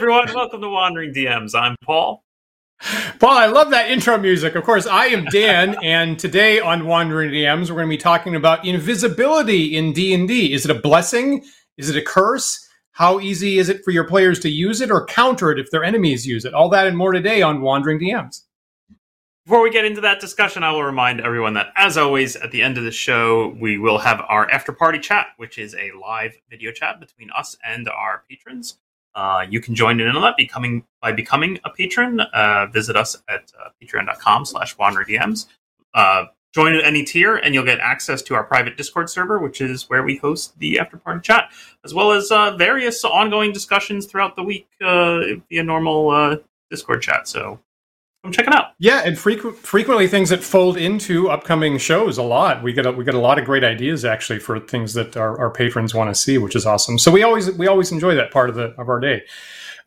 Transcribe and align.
Everyone. 0.00 0.32
Welcome 0.34 0.62
to 0.62 0.68
Wandering 0.70 1.12
DMs. 1.12 1.54
I'm 1.54 1.76
Paul. 1.84 2.24
Paul, 3.18 3.36
I 3.36 3.44
love 3.44 3.68
that 3.68 3.90
intro 3.90 4.16
music. 4.16 4.54
Of 4.54 4.64
course, 4.64 4.86
I 4.86 5.08
am 5.08 5.26
Dan, 5.26 5.76
and 5.82 6.18
today 6.18 6.58
on 6.58 6.86
Wandering 6.86 7.30
DMs, 7.32 7.68
we're 7.68 7.76
going 7.76 7.88
to 7.88 7.90
be 7.90 7.98
talking 7.98 8.34
about 8.34 8.64
invisibility 8.64 9.76
in 9.76 9.92
D&D. 9.92 10.54
Is 10.54 10.64
it 10.64 10.70
a 10.70 10.80
blessing? 10.80 11.44
Is 11.76 11.90
it 11.90 11.96
a 11.96 12.02
curse? 12.02 12.66
How 12.92 13.20
easy 13.20 13.58
is 13.58 13.68
it 13.68 13.84
for 13.84 13.90
your 13.90 14.04
players 14.04 14.40
to 14.40 14.48
use 14.48 14.80
it 14.80 14.90
or 14.90 15.04
counter 15.04 15.52
it 15.52 15.58
if 15.58 15.70
their 15.70 15.84
enemies 15.84 16.26
use 16.26 16.46
it? 16.46 16.54
All 16.54 16.70
that 16.70 16.86
and 16.86 16.96
more 16.96 17.12
today 17.12 17.42
on 17.42 17.60
Wandering 17.60 18.00
DMs. 18.00 18.44
Before 19.44 19.60
we 19.60 19.68
get 19.68 19.84
into 19.84 20.00
that 20.00 20.18
discussion, 20.18 20.64
I 20.64 20.72
will 20.72 20.84
remind 20.84 21.20
everyone 21.20 21.52
that, 21.54 21.74
as 21.76 21.98
always, 21.98 22.36
at 22.36 22.52
the 22.52 22.62
end 22.62 22.78
of 22.78 22.84
the 22.84 22.90
show, 22.90 23.54
we 23.60 23.76
will 23.76 23.98
have 23.98 24.24
our 24.30 24.50
after 24.50 24.72
party 24.72 24.98
chat, 24.98 25.26
which 25.36 25.58
is 25.58 25.74
a 25.74 25.90
live 26.00 26.38
video 26.48 26.72
chat 26.72 27.00
between 27.00 27.28
us 27.36 27.54
and 27.62 27.86
our 27.90 28.24
patrons. 28.30 28.78
Uh, 29.20 29.44
you 29.50 29.60
can 29.60 29.74
join 29.74 30.00
in 30.00 30.08
on 30.08 30.22
that 30.22 30.34
becoming 30.34 30.82
by 31.02 31.12
becoming 31.12 31.58
a 31.64 31.68
patron. 31.68 32.20
Uh, 32.20 32.66
visit 32.72 32.96
us 32.96 33.14
at 33.28 33.52
uh, 33.60 33.68
patreon.com 33.82 34.46
slash 34.46 34.74
wanderdms. 34.78 35.44
Uh, 35.92 36.24
join 36.54 36.74
at 36.74 36.82
any 36.84 37.04
tier, 37.04 37.36
and 37.36 37.52
you'll 37.52 37.62
get 37.62 37.78
access 37.80 38.22
to 38.22 38.34
our 38.34 38.42
private 38.42 38.78
Discord 38.78 39.10
server, 39.10 39.38
which 39.38 39.60
is 39.60 39.90
where 39.90 40.02
we 40.02 40.16
host 40.16 40.58
the 40.58 40.78
after 40.78 40.96
party 40.96 41.20
chat, 41.22 41.50
as 41.84 41.92
well 41.92 42.12
as 42.12 42.30
uh, 42.30 42.56
various 42.56 43.04
ongoing 43.04 43.52
discussions 43.52 44.06
throughout 44.06 44.36
the 44.36 44.42
week 44.42 44.66
uh, 44.80 45.20
via 45.50 45.62
normal 45.62 46.38
Discord 46.70 47.02
chat. 47.02 47.28
So 47.28 47.60
come 48.22 48.32
check 48.32 48.46
it 48.46 48.54
out. 48.54 48.72
Yeah, 48.78 49.02
and 49.04 49.18
frequent, 49.18 49.56
frequently 49.56 50.06
things 50.06 50.30
that 50.30 50.42
fold 50.42 50.76
into 50.76 51.30
upcoming 51.30 51.78
shows 51.78 52.18
a 52.18 52.22
lot. 52.22 52.62
We 52.62 52.72
get 52.72 52.86
a, 52.86 52.92
we 52.92 53.04
get 53.04 53.14
a 53.14 53.20
lot 53.20 53.38
of 53.38 53.44
great 53.44 53.64
ideas 53.64 54.04
actually 54.04 54.40
for 54.40 54.60
things 54.60 54.94
that 54.94 55.16
our, 55.16 55.38
our 55.38 55.50
patrons 55.50 55.94
want 55.94 56.14
to 56.14 56.20
see, 56.20 56.38
which 56.38 56.54
is 56.54 56.66
awesome. 56.66 56.98
So 56.98 57.10
we 57.10 57.22
always 57.22 57.50
we 57.52 57.66
always 57.66 57.92
enjoy 57.92 58.14
that 58.14 58.30
part 58.30 58.50
of 58.50 58.56
the 58.56 58.74
of 58.78 58.88
our 58.88 59.00
day. 59.00 59.22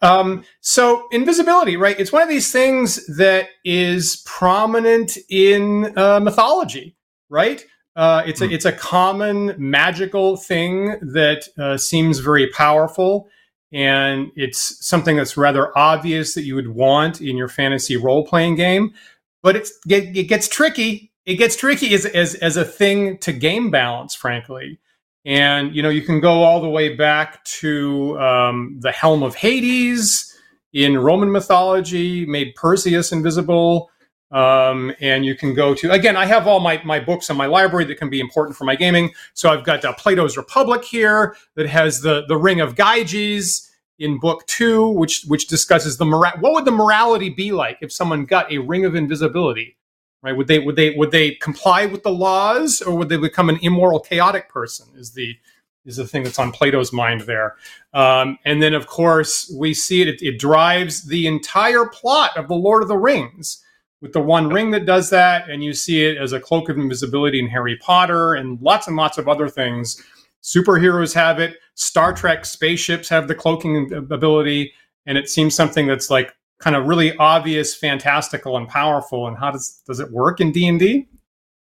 Um, 0.02 0.44
so 0.60 1.08
invisibility, 1.12 1.78
right? 1.78 1.98
It's 1.98 2.12
one 2.12 2.22
of 2.22 2.30
these 2.30 2.52
things 2.52 3.06
that 3.18 3.48
is 3.64 4.22
prominent 4.26 5.18
in 5.30 5.98
uh, 5.98 6.20
mythology, 6.20 6.98
right? 7.30 7.64
Uh, 7.96 8.24
it's 8.26 8.42
a 8.42 8.50
it's 8.50 8.66
a 8.66 8.72
common 8.72 9.54
magical 9.58 10.36
thing 10.36 10.98
that 11.02 11.48
uh, 11.60 11.78
seems 11.78 12.20
very 12.20 12.48
powerful 12.50 13.30
and 13.74 14.32
it's 14.36 14.86
something 14.86 15.18
that's 15.18 15.36
rather 15.36 15.76
obvious 15.78 16.36
that 16.36 16.44
you 16.44 16.56
would 16.56 16.70
want 16.70 17.22
in 17.22 17.36
your 17.36 17.48
fantasy 17.48 17.98
role 17.98 18.26
playing 18.26 18.56
game. 18.56 18.94
But 19.42 19.56
it's, 19.56 19.74
it, 19.90 20.28
gets 20.30 20.48
tricky. 20.48 21.12
It 21.26 21.36
gets 21.36 21.56
tricky 21.56 21.94
as, 21.94 22.06
as, 22.06 22.36
as 22.36 22.56
a 22.56 22.64
thing 22.64 23.18
to 23.20 23.34
game 23.34 23.72
balance, 23.72 24.14
frankly. 24.14 24.80
And 25.26 25.76
you 25.76 25.82
know, 25.82 25.90
you 25.90 26.02
can 26.02 26.20
go 26.20 26.44
all 26.44 26.62
the 26.62 26.70
way 26.70 26.96
back 26.96 27.44
to 27.46 28.20
um, 28.20 28.78
the 28.80 28.92
Helm 28.92 29.24
of 29.24 29.36
Hades 29.36 30.30
in 30.74 30.98
Roman 30.98 31.32
mythology, 31.32 32.26
made 32.26 32.56
Perseus 32.56 33.12
invisible. 33.12 33.90
Um, 34.34 34.92
and 35.00 35.24
you 35.24 35.36
can 35.36 35.54
go 35.54 35.76
to 35.76 35.92
again. 35.92 36.18
I 36.18 36.26
have 36.26 36.48
all 36.48 36.60
my 36.60 36.82
my 36.84 37.00
books 37.00 37.30
in 37.30 37.38
my 37.38 37.46
library 37.46 37.86
that 37.86 38.00
can 38.00 38.10
be 38.10 38.20
important 38.20 38.58
for 38.58 38.64
my 38.66 38.76
gaming. 38.76 39.12
So 39.36 39.50
I've 39.50 39.64
got 39.64 39.86
uh, 39.86 39.94
Plato's 39.94 40.38
Republic 40.38 40.84
here 40.84 41.36
that 41.56 41.68
has 41.68 42.02
the 42.02 42.26
the 42.28 42.36
Ring 42.36 42.60
of 42.60 42.74
Gyges 42.74 43.70
in 44.00 44.20
book 44.20 44.46
two, 44.48 44.88
which 44.88 45.26
which 45.28 45.48
discusses 45.48 45.98
the 45.98 46.06
mora- 46.06 46.36
what 46.40 46.54
would 46.54 46.66
the 46.66 46.72
morality 46.72 47.30
be 47.30 47.52
like 47.52 47.78
if 47.82 47.92
someone 47.92 48.26
got 48.26 48.52
a 48.52 48.58
ring 48.58 48.86
of 48.86 48.96
invisibility, 48.96 49.78
right? 50.24 50.36
Would 50.36 50.48
they 50.48 50.58
would 50.58 50.76
they 50.76 50.96
would 50.96 51.12
they 51.12 51.36
comply 51.36 51.86
with 51.86 52.02
the 52.02 52.12
laws 52.12 52.82
or 52.82 52.96
would 52.98 53.10
they 53.10 53.18
become 53.18 53.50
an 53.50 53.60
immoral, 53.62 54.00
chaotic 54.00 54.50
person? 54.50 54.88
Is 54.96 55.12
the 55.12 55.38
is 55.86 55.98
the 55.98 56.08
thing 56.08 56.24
that's 56.24 56.40
on 56.40 56.52
Plato's 56.52 56.94
mind 56.94 57.22
there. 57.22 57.56
Um, 57.94 58.38
and 58.46 58.64
then, 58.64 58.74
of 58.74 58.88
course, 58.88 59.54
we 59.60 59.74
see 59.74 60.02
it, 60.02 60.08
it, 60.08 60.22
it 60.22 60.40
drives 60.40 61.04
the 61.04 61.28
entire 61.28 61.86
plot 61.86 62.38
of 62.38 62.48
the 62.48 62.56
Lord 62.56 62.82
of 62.82 62.88
the 62.88 62.98
Rings 62.98 63.63
with 64.04 64.12
the 64.12 64.20
one 64.20 64.50
ring 64.50 64.72
that 64.72 64.86
does 64.86 65.10
that, 65.12 65.50
and 65.50 65.64
you 65.64 65.74
see 65.74 66.04
it 66.04 66.18
as 66.18 66.34
a 66.34 66.40
cloak 66.40 66.68
of 66.68 66.78
invisibility 66.78 67.40
in 67.40 67.48
Harry 67.48 67.78
Potter 67.78 68.34
and 68.34 68.62
lots 68.62 68.86
and 68.86 68.98
lots 68.98 69.18
of 69.18 69.30
other 69.30 69.48
things. 69.48 70.04
Superheroes 70.44 71.14
have 71.14 71.40
it. 71.40 71.56
Star 71.76 72.12
Trek 72.12 72.44
spaceships 72.44 73.08
have 73.08 73.30
the 73.30 73.34
cloaking 73.34 73.94
ability, 73.94 74.74
and 75.06 75.18
it 75.18 75.30
seems 75.30 75.56
something 75.56 75.88
that's 75.88 76.10
like 76.10 76.36
kind 76.60 76.76
of 76.76 76.86
really 76.86 77.16
obvious, 77.16 77.74
fantastical, 77.74 78.58
and 78.58 78.68
powerful. 78.68 79.26
And 79.26 79.38
how 79.38 79.52
does 79.52 79.82
does 79.88 80.02
it 80.02 80.12
work 80.12 80.42
in 80.42 80.52
D 80.52 80.68
and 80.68 80.78
D? 80.78 81.08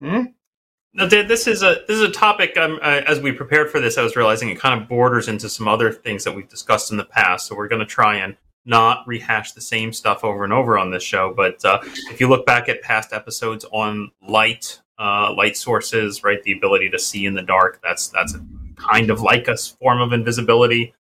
Hmm? 0.01 0.23
Now, 0.95 1.07
this 1.07 1.47
is 1.47 1.63
a 1.63 1.83
this 1.87 1.99
is 1.99 2.03
a 2.03 2.11
topic. 2.11 2.57
Um, 2.57 2.79
uh, 2.81 3.03
as 3.07 3.21
we 3.21 3.33
prepared 3.33 3.71
for 3.71 3.81
this, 3.81 3.99
I 3.99 4.03
was 4.03 4.17
realizing 4.17 4.49
it 4.49 4.59
kind 4.59 4.81
of 4.81 4.89
borders 4.89 5.29
into 5.29 5.51
some 5.51 5.69
other 5.69 5.93
things 5.93 6.25
that 6.25 6.35
we've 6.35 6.49
discussed 6.49 6.91
in 6.91 6.97
the 6.97 7.05
past. 7.05 7.49
So 7.49 7.55
we're 7.55 7.69
going 7.69 7.81
to 7.81 7.87
try 7.87 8.17
and 8.17 8.35
not 8.65 9.07
rehash 9.07 9.53
the 9.53 9.61
same 9.61 9.93
stuff 9.93 10.25
over 10.25 10.45
and 10.45 10.53
over 10.53 10.79
on 10.79 10.91
this 10.91 11.03
show. 11.03 11.33
But 11.35 11.65
uh, 11.65 11.81
if 11.83 12.21
you 12.21 12.29
look 12.29 12.47
back 12.47 12.69
at 12.69 12.83
past 12.83 13.13
episodes 13.13 13.65
on 13.73 14.11
light, 14.27 14.81
uh, 14.99 15.33
light 15.35 15.57
sources, 15.57 16.23
right, 16.23 16.43
the 16.43 16.53
ability 16.53 16.91
to 16.91 16.99
see 16.99 17.27
in 17.27 17.35
the 17.35 17.43
dark, 17.43 17.81
that's 17.83 18.09
that's 18.09 18.37
kind 18.77 19.11
of 19.11 19.21
like 19.21 19.49
a 19.49 19.57
form 19.57 20.01
of 20.01 20.13
invisibility. 20.13 20.95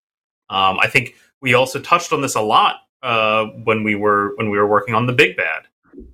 Um, 0.49 0.79
I 0.81 0.89
think 0.89 1.15
we 1.41 1.55
also 1.55 1.81
touched 1.81 2.13
on 2.13 2.21
this 2.21 2.35
a 2.35 2.41
lot 2.41 2.77
uh, 3.03 3.47
when 3.65 3.85
we 3.85 3.95
were 3.95 4.35
when 4.37 4.51
we 4.51 4.59
were 4.59 4.67
working 4.67 4.95
on 4.95 5.07
the 5.07 5.13
Big 5.13 5.37
Bad. 5.37 5.65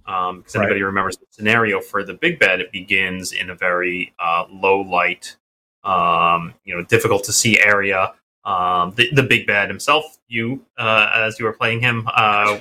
Um, 0.07 0.39
because 0.39 0.57
anybody 0.57 0.83
right. 0.83 0.87
remembers 0.87 1.17
the 1.17 1.27
scenario 1.31 1.81
for 1.81 2.03
the 2.03 2.15
Big 2.15 2.39
Bad, 2.39 2.61
it 2.61 2.73
begins 2.73 3.33
in 3.33 3.51
a 3.51 3.55
very 3.55 4.15
uh, 4.19 4.45
low 4.51 4.81
light, 4.81 5.37
um, 5.85 6.55
you 6.65 6.75
know, 6.75 6.83
difficult 6.83 7.25
to 7.25 7.33
see 7.33 7.61
area 7.61 8.15
um, 8.47 8.93
the, 8.95 9.11
the 9.13 9.25
big 9.25 9.47
bad 9.47 9.69
himself, 9.69 10.19
you, 10.29 10.65
uh, 10.79 11.11
as 11.15 11.39
you 11.39 11.45
were 11.45 11.53
playing 11.53 11.81
him, 11.81 12.09
uh, 12.15 12.59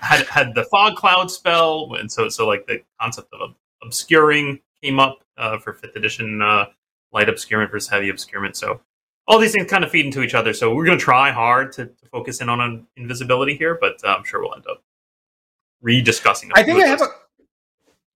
had 0.00 0.26
had 0.26 0.54
the 0.54 0.64
fog 0.64 0.96
cloud 0.96 1.30
spell, 1.30 1.94
and 1.98 2.10
so 2.10 2.28
so 2.28 2.48
like 2.48 2.66
the 2.66 2.82
concept 3.00 3.28
of 3.32 3.54
obscuring 3.82 4.60
came 4.82 4.98
up 4.98 5.22
uh, 5.36 5.58
for 5.58 5.74
fifth 5.74 5.96
edition 5.96 6.40
uh, 6.40 6.66
light 7.12 7.28
obscurement 7.28 7.70
versus 7.70 7.88
heavy 7.88 8.08
obscurement. 8.08 8.56
So 8.56 8.80
all 9.28 9.38
these 9.38 9.52
things 9.52 9.70
kind 9.70 9.84
of 9.84 9.90
feed 9.90 10.06
into 10.06 10.22
each 10.22 10.34
other. 10.34 10.52
So 10.52 10.74
we're 10.74 10.84
going 10.84 10.98
to 10.98 11.04
try 11.04 11.30
hard 11.30 11.72
to, 11.72 11.86
to, 11.86 12.06
focus 12.10 12.42
in 12.42 12.48
on 12.48 12.86
invisibility 12.96 13.56
here, 13.56 13.78
but 13.80 13.96
uh, 14.04 14.08
I'm 14.08 14.24
sure 14.24 14.40
we'll 14.42 14.54
end 14.54 14.66
up 14.68 14.82
rediscussing. 15.82 16.50
I 16.54 16.62
think 16.62 16.82
I 16.82 16.86
have 16.86 17.00
a 17.00 17.08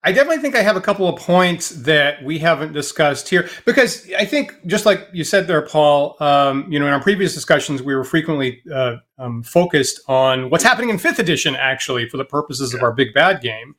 I 0.06 0.12
definitely 0.12 0.41
think 0.41 0.55
I 0.55 0.62
have 0.62 0.77
a 0.77 0.81
couple 0.81 1.09
of 1.09 1.17
points 1.21 1.71
that 1.71 2.22
we 2.22 2.39
haven't 2.39 2.72
discussed 2.72 3.28
here 3.28 3.49
because 3.65 4.09
I 4.17 4.25
think, 4.25 4.55
just 4.65 4.87
like 4.87 5.09
you 5.12 5.25
said 5.25 5.49
there, 5.49 5.62
Paul, 5.62 6.17
um, 6.21 6.71
you 6.71 6.78
know, 6.78 6.87
in 6.87 6.93
our 6.93 7.03
previous 7.03 7.34
discussions, 7.34 7.83
we 7.83 7.93
were 7.93 8.05
frequently 8.05 8.62
uh, 8.72 8.99
um, 9.19 9.43
focused 9.43 10.00
on 10.06 10.49
what's 10.49 10.62
happening 10.62 10.91
in 10.91 10.99
fifth 10.99 11.19
edition, 11.19 11.56
actually, 11.56 12.09
for 12.09 12.19
the 12.19 12.25
purposes 12.25 12.72
yeah. 12.72 12.78
of 12.78 12.84
our 12.84 12.93
big 12.93 13.15
bad 13.15 13.41
game. 13.41 13.75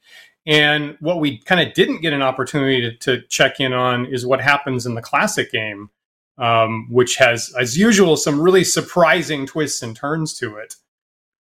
And 0.46 0.98
what 1.00 1.22
we 1.22 1.38
kind 1.38 1.66
of 1.66 1.74
didn't 1.74 2.02
get 2.02 2.12
an 2.12 2.22
opportunity 2.22 2.82
to, 2.82 2.98
to, 2.98 3.26
check 3.28 3.62
in 3.62 3.72
on 3.72 4.06
is 4.06 4.26
what 4.26 4.42
happens 4.42 4.86
in 4.86 4.96
the 4.96 5.02
classic 5.02 5.50
game, 5.50 5.90
um, 6.38 6.88
which 6.92 7.16
has, 7.16 7.54
as 7.58 7.78
usual, 7.78 8.18
some 8.18 8.42
really 8.42 8.66
surprising 8.66 9.46
twists 9.46 9.82
and 9.82 9.96
turns 9.96 10.38
to 10.40 10.58
it. 10.58 10.76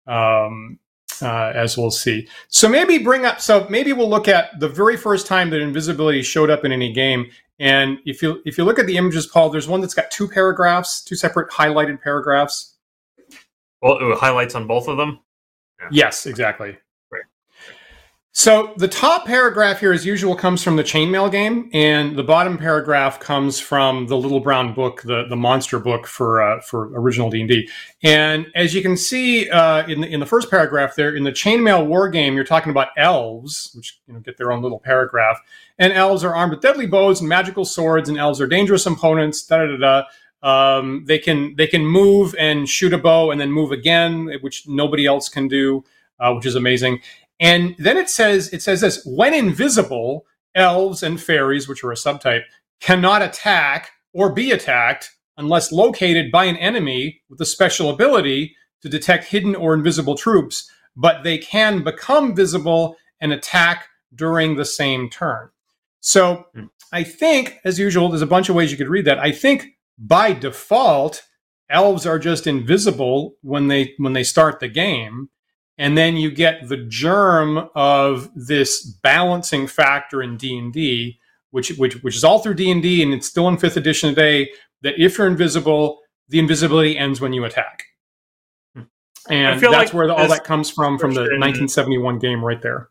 Um, 0.09 0.79
uh, 1.21 1.51
as 1.55 1.77
we'll 1.77 1.91
see. 1.91 2.27
So 2.47 2.67
maybe 2.67 2.97
bring 2.97 3.25
up. 3.25 3.41
So 3.41 3.67
maybe 3.69 3.93
we'll 3.93 4.09
look 4.09 4.27
at 4.27 4.59
the 4.59 4.69
very 4.69 4.97
first 4.97 5.27
time 5.27 5.49
that 5.51 5.61
invisibility 5.61 6.21
showed 6.21 6.49
up 6.49 6.65
in 6.65 6.71
any 6.71 6.91
game. 6.91 7.29
And 7.59 7.99
if 8.05 8.21
you 8.21 8.41
if 8.45 8.57
you 8.57 8.63
look 8.63 8.79
at 8.79 8.85
the 8.85 8.97
images, 8.97 9.25
Paul, 9.25 9.49
there's 9.49 9.67
one 9.67 9.81
that's 9.81 9.93
got 9.93 10.11
two 10.11 10.27
paragraphs, 10.27 11.03
two 11.03 11.15
separate 11.15 11.49
highlighted 11.49 12.01
paragraphs. 12.01 12.75
Well, 13.81 13.97
highlights 14.15 14.55
on 14.55 14.67
both 14.67 14.87
of 14.87 14.97
them. 14.97 15.19
Yeah. 15.79 15.87
Yes, 15.91 16.25
exactly. 16.25 16.77
So 18.37 18.75
the 18.77 18.87
top 18.87 19.25
paragraph 19.25 19.79
here, 19.79 19.91
as 19.91 20.05
usual, 20.05 20.35
comes 20.35 20.61
from 20.61 20.75
the 20.75 20.83
chainmail 20.83 21.31
game, 21.31 21.71
and 21.73 22.15
the 22.15 22.21
bottom 22.21 22.55
paragraph 22.55 23.19
comes 23.19 23.59
from 23.59 24.05
the 24.05 24.15
Little 24.15 24.39
Brown 24.39 24.75
Book, 24.75 25.01
the, 25.01 25.25
the 25.27 25.35
monster 25.35 25.79
book 25.79 26.05
for 26.05 26.39
uh, 26.39 26.61
for 26.61 26.91
original 26.93 27.31
D 27.31 27.39
and 27.39 27.49
D. 27.49 27.67
And 28.03 28.45
as 28.53 28.75
you 28.75 28.83
can 28.83 28.95
see 28.95 29.49
uh, 29.49 29.87
in 29.87 30.01
the, 30.01 30.07
in 30.07 30.19
the 30.19 30.27
first 30.27 30.51
paragraph 30.51 30.95
there, 30.95 31.15
in 31.15 31.23
the 31.23 31.31
chainmail 31.31 31.87
war 31.87 32.09
game, 32.09 32.35
you're 32.35 32.43
talking 32.43 32.69
about 32.69 32.89
elves, 32.95 33.71
which 33.73 33.99
you 34.05 34.13
know 34.13 34.19
get 34.19 34.37
their 34.37 34.51
own 34.51 34.61
little 34.61 34.79
paragraph. 34.79 35.39
And 35.79 35.91
elves 35.91 36.23
are 36.23 36.35
armed 36.35 36.51
with 36.51 36.61
deadly 36.61 36.85
bows 36.85 37.21
and 37.21 37.27
magical 37.27 37.65
swords, 37.65 38.07
and 38.07 38.19
elves 38.19 38.39
are 38.39 38.45
dangerous 38.45 38.85
opponents. 38.85 39.43
Da 39.47 39.65
da 39.65 39.77
da. 39.77 39.77
da. 39.77 40.03
Um, 40.43 41.05
they 41.07 41.17
can 41.17 41.55
they 41.55 41.65
can 41.65 41.87
move 41.87 42.35
and 42.37 42.69
shoot 42.69 42.93
a 42.93 42.99
bow 42.99 43.31
and 43.31 43.41
then 43.41 43.51
move 43.51 43.71
again, 43.71 44.29
which 44.41 44.67
nobody 44.67 45.07
else 45.07 45.27
can 45.27 45.47
do, 45.47 45.83
uh, 46.19 46.33
which 46.33 46.45
is 46.45 46.53
amazing. 46.53 47.01
And 47.39 47.75
then 47.77 47.97
it 47.97 48.09
says 48.09 48.51
it 48.53 48.61
says 48.61 48.81
this: 48.81 49.03
when 49.05 49.33
invisible, 49.33 50.25
elves 50.55 51.03
and 51.03 51.21
fairies, 51.21 51.67
which 51.67 51.83
are 51.83 51.91
a 51.91 51.95
subtype, 51.95 52.43
cannot 52.81 53.21
attack 53.21 53.91
or 54.13 54.33
be 54.33 54.51
attacked 54.51 55.11
unless 55.37 55.71
located 55.71 56.31
by 56.31 56.45
an 56.45 56.57
enemy 56.57 57.21
with 57.29 57.39
a 57.39 57.45
special 57.45 57.89
ability 57.89 58.55
to 58.81 58.89
detect 58.89 59.25
hidden 59.25 59.55
or 59.55 59.73
invisible 59.73 60.15
troops, 60.15 60.69
but 60.95 61.23
they 61.23 61.37
can 61.37 61.83
become 61.83 62.35
visible 62.35 62.95
and 63.21 63.31
attack 63.31 63.87
during 64.13 64.55
the 64.55 64.65
same 64.65 65.09
turn. 65.09 65.49
So 65.99 66.45
hmm. 66.53 66.65
I 66.91 67.03
think, 67.03 67.59
as 67.65 67.79
usual, 67.79 68.09
there's 68.09 68.21
a 68.21 68.27
bunch 68.27 68.49
of 68.49 68.55
ways 68.55 68.71
you 68.71 68.77
could 68.77 68.89
read 68.89 69.05
that. 69.05 69.19
I 69.19 69.31
think 69.31 69.77
by 69.97 70.33
default, 70.33 71.23
elves 71.69 72.05
are 72.05 72.19
just 72.19 72.47
invisible 72.47 73.35
when 73.41 73.67
they 73.67 73.93
when 73.97 74.13
they 74.13 74.23
start 74.23 74.59
the 74.59 74.69
game. 74.69 75.29
And 75.77 75.97
then 75.97 76.17
you 76.17 76.31
get 76.31 76.67
the 76.67 76.77
germ 76.77 77.69
of 77.75 78.31
this 78.35 78.83
balancing 78.83 79.67
factor 79.67 80.23
in 80.23 80.37
D 80.37 80.57
and 80.57 80.73
D, 80.73 81.19
which 81.51 81.69
which 81.77 82.01
which 82.03 82.15
is 82.15 82.23
all 82.23 82.39
through 82.39 82.55
D 82.55 82.71
and 82.71 83.13
it's 83.13 83.27
still 83.27 83.47
in 83.47 83.57
fifth 83.57 83.77
edition 83.77 84.09
today. 84.09 84.49
That 84.81 84.95
if 84.97 85.17
you're 85.17 85.27
invisible, 85.27 85.99
the 86.29 86.39
invisibility 86.39 86.97
ends 86.97 87.21
when 87.21 87.33
you 87.33 87.45
attack, 87.45 87.83
and 89.29 89.59
that's 89.59 89.63
like 89.63 89.93
where 89.93 90.07
the, 90.07 90.15
all 90.15 90.27
that 90.27 90.43
comes 90.43 90.69
from 90.69 90.97
from 90.97 91.13
the 91.13 91.21
1971 91.21 92.19
game 92.19 92.43
right 92.43 92.61
there. 92.61 92.89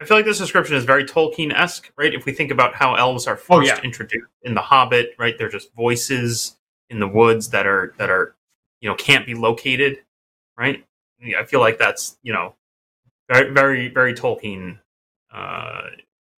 I 0.00 0.04
feel 0.04 0.16
like 0.16 0.26
this 0.26 0.38
description 0.38 0.76
is 0.76 0.84
very 0.84 1.04
Tolkien 1.04 1.52
esque, 1.52 1.90
right? 1.96 2.14
If 2.14 2.24
we 2.24 2.32
think 2.32 2.52
about 2.52 2.74
how 2.74 2.94
elves 2.94 3.26
are 3.26 3.34
oh, 3.34 3.36
first 3.36 3.72
oh, 3.72 3.74
yeah. 3.74 3.80
introduced 3.82 4.30
in 4.42 4.54
The 4.54 4.60
Hobbit, 4.60 5.10
right? 5.18 5.36
They're 5.36 5.48
just 5.48 5.74
voices 5.74 6.56
in 6.88 7.00
the 7.00 7.08
woods 7.08 7.50
that 7.50 7.66
are 7.66 7.94
that 7.98 8.08
are 8.08 8.36
you 8.80 8.88
know 8.88 8.94
can't 8.94 9.26
be 9.26 9.34
located, 9.34 9.98
right? 10.56 10.84
I 11.38 11.44
feel 11.44 11.60
like 11.60 11.78
that's 11.78 12.16
you 12.22 12.32
know 12.32 12.54
very 13.30 13.52
very 13.52 13.88
very 13.88 14.14
Tolkien 14.14 14.78
uh, 15.32 15.82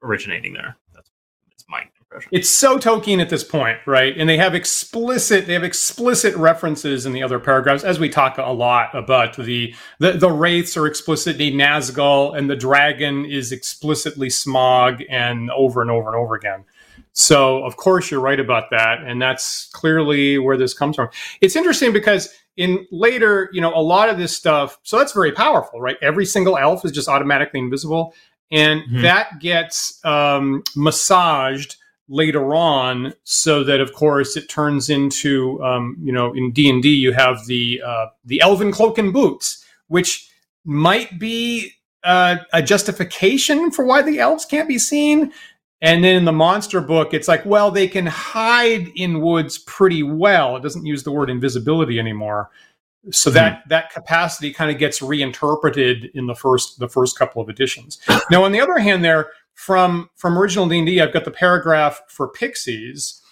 originating 0.02 0.52
there. 0.52 0.76
That's, 0.94 1.10
that's 1.48 1.64
my 1.68 1.84
impression. 2.00 2.30
It's 2.32 2.48
so 2.48 2.78
Tolkien 2.78 3.20
at 3.20 3.28
this 3.28 3.44
point, 3.44 3.78
right? 3.86 4.16
And 4.16 4.28
they 4.28 4.36
have 4.36 4.54
explicit 4.54 5.46
they 5.46 5.52
have 5.54 5.64
explicit 5.64 6.34
references 6.36 7.06
in 7.06 7.12
the 7.12 7.22
other 7.22 7.38
paragraphs, 7.38 7.84
as 7.84 7.98
we 7.98 8.08
talk 8.08 8.38
a 8.38 8.52
lot 8.52 8.94
about 8.94 9.36
the 9.36 9.74
the, 9.98 10.12
the 10.12 10.30
wraiths 10.30 10.76
are 10.76 10.86
explicitly 10.86 11.52
Nazgul, 11.52 12.36
and 12.36 12.50
the 12.50 12.56
dragon 12.56 13.24
is 13.24 13.52
explicitly 13.52 14.28
Smaug, 14.28 15.04
and 15.08 15.50
over 15.50 15.82
and 15.82 15.90
over 15.90 16.08
and 16.08 16.16
over 16.16 16.34
again. 16.34 16.64
So 17.12 17.64
of 17.64 17.76
course 17.76 18.10
you're 18.10 18.20
right 18.20 18.40
about 18.40 18.70
that, 18.70 19.02
and 19.02 19.20
that's 19.20 19.68
clearly 19.72 20.38
where 20.38 20.56
this 20.56 20.74
comes 20.74 20.96
from. 20.96 21.10
It's 21.40 21.56
interesting 21.56 21.92
because 21.92 22.32
in 22.56 22.86
later, 22.90 23.48
you 23.52 23.60
know, 23.60 23.74
a 23.74 23.80
lot 23.80 24.08
of 24.08 24.18
this 24.18 24.36
stuff, 24.36 24.78
so 24.82 24.98
that's 24.98 25.12
very 25.12 25.32
powerful, 25.32 25.80
right? 25.80 25.96
Every 26.02 26.26
single 26.26 26.58
elf 26.58 26.84
is 26.84 26.92
just 26.92 27.08
automatically 27.08 27.60
invisible. 27.60 28.14
And 28.50 28.82
mm-hmm. 28.82 29.02
that 29.02 29.40
gets 29.40 30.04
um, 30.04 30.62
massaged 30.76 31.76
later 32.10 32.54
on 32.56 33.14
so 33.22 33.62
that 33.62 33.80
of 33.80 33.92
course 33.94 34.36
it 34.36 34.48
turns 34.48 34.90
into 34.90 35.62
um, 35.62 35.96
you 36.02 36.12
know 36.12 36.34
in 36.34 36.50
d&d 36.50 36.88
you 36.88 37.12
have 37.12 37.46
the 37.46 37.80
uh, 37.86 38.06
the 38.24 38.40
elven 38.40 38.72
cloak 38.72 38.98
and 38.98 39.12
boots 39.12 39.64
which 39.86 40.28
might 40.64 41.20
be 41.20 41.72
uh, 42.02 42.36
a 42.52 42.60
justification 42.60 43.70
for 43.70 43.84
why 43.84 44.02
the 44.02 44.18
elves 44.18 44.44
can't 44.44 44.68
be 44.68 44.78
seen 44.78 45.32
and 45.82 46.04
then 46.04 46.16
in 46.16 46.24
the 46.24 46.32
monster 46.32 46.80
book, 46.80 47.14
it's 47.14 47.28
like, 47.28 47.44
well, 47.46 47.70
they 47.70 47.88
can 47.88 48.06
hide 48.06 48.88
in 48.96 49.20
woods 49.20 49.58
pretty 49.58 50.02
well. 50.02 50.56
It 50.56 50.62
doesn't 50.62 50.84
use 50.84 51.04
the 51.04 51.12
word 51.12 51.30
invisibility 51.30 51.98
anymore. 51.98 52.50
So 53.10 53.30
mm-hmm. 53.30 53.36
that 53.36 53.62
that 53.68 53.90
capacity 53.90 54.52
kind 54.52 54.70
of 54.70 54.78
gets 54.78 55.00
reinterpreted 55.00 56.10
in 56.14 56.26
the 56.26 56.34
first 56.34 56.78
the 56.78 56.88
first 56.88 57.18
couple 57.18 57.40
of 57.40 57.48
editions. 57.48 57.98
now, 58.30 58.44
on 58.44 58.52
the 58.52 58.60
other 58.60 58.78
hand, 58.78 59.02
there 59.02 59.30
from 59.54 60.10
from 60.16 60.38
original 60.38 60.68
D 60.68 60.78
and 60.78 60.86
D, 60.86 61.00
I've 61.00 61.12
got 61.12 61.24
the 61.24 61.30
paragraph 61.30 62.02
for 62.08 62.28
pixies, 62.28 63.22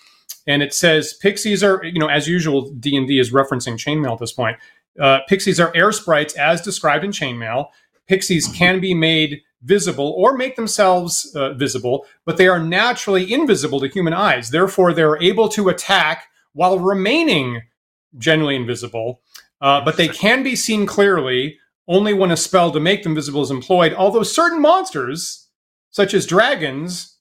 and 0.47 0.63
it 0.63 0.73
says 0.73 1.13
pixies 1.13 1.63
are 1.63 1.85
you 1.85 1.99
know 1.99 2.09
as 2.09 2.27
usual 2.27 2.71
D 2.71 2.97
and 2.97 3.07
D 3.07 3.19
is 3.19 3.31
referencing 3.31 3.75
chainmail 3.75 4.15
at 4.15 4.21
this 4.21 4.33
point. 4.33 4.57
Uh, 4.99 5.19
pixies 5.29 5.61
are 5.61 5.71
air 5.77 5.93
sprites 5.93 6.35
as 6.37 6.63
described 6.63 7.05
in 7.05 7.11
chainmail. 7.11 7.69
Pixies 8.07 8.49
can 8.49 8.81
be 8.81 8.95
made 8.95 9.43
visible 9.63 10.15
or 10.17 10.37
make 10.37 10.57
themselves 10.57 11.33
uh, 11.35 11.53
visible, 11.55 12.07
but 12.25 12.37
they 12.37 12.49
are 12.49 12.59
naturally 12.59 13.33
invisible 13.33 13.81
to 13.81 13.89
human 13.89 14.13
eyes. 14.15 14.51
Therefore, 14.51 14.93
they're 14.93 15.21
able 15.23 15.49
to 15.51 15.69
attack 15.69 16.29
while 16.53 16.79
remaining 16.79 17.63
generally 18.17 18.57
invisible, 18.57 19.21
uh, 19.61 19.81
but 19.85 19.97
they 19.97 20.09
can 20.09 20.43
be 20.43 20.57
seen 20.57 20.87
clearly 20.87 21.59
only 21.89 22.13
when 22.13 22.31
a 22.31 22.37
spell 22.37 22.71
to 22.71 22.81
make 22.81 23.03
them 23.03 23.15
visible 23.15 23.43
is 23.43 23.51
employed. 23.51 23.95
Although 23.95 24.23
certain 24.23 24.61
monsters, 24.61 25.49
such 25.91 26.15
as 26.15 26.27
dragons 26.27 27.17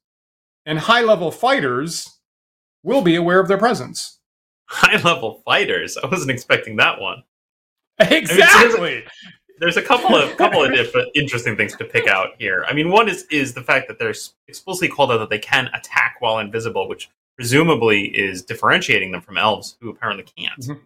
and 0.65 0.77
high 0.77 1.01
level 1.01 1.31
fighters, 1.31 2.19
will 2.83 3.01
be 3.01 3.15
aware 3.15 3.39
of 3.39 3.47
their 3.47 3.57
presence. 3.57 4.19
High 4.65 5.01
level 5.01 5.41
fighters? 5.45 5.97
I 5.97 6.07
wasn't 6.07 6.31
expecting 6.31 6.75
that 6.77 6.99
one. 6.99 7.23
Exactly. 7.99 8.79
I 8.87 8.91
mean, 8.91 9.03
there's 9.59 9.77
a 9.77 9.81
couple 9.81 10.15
of 10.15 10.35
couple 10.37 10.63
of 10.63 10.71
different 10.75 11.09
interesting 11.15 11.55
things 11.55 11.75
to 11.75 11.85
pick 11.85 12.07
out 12.07 12.29
here. 12.37 12.65
I 12.67 12.73
mean, 12.73 12.89
one 12.91 13.09
is 13.09 13.23
is 13.31 13.53
the 13.53 13.63
fact 13.63 13.87
that 13.87 13.99
they're 13.99 14.13
explicitly 14.47 14.87
called 14.87 15.11
out 15.11 15.17
that 15.17 15.29
they 15.29 15.39
can 15.39 15.67
attack 15.73 16.17
while 16.19 16.39
invisible, 16.39 16.87
which 16.87 17.09
presumably 17.35 18.05
is 18.07 18.43
differentiating 18.43 19.11
them 19.11 19.21
from 19.21 19.37
elves 19.37 19.77
who 19.81 19.89
apparently 19.89 20.25
can't. 20.37 20.59
Mm-hmm. 20.61 20.79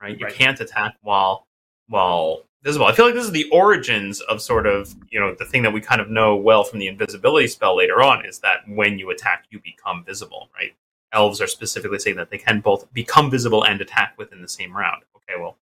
Right? 0.00 0.18
You 0.18 0.26
right. 0.26 0.34
can't 0.34 0.60
attack 0.60 0.96
while 1.02 1.46
while 1.88 2.42
visible. 2.62 2.86
I 2.86 2.92
feel 2.92 3.06
like 3.06 3.14
this 3.14 3.24
is 3.24 3.32
the 3.32 3.48
origins 3.50 4.20
of 4.22 4.40
sort 4.40 4.66
of 4.66 4.94
you 5.10 5.20
know 5.20 5.34
the 5.34 5.44
thing 5.44 5.62
that 5.62 5.72
we 5.72 5.80
kind 5.80 6.00
of 6.00 6.10
know 6.10 6.36
well 6.36 6.64
from 6.64 6.78
the 6.78 6.88
invisibility 6.88 7.48
spell 7.48 7.76
later 7.76 8.02
on 8.02 8.24
is 8.24 8.40
that 8.40 8.68
when 8.68 8.98
you 8.98 9.10
attack, 9.10 9.44
you 9.50 9.60
become 9.60 10.04
visible. 10.04 10.50
Right? 10.54 10.74
Elves 11.12 11.40
are 11.40 11.46
specifically 11.46 12.00
saying 12.00 12.16
that 12.16 12.30
they 12.30 12.38
can 12.38 12.60
both 12.60 12.92
become 12.92 13.30
visible 13.30 13.62
and 13.64 13.80
attack 13.80 14.14
within 14.18 14.42
the 14.42 14.48
same 14.48 14.76
round. 14.76 15.04
Okay, 15.16 15.40
well, 15.40 15.56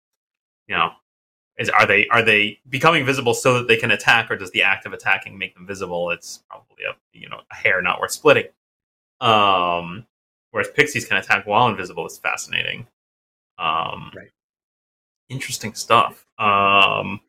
you 0.66 0.74
know 0.74 0.92
is 1.58 1.68
are 1.68 1.86
they 1.86 2.08
are 2.08 2.22
they 2.22 2.58
becoming 2.68 3.04
visible 3.04 3.34
so 3.34 3.58
that 3.58 3.68
they 3.68 3.76
can 3.76 3.90
attack, 3.90 4.30
or 4.30 4.36
does 4.36 4.50
the 4.52 4.62
act 4.62 4.86
of 4.86 4.92
attacking 4.92 5.38
make 5.38 5.54
them 5.54 5.66
visible? 5.66 6.10
It's 6.10 6.42
probably 6.48 6.84
a 6.88 6.94
you 7.12 7.28
know 7.28 7.40
a 7.50 7.54
hair 7.54 7.82
not 7.82 8.00
worth 8.00 8.12
splitting. 8.12 8.46
Um, 9.20 10.06
whereas 10.50 10.68
pixies 10.74 11.06
can 11.06 11.16
attack 11.18 11.46
while 11.46 11.68
invisible 11.68 12.06
is 12.06 12.18
fascinating. 12.18 12.86
Um, 13.58 14.10
right. 14.16 14.30
Interesting 15.28 15.74
stuff. 15.74 16.26
Um, 16.38 17.20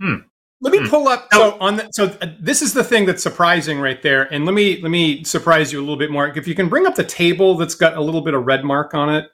hmm. 0.00 0.16
Let 0.60 0.72
me 0.72 0.80
hmm. 0.80 0.88
pull 0.88 1.06
up. 1.06 1.28
So 1.32 1.56
on 1.60 1.76
the, 1.76 1.88
so 1.92 2.06
uh, 2.20 2.26
this 2.40 2.62
is 2.62 2.74
the 2.74 2.82
thing 2.82 3.06
that's 3.06 3.22
surprising 3.22 3.78
right 3.78 4.02
there, 4.02 4.32
and 4.32 4.44
let 4.44 4.54
me 4.54 4.80
let 4.80 4.90
me 4.90 5.22
surprise 5.24 5.72
you 5.72 5.78
a 5.78 5.82
little 5.82 5.96
bit 5.96 6.10
more. 6.10 6.28
If 6.28 6.48
you 6.48 6.54
can 6.54 6.68
bring 6.68 6.86
up 6.86 6.94
the 6.94 7.04
table 7.04 7.56
that's 7.56 7.74
got 7.74 7.96
a 7.96 8.00
little 8.00 8.22
bit 8.22 8.34
of 8.34 8.46
red 8.46 8.64
mark 8.64 8.94
on 8.94 9.14
it. 9.14 9.30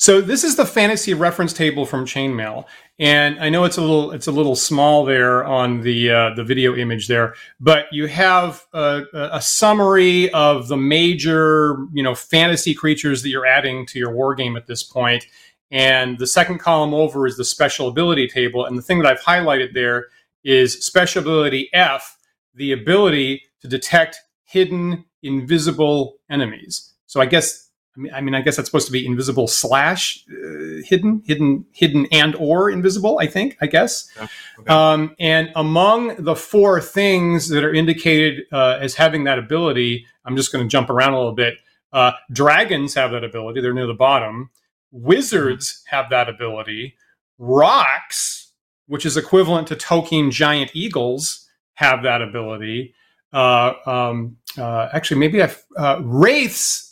So 0.00 0.22
this 0.22 0.44
is 0.44 0.56
the 0.56 0.64
fantasy 0.64 1.12
reference 1.12 1.52
table 1.52 1.84
from 1.84 2.06
Chainmail, 2.06 2.64
and 2.98 3.38
I 3.38 3.50
know 3.50 3.64
it's 3.64 3.76
a 3.76 3.82
little 3.82 4.12
it's 4.12 4.26
a 4.28 4.32
little 4.32 4.56
small 4.56 5.04
there 5.04 5.44
on 5.44 5.82
the 5.82 6.10
uh, 6.10 6.34
the 6.34 6.42
video 6.42 6.74
image 6.74 7.06
there, 7.06 7.34
but 7.60 7.84
you 7.92 8.06
have 8.06 8.64
a, 8.72 9.02
a, 9.12 9.42
summary 9.42 10.32
of 10.32 10.68
the 10.68 10.76
major 10.78 11.86
you 11.92 12.02
know 12.02 12.14
fantasy 12.14 12.72
creatures 12.72 13.22
that 13.22 13.28
you're 13.28 13.44
adding 13.44 13.84
to 13.88 13.98
your 13.98 14.10
war 14.10 14.34
game 14.34 14.56
at 14.56 14.66
this 14.66 14.82
point, 14.82 15.26
and 15.70 16.18
the 16.18 16.26
second 16.26 16.60
column 16.60 16.94
over 16.94 17.26
is 17.26 17.36
the 17.36 17.44
special 17.44 17.86
ability 17.86 18.26
table, 18.26 18.64
and 18.64 18.78
the 18.78 18.82
thing 18.82 19.00
that 19.00 19.06
I've 19.06 19.20
highlighted 19.20 19.74
there 19.74 20.06
is 20.44 20.82
special 20.82 21.20
ability 21.20 21.68
F, 21.74 22.16
the 22.54 22.72
ability 22.72 23.42
to 23.60 23.68
detect 23.68 24.18
hidden 24.44 25.04
invisible 25.22 26.16
enemies. 26.30 26.94
So 27.04 27.20
I 27.20 27.26
guess 27.26 27.69
mean, 28.00 28.12
I 28.14 28.20
mean, 28.20 28.34
I 28.34 28.40
guess 28.40 28.56
that's 28.56 28.68
supposed 28.68 28.86
to 28.86 28.92
be 28.92 29.06
invisible 29.06 29.46
slash 29.46 30.24
uh, 30.30 30.82
hidden, 30.84 31.22
hidden, 31.26 31.66
hidden, 31.72 32.06
and 32.10 32.34
or 32.36 32.70
invisible. 32.70 33.18
I 33.20 33.26
think, 33.26 33.56
I 33.60 33.66
guess. 33.66 34.10
Okay. 34.18 34.72
um, 34.72 35.14
and 35.18 35.50
among 35.54 36.16
the 36.16 36.34
four 36.34 36.80
things 36.80 37.48
that 37.48 37.64
are 37.64 37.72
indicated 37.72 38.44
uh, 38.52 38.78
as 38.80 38.94
having 38.94 39.24
that 39.24 39.38
ability, 39.38 40.06
I'm 40.24 40.36
just 40.36 40.52
going 40.52 40.64
to 40.64 40.68
jump 40.68 40.90
around 40.90 41.12
a 41.12 41.18
little 41.18 41.34
bit. 41.34 41.54
Uh, 41.92 42.12
dragons 42.32 42.94
have 42.94 43.10
that 43.12 43.24
ability; 43.24 43.60
they're 43.60 43.74
near 43.74 43.86
the 43.86 43.94
bottom. 43.94 44.50
Wizards 44.90 45.72
mm-hmm. 45.72 45.96
have 45.96 46.10
that 46.10 46.28
ability. 46.28 46.96
Rocs, 47.38 48.52
which 48.86 49.06
is 49.06 49.16
equivalent 49.16 49.68
to 49.68 49.76
Tolkien 49.76 50.30
giant 50.30 50.70
eagles, 50.74 51.48
have 51.74 52.02
that 52.02 52.22
ability. 52.22 52.94
Uh, 53.32 53.74
um, 53.86 54.36
uh, 54.58 54.88
actually, 54.92 55.20
maybe 55.20 55.42
I've, 55.42 55.64
uh, 55.76 56.00
wraiths 56.02 56.89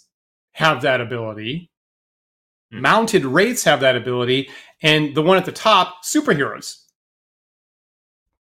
have 0.58 0.82
that 0.82 1.00
ability. 1.00 1.70
Mm. 2.74 2.80
Mounted 2.80 3.24
wraiths 3.24 3.62
have 3.64 3.80
that 3.80 3.96
ability, 3.96 4.50
and 4.82 5.14
the 5.14 5.22
one 5.22 5.36
at 5.36 5.44
the 5.44 5.52
top, 5.52 6.04
superheroes. 6.04 6.82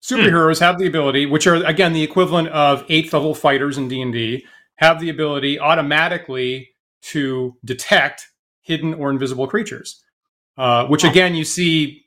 Superheroes 0.00 0.58
mm. 0.58 0.60
have 0.60 0.78
the 0.78 0.86
ability, 0.86 1.26
which 1.26 1.46
are 1.48 1.56
again 1.64 1.92
the 1.92 2.04
equivalent 2.04 2.48
of 2.48 2.84
eighth 2.88 3.12
level 3.12 3.34
fighters 3.34 3.76
in 3.76 3.88
D 3.88 4.00
and 4.00 4.12
D, 4.12 4.46
have 4.76 5.00
the 5.00 5.10
ability 5.10 5.58
automatically 5.58 6.70
to 7.10 7.56
detect 7.64 8.28
hidden 8.62 8.94
or 8.94 9.10
invisible 9.10 9.48
creatures, 9.48 10.02
uh, 10.56 10.86
which 10.86 11.02
again 11.02 11.34
you 11.34 11.44
see 11.44 12.04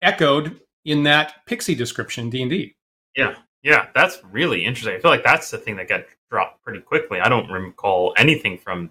echoed 0.00 0.58
in 0.86 1.02
that 1.02 1.34
pixie 1.46 1.74
description 1.74 2.30
D 2.30 2.40
and 2.40 2.50
D. 2.50 2.74
Yeah, 3.14 3.34
yeah, 3.62 3.88
that's 3.94 4.22
really 4.24 4.64
interesting. 4.64 4.94
I 4.94 5.00
feel 5.00 5.10
like 5.10 5.22
that's 5.22 5.50
the 5.50 5.58
thing 5.58 5.76
that 5.76 5.88
got 5.88 6.04
dropped 6.30 6.64
pretty 6.64 6.80
quickly. 6.80 7.20
I 7.20 7.28
don't 7.28 7.50
recall 7.50 8.14
anything 8.16 8.56
from 8.56 8.90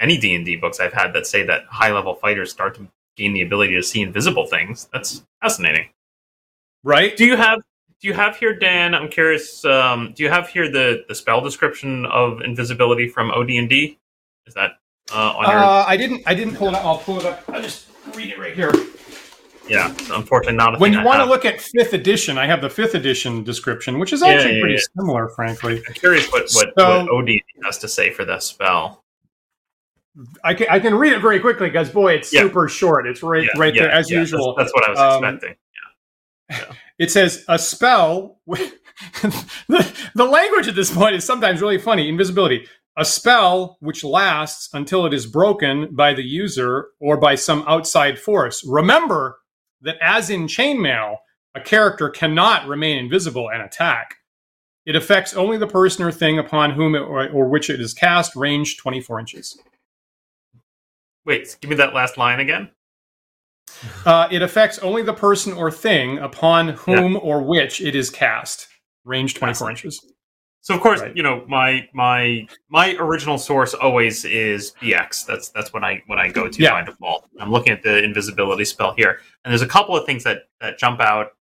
any 0.00 0.18
D 0.18 0.34
and 0.34 0.44
D 0.44 0.56
books 0.56 0.80
I've 0.80 0.92
had 0.92 1.12
that 1.14 1.26
say 1.26 1.42
that 1.44 1.64
high 1.70 1.92
level 1.92 2.14
fighters 2.14 2.50
start 2.50 2.74
to 2.76 2.86
gain 3.16 3.32
the 3.32 3.42
ability 3.42 3.74
to 3.74 3.82
see 3.82 4.02
invisible 4.02 4.46
things. 4.46 4.88
That's 4.92 5.24
fascinating. 5.40 5.88
Right? 6.84 7.16
Do 7.16 7.24
you 7.24 7.36
have 7.36 7.60
do 8.00 8.08
you 8.08 8.14
have 8.14 8.36
here, 8.36 8.54
Dan? 8.54 8.94
I'm 8.94 9.08
curious. 9.08 9.64
Um, 9.64 10.12
do 10.14 10.22
you 10.22 10.28
have 10.28 10.48
here 10.48 10.70
the 10.70 11.04
the 11.08 11.14
spell 11.14 11.40
description 11.40 12.06
of 12.06 12.42
invisibility 12.42 13.08
from 13.08 13.30
OD 13.30 13.50
and 13.50 13.68
D? 13.68 13.98
Is 14.46 14.54
that 14.54 14.72
uh, 15.12 15.32
on 15.36 15.50
your? 15.50 15.58
Uh, 15.58 15.84
I 15.86 15.96
didn't. 15.96 16.22
I 16.26 16.34
didn't 16.34 16.56
pull 16.56 16.68
it 16.68 16.74
up. 16.74 16.84
I'll 16.84 16.98
pull 16.98 17.18
it 17.18 17.24
up. 17.24 17.42
I'll 17.48 17.62
just 17.62 17.86
read 18.14 18.30
it 18.30 18.38
right 18.38 18.54
here. 18.54 18.72
Yeah, 19.68 19.88
unfortunately, 20.12 20.56
not. 20.56 20.78
when 20.78 20.92
you 20.92 21.02
want 21.02 21.18
to 21.18 21.24
look 21.24 21.44
at 21.44 21.60
fifth 21.60 21.92
edition, 21.92 22.38
I 22.38 22.46
have 22.46 22.60
the 22.60 22.70
fifth 22.70 22.94
edition 22.94 23.42
description, 23.42 23.98
which 23.98 24.12
is 24.12 24.22
actually 24.22 24.50
yeah, 24.50 24.56
yeah, 24.56 24.60
pretty 24.60 24.74
yeah. 24.74 25.00
similar, 25.00 25.28
frankly. 25.30 25.82
I'm 25.88 25.94
curious 25.94 26.30
what 26.30 26.42
what, 26.52 26.72
so, 26.78 27.04
what 27.04 27.10
OD 27.10 27.30
has 27.64 27.78
to 27.78 27.88
say 27.88 28.10
for 28.10 28.24
that 28.26 28.44
spell. 28.44 29.02
I 30.42 30.54
can, 30.54 30.66
I 30.70 30.80
can 30.80 30.94
read 30.94 31.12
it 31.12 31.20
very 31.20 31.40
quickly 31.40 31.68
because 31.68 31.90
boy, 31.90 32.14
it's 32.14 32.30
super 32.30 32.68
short. 32.68 33.06
It's 33.06 33.22
right 33.22 33.48
right 33.56 33.74
there 33.74 33.90
as 33.90 34.10
usual. 34.10 34.54
That's, 34.56 34.72
that's, 34.72 34.74
what 34.74 34.88
I 34.88 34.90
was 34.90 35.14
um, 35.14 35.24
expecting. 35.24 35.56
Yeah. 36.50 36.72
It 36.98 37.10
says 37.10 37.44
a 37.46 37.58
spell. 37.58 38.40
the, 38.46 39.92
the 40.14 40.24
language 40.24 40.66
at 40.66 40.74
this 40.74 40.90
point 40.90 41.14
is 41.14 41.24
sometimes 41.24 41.60
really 41.60 41.76
funny. 41.76 42.08
Invisibility 42.08 42.66
a 42.96 43.04
spell 43.04 43.76
which 43.80 44.02
lasts 44.02 44.70
until 44.72 45.04
it 45.04 45.12
is 45.12 45.26
broken 45.26 45.94
by 45.94 46.14
the 46.14 46.22
user 46.22 46.88
or 46.98 47.16
by 47.18 47.34
some 47.34 47.62
outside 47.68 48.18
force. 48.18 48.64
Remember 48.66 49.38
that, 49.82 49.96
as 50.00 50.30
in 50.30 50.46
chainmail, 50.46 51.16
a 51.54 51.60
character 51.60 52.08
cannot 52.08 52.66
remain 52.66 52.98
invisible 52.98 53.50
and 53.50 53.62
attack. 53.62 54.16
It 54.86 54.96
affects 54.96 55.34
only 55.34 55.58
the 55.58 55.66
person 55.66 56.04
or 56.04 56.12
thing 56.12 56.38
upon 56.38 56.70
whom 56.70 56.94
it, 56.94 57.00
or, 57.00 57.28
or 57.28 57.48
which 57.48 57.68
it 57.68 57.80
is 57.80 57.92
cast, 57.92 58.34
range 58.34 58.78
24 58.78 59.20
inches. 59.20 59.58
Wait, 61.26 61.56
give 61.60 61.68
me 61.68 61.76
that 61.76 61.92
last 61.92 62.16
line 62.16 62.40
again. 62.40 62.70
Uh, 64.04 64.28
it 64.30 64.42
affects 64.42 64.78
only 64.78 65.02
the 65.02 65.12
person 65.12 65.52
or 65.52 65.70
thing 65.70 66.18
upon 66.18 66.68
whom 66.68 67.12
yeah. 67.12 67.18
or 67.18 67.42
which 67.42 67.80
it 67.80 67.94
is 67.94 68.08
cast, 68.08 68.68
range 69.04 69.34
24 69.34 69.70
inches. 69.70 70.00
So 70.60 70.74
of 70.74 70.80
course, 70.80 71.00
right. 71.00 71.16
you 71.16 71.22
know 71.22 71.44
my 71.46 71.88
my 71.92 72.48
my 72.68 72.96
original 72.98 73.38
source 73.38 73.72
always 73.72 74.24
is 74.24 74.72
BX. 74.82 75.24
That's 75.24 75.50
that's 75.50 75.72
what 75.72 75.84
I 75.84 76.02
what 76.06 76.18
I 76.18 76.28
go 76.28 76.48
to 76.48 76.62
yeah. 76.62 76.72
by 76.72 76.82
default. 76.82 77.28
I'm 77.38 77.52
looking 77.52 77.72
at 77.72 77.84
the 77.84 78.02
invisibility 78.02 78.64
spell 78.64 78.92
here, 78.94 79.20
and 79.44 79.52
there's 79.52 79.62
a 79.62 79.68
couple 79.68 79.96
of 79.96 80.06
things 80.06 80.24
that 80.24 80.48
that 80.60 80.76
jump 80.76 81.00
out 81.00 81.32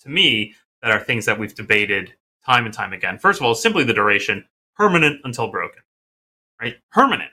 to 0.00 0.10
me 0.10 0.54
that 0.82 0.90
are 0.90 1.00
things 1.00 1.24
that 1.24 1.38
we've 1.38 1.54
debated 1.54 2.12
time 2.44 2.66
and 2.66 2.74
time 2.74 2.92
again. 2.92 3.18
First 3.18 3.40
of 3.40 3.46
all, 3.46 3.54
simply 3.54 3.82
the 3.82 3.94
duration, 3.94 4.44
permanent 4.74 5.22
until 5.24 5.50
broken, 5.50 5.82
right? 6.60 6.76
Permanent. 6.92 7.30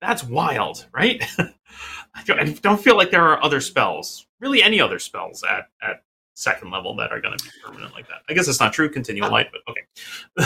That's 0.00 0.24
wild, 0.24 0.86
right? 0.92 1.24
I 2.14 2.24
don't 2.62 2.80
feel 2.80 2.96
like 2.96 3.10
there 3.10 3.24
are 3.24 3.42
other 3.42 3.60
spells, 3.60 4.26
really 4.40 4.62
any 4.62 4.80
other 4.80 4.98
spells 4.98 5.44
at 5.44 5.68
at 5.82 6.02
second 6.38 6.70
level 6.70 6.94
that 6.94 7.10
are 7.10 7.20
going 7.20 7.36
to 7.36 7.44
be 7.44 7.50
permanent 7.64 7.92
like 7.94 8.06
that. 8.06 8.18
I 8.28 8.32
guess 8.32 8.46
it's 8.46 8.60
not 8.60 8.72
true. 8.72 8.88
Continual 8.88 9.30
light, 9.30 9.48
but 9.50 9.60
okay. 9.68 9.80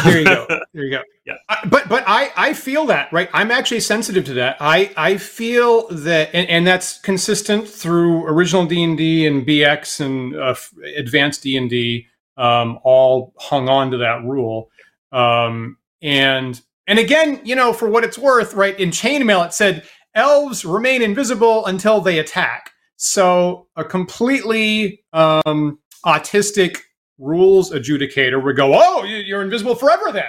there 0.04 0.18
you 0.18 0.24
go. 0.24 0.46
There 0.74 0.84
you 0.84 0.90
go. 0.90 1.02
Yeah. 1.26 1.34
Uh, 1.50 1.68
but 1.68 1.88
but 1.88 2.02
I 2.06 2.32
I 2.34 2.52
feel 2.54 2.86
that 2.86 3.12
right. 3.12 3.28
I'm 3.34 3.50
actually 3.50 3.80
sensitive 3.80 4.24
to 4.26 4.34
that. 4.34 4.56
I 4.58 4.90
I 4.96 5.18
feel 5.18 5.86
that, 5.88 6.30
and, 6.32 6.48
and 6.48 6.66
that's 6.66 6.98
consistent 7.00 7.68
through 7.68 8.24
original 8.26 8.64
D 8.64 8.82
and 8.82 8.96
D 8.96 9.26
and 9.26 9.46
BX 9.46 10.00
and 10.00 10.34
uh, 10.34 10.54
advanced 10.96 11.42
D 11.42 11.56
and 11.58 11.68
D. 11.68 12.06
Um, 12.38 12.78
all 12.82 13.34
hung 13.38 13.68
on 13.68 13.90
to 13.90 13.98
that 13.98 14.24
rule. 14.24 14.70
Um, 15.12 15.76
and 16.00 16.58
and 16.86 16.98
again, 16.98 17.40
you 17.44 17.54
know, 17.54 17.72
for 17.72 17.88
what 17.88 18.04
it's 18.04 18.18
worth, 18.18 18.54
right? 18.54 18.78
In 18.78 18.90
chainmail, 18.90 19.46
it 19.46 19.52
said 19.52 19.84
elves 20.14 20.64
remain 20.64 21.02
invisible 21.02 21.64
until 21.66 22.00
they 22.00 22.18
attack. 22.18 22.70
So 22.96 23.68
a 23.76 23.84
completely 23.84 25.04
um, 25.12 25.78
autistic 26.04 26.78
rules 27.18 27.70
adjudicator 27.70 28.42
would 28.42 28.56
go, 28.56 28.72
"Oh, 28.74 29.04
you're 29.04 29.42
invisible 29.42 29.74
forever. 29.74 30.12
Then 30.12 30.24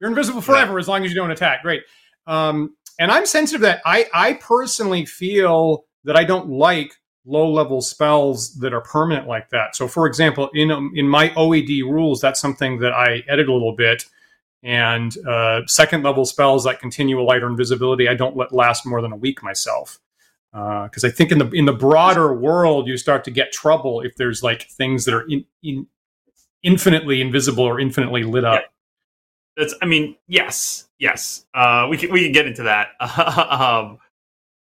you're 0.00 0.10
invisible 0.10 0.40
forever 0.40 0.74
yeah. 0.74 0.78
as 0.78 0.88
long 0.88 1.04
as 1.04 1.10
you 1.10 1.16
don't 1.16 1.30
attack." 1.30 1.62
Great. 1.62 1.82
Um, 2.26 2.76
and 2.98 3.10
I'm 3.10 3.26
sensitive 3.26 3.62
that 3.62 3.80
I 3.84 4.08
I 4.12 4.34
personally 4.34 5.06
feel 5.06 5.84
that 6.04 6.16
I 6.16 6.24
don't 6.24 6.48
like 6.50 6.94
low 7.24 7.50
level 7.50 7.80
spells 7.80 8.54
that 8.56 8.72
are 8.72 8.80
permanent 8.80 9.28
like 9.28 9.48
that. 9.50 9.76
So, 9.76 9.86
for 9.86 10.06
example, 10.06 10.50
in 10.54 10.70
um, 10.70 10.92
in 10.94 11.08
my 11.08 11.30
OED 11.30 11.82
rules, 11.82 12.20
that's 12.20 12.40
something 12.40 12.78
that 12.80 12.92
I 12.92 13.22
edit 13.28 13.48
a 13.48 13.52
little 13.52 13.74
bit. 13.76 14.04
And 14.62 15.16
uh, 15.26 15.66
second 15.66 16.04
level 16.04 16.24
spells 16.24 16.64
that 16.64 16.78
continue 16.78 17.20
a 17.20 17.24
light 17.24 17.42
or 17.42 17.48
invisibility, 17.48 18.08
I 18.08 18.14
don't 18.14 18.36
let 18.36 18.52
last 18.52 18.86
more 18.86 19.02
than 19.02 19.12
a 19.12 19.16
week 19.16 19.42
myself 19.42 19.98
because 20.52 21.02
uh, 21.02 21.08
I 21.08 21.10
think 21.10 21.32
in 21.32 21.38
the 21.38 21.48
in 21.50 21.64
the 21.64 21.72
broader 21.72 22.34
world 22.34 22.86
you 22.86 22.98
start 22.98 23.24
to 23.24 23.30
get 23.30 23.52
trouble 23.52 24.02
if 24.02 24.16
there's 24.16 24.42
like 24.42 24.68
things 24.68 25.06
that 25.06 25.14
are 25.14 25.22
in, 25.22 25.44
in 25.62 25.86
infinitely 26.62 27.22
invisible 27.22 27.64
or 27.64 27.80
infinitely 27.80 28.22
lit 28.22 28.44
up. 28.44 28.60
Yeah. 28.60 28.66
That's 29.56 29.74
I 29.80 29.86
mean 29.86 30.16
yes 30.28 30.88
yes 30.98 31.46
uh, 31.54 31.86
we 31.90 31.96
can 31.96 32.12
we 32.12 32.24
can 32.24 32.32
get 32.32 32.46
into 32.46 32.64
that. 32.64 32.88
um, 33.00 33.98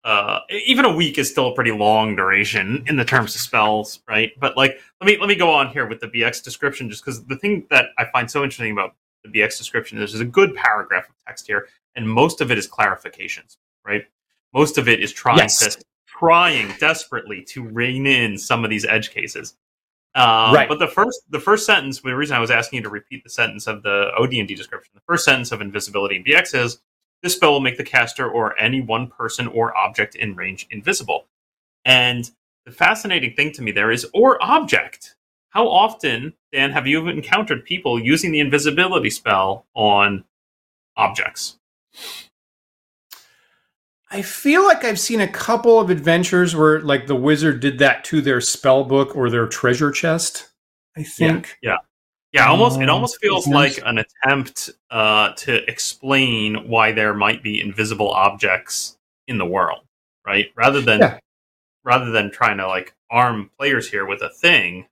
uh, 0.05 0.41
even 0.67 0.85
a 0.85 0.93
week 0.93 1.19
is 1.19 1.31
still 1.31 1.49
a 1.49 1.55
pretty 1.55 1.71
long 1.71 2.17
duration 2.17 2.85
in 2.87 2.97
the 2.97 3.05
terms 3.05 3.35
of 3.35 3.41
spells, 3.41 4.01
right? 4.09 4.33
But 4.39 4.57
like 4.57 4.79
let 5.01 5.07
me 5.07 5.19
let 5.19 5.29
me 5.29 5.35
go 5.35 5.51
on 5.51 5.69
here 5.69 5.87
with 5.87 6.01
the 6.01 6.09
BX 6.09 6.45
description 6.45 6.91
just 6.91 7.05
because 7.05 7.25
the 7.25 7.37
thing 7.37 7.67
that 7.71 7.87
I 7.99 8.05
find 8.13 8.31
so 8.31 8.45
interesting 8.45 8.71
about 8.71 8.95
the 9.25 9.31
BX 9.31 9.59
description 9.59 9.99
this 9.99 10.13
is 10.13 10.19
there's 10.19 10.29
a 10.29 10.31
good 10.31 10.55
paragraph 10.55 11.09
of 11.09 11.15
text 11.27 11.47
here, 11.47 11.69
and 11.95 12.09
most 12.09 12.41
of 12.41 12.51
it 12.51 12.59
is 12.59 12.69
clarifications, 12.69 13.57
right? 13.85 14.05
Most 14.53 14.79
of 14.79 14.89
it 14.89 15.01
is 15.01 15.13
trying 15.13 15.39
yes. 15.39 15.59
to 15.59 15.83
trying 16.07 16.73
desperately 16.79 17.43
to 17.43 17.63
rein 17.63 18.07
in 18.07 18.37
some 18.37 18.65
of 18.65 18.71
these 18.71 18.85
edge 18.85 19.11
cases. 19.11 19.57
Um, 20.15 20.55
right. 20.55 20.69
But 20.69 20.79
the 20.79 20.89
first 20.89 21.23
the 21.31 21.41
first 21.41 21.65
sentence, 21.65 22.01
the 22.01 22.15
reason 22.15 22.37
I 22.37 22.41
was 22.41 22.51
asking 22.51 22.79
you 22.79 22.83
to 22.83 22.91
repeat 22.91 23.25
the 23.25 23.31
sentence 23.31 23.67
of 23.67 23.83
the 23.83 24.11
OD&D 24.19 24.55
description, 24.55 24.93
the 24.95 25.01
first 25.07 25.25
sentence 25.25 25.53
of 25.53 25.61
invisibility 25.61 26.17
in 26.17 26.25
BX 26.25 26.65
is 26.65 26.79
this 27.23 27.35
spell 27.35 27.53
will 27.53 27.61
make 27.61 27.79
the 27.79 27.85
caster 27.85 28.29
or 28.29 28.59
any 28.59 28.81
one 28.81 29.07
person 29.07 29.47
or 29.47 29.77
object 29.77 30.17
in 30.17 30.35
range 30.35 30.67
invisible. 30.71 31.27
And 31.85 32.31
the 32.67 32.73
fascinating 32.73 33.35
thing 33.35 33.53
to 33.53 33.63
me 33.63 33.73
there 33.73 33.91
is 33.91 34.07
or 34.13 34.43
object. 34.43 35.17
How 35.53 35.69
often, 35.69 36.33
Dan, 36.51 36.71
have 36.71 36.87
you 36.87 37.07
encountered 37.09 37.67
people 37.67 37.99
using 37.99 38.33
the 38.33 38.41
invisibility 38.41 39.11
spell 39.11 39.67
on 39.75 40.25
objects? 40.97 41.59
I 44.11 44.23
feel 44.23 44.65
like 44.65 44.83
I've 44.83 44.99
seen 44.99 45.21
a 45.21 45.29
couple 45.29 45.79
of 45.79 45.91
adventures 45.91 46.57
where 46.57 46.81
like 46.81 47.07
the 47.07 47.17
wizard 47.17 47.61
did 47.61 47.79
that 47.81 48.03
to 48.05 48.23
their 48.23 48.41
spell 48.41 48.85
book 48.85 49.15
or 49.15 49.29
their 49.29 49.47
treasure 49.47 49.91
chest. 49.91 50.51
I 50.97 51.03
think. 51.03 51.59
Yeah. 51.63 51.77
Yeah, 52.33 52.45
yeah 52.45 52.51
almost 52.51 52.81
it 52.81 52.89
almost 52.89 53.19
feels 53.21 53.47
like 53.47 53.79
an 53.85 53.99
attempt 53.99 54.71
uh, 54.91 55.33
to 55.35 55.71
explain 55.71 56.67
why 56.67 56.93
there 56.93 57.13
might 57.13 57.43
be 57.43 57.61
invisible 57.61 58.11
objects 58.11 58.97
in 59.29 59.37
the 59.37 59.47
world, 59.47 59.81
right? 60.27 60.51
Rather 60.57 60.81
than 60.81 61.01
yeah. 61.01 61.19
rather 61.85 62.11
than 62.11 62.31
trying 62.31 62.57
to 62.57 62.67
like 62.67 62.95
arm 63.11 63.51
players 63.59 63.91
here 63.91 64.07
with 64.07 64.23
a 64.23 64.31
thing, 64.31 64.87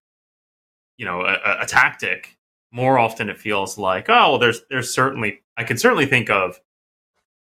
you 1.00 1.06
know, 1.06 1.22
a, 1.22 1.62
a 1.62 1.66
tactic. 1.66 2.36
More 2.70 2.98
often, 2.98 3.30
it 3.30 3.38
feels 3.38 3.78
like, 3.78 4.10
oh, 4.10 4.32
well, 4.32 4.38
there's 4.38 4.60
there's 4.68 4.92
certainly 4.92 5.40
I 5.56 5.64
can 5.64 5.78
certainly 5.78 6.04
think 6.04 6.28
of 6.28 6.60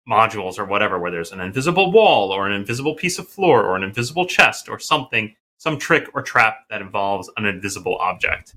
modules 0.09 0.59
or 0.59 0.65
whatever 0.65 0.99
where 0.99 1.13
there's 1.13 1.31
an 1.31 1.41
invisible 1.41 1.93
wall 1.93 2.33
or 2.33 2.49
an 2.49 2.53
invisible 2.53 2.97
piece 2.97 3.17
of 3.19 3.29
floor 3.29 3.65
or 3.65 3.77
an 3.77 3.85
invisible 3.85 4.27
chest 4.27 4.69
or 4.69 4.79
something 4.79 5.35
some 5.57 5.79
trick 5.79 6.09
or 6.15 6.21
trap 6.21 6.57
that 6.69 6.83
involves 6.83 7.31
an 7.39 7.47
invisible 7.47 7.97
object 7.97 8.55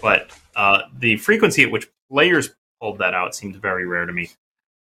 but 0.00 0.30
uh, 0.56 0.80
the 1.00 1.18
frequency 1.18 1.62
at 1.62 1.70
which 1.70 1.86
players 2.10 2.48
pulled 2.80 2.96
that 2.96 3.12
out 3.12 3.34
seemed 3.34 3.56
very 3.56 3.84
rare 3.84 4.06
to 4.06 4.12
me 4.14 4.30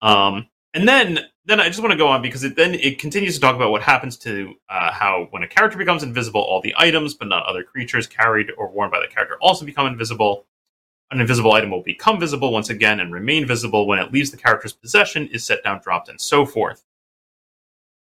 um, 0.02 0.48
and 0.76 0.88
then 0.88 1.18
then 1.46 1.58
i 1.58 1.66
just 1.66 1.80
want 1.80 1.90
to 1.90 1.98
go 1.98 2.06
on 2.06 2.22
because 2.22 2.44
it 2.44 2.54
then 2.54 2.74
it 2.74 3.00
continues 3.00 3.34
to 3.34 3.40
talk 3.40 3.56
about 3.56 3.72
what 3.72 3.82
happens 3.82 4.16
to 4.16 4.54
uh, 4.68 4.92
how 4.92 5.26
when 5.30 5.42
a 5.42 5.48
character 5.48 5.76
becomes 5.76 6.04
invisible 6.04 6.40
all 6.40 6.60
the 6.60 6.74
items 6.78 7.14
but 7.14 7.26
not 7.26 7.44
other 7.46 7.64
creatures 7.64 8.06
carried 8.06 8.48
or 8.56 8.70
worn 8.70 8.90
by 8.90 9.00
the 9.00 9.12
character 9.12 9.36
also 9.40 9.64
become 9.64 9.86
invisible 9.88 10.46
an 11.10 11.20
invisible 11.20 11.52
item 11.52 11.70
will 11.70 11.82
become 11.82 12.18
visible 12.18 12.52
once 12.52 12.68
again 12.68 13.00
and 13.00 13.12
remain 13.12 13.46
visible 13.46 13.86
when 13.86 13.98
it 13.98 14.12
leaves 14.12 14.30
the 14.30 14.36
character's 14.36 14.72
possession, 14.72 15.28
is 15.28 15.44
set 15.44 15.62
down, 15.62 15.80
dropped, 15.80 16.08
and 16.08 16.20
so 16.20 16.44
forth. 16.44 16.84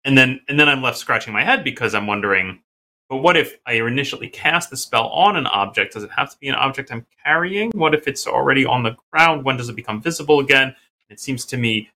And 0.05 0.17
then 0.17 0.41
and 0.49 0.59
then 0.59 0.69
I'm 0.69 0.83
left 0.83 0.99
scratching 0.99 1.33
my 1.33 1.45
head 1.45 1.65
because 1.65 1.95
I'm 1.95 2.07
wondering, 2.07 2.63
But 3.09 3.19
what 3.19 3.37
if 3.37 3.59
I 3.67 3.75
initially 3.75 4.29
cast 4.29 4.71
the 4.71 4.77
spell 4.77 5.09
on 5.09 5.37
an 5.37 5.47
object? 5.47 5.95
Does 5.95 6.05
it 6.05 6.11
have 6.13 6.31
to 6.31 6.39
be 6.39 6.49
an 6.49 6.55
object 6.55 6.93
I'm 6.93 7.07
carrying? 7.25 7.71
What 7.73 7.95
if 7.95 8.07
it's 8.07 8.27
already 8.27 8.65
on 8.65 8.83
the 8.83 8.97
ground? 9.13 9.45
When 9.45 9.57
does 9.57 9.69
it 9.69 9.77
become 9.77 10.03
visible 10.03 10.41
again? 10.41 10.75
It 11.09 11.21
seems 11.21 11.45
to 11.47 11.57
me, 11.57 11.91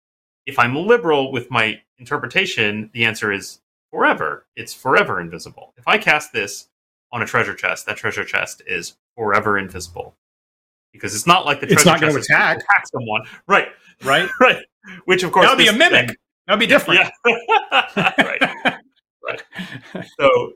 if 0.46 0.58
I'm 0.58 0.74
liberal 0.76 1.32
with 1.32 1.50
my 1.50 1.80
interpretation, 1.98 2.90
the 2.92 3.04
answer 3.04 3.32
is 3.32 3.60
forever. 3.90 4.46
It's 4.56 4.74
forever 4.74 5.20
invisible. 5.20 5.72
If 5.76 5.86
I 5.88 5.98
cast 5.98 6.32
this 6.32 6.68
on 7.12 7.22
a 7.22 7.26
treasure 7.26 7.54
chest, 7.54 7.86
that 7.86 7.96
treasure 7.96 8.24
chest 8.24 8.62
is 8.66 8.96
forever 9.16 9.56
invisible. 9.58 10.16
Because 10.92 11.14
it's 11.14 11.26
not 11.26 11.44
like 11.46 11.60
the 11.60 11.66
treasure 11.66 11.78
It's 11.78 11.86
not 11.86 12.00
going 12.00 12.12
chest 12.12 12.28
to 12.28 12.32
is 12.34 12.38
attack. 12.38 12.56
attack 12.58 12.86
someone. 12.92 13.22
Right, 13.46 13.68
right? 14.04 14.28
right. 14.40 14.62
Which, 15.06 15.22
of 15.22 15.32
course, 15.32 15.46
That 15.46 15.56
would 15.56 15.62
be 15.62 15.68
a 15.68 15.72
mimic. 15.72 16.08
thing- 16.08 16.16
That'd 16.46 16.60
be 16.60 16.66
different. 16.66 17.00
Yeah. 17.26 18.12
right. 19.24 19.42
So, 20.18 20.52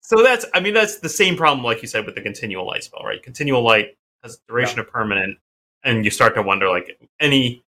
so 0.00 0.22
that's 0.22 0.44
I 0.54 0.58
mean 0.60 0.74
that's 0.74 0.98
the 0.98 1.08
same 1.08 1.36
problem 1.36 1.64
like 1.64 1.80
you 1.82 1.88
said 1.88 2.04
with 2.06 2.14
the 2.16 2.20
continual 2.20 2.66
light 2.66 2.82
spell, 2.84 3.02
right? 3.04 3.22
Continual 3.22 3.62
light 3.62 3.96
has 4.24 4.38
duration 4.48 4.80
of 4.80 4.88
permanent, 4.88 5.38
and 5.84 6.04
you 6.04 6.10
start 6.10 6.34
to 6.34 6.42
wonder 6.42 6.68
like 6.68 6.98
any 7.20 7.62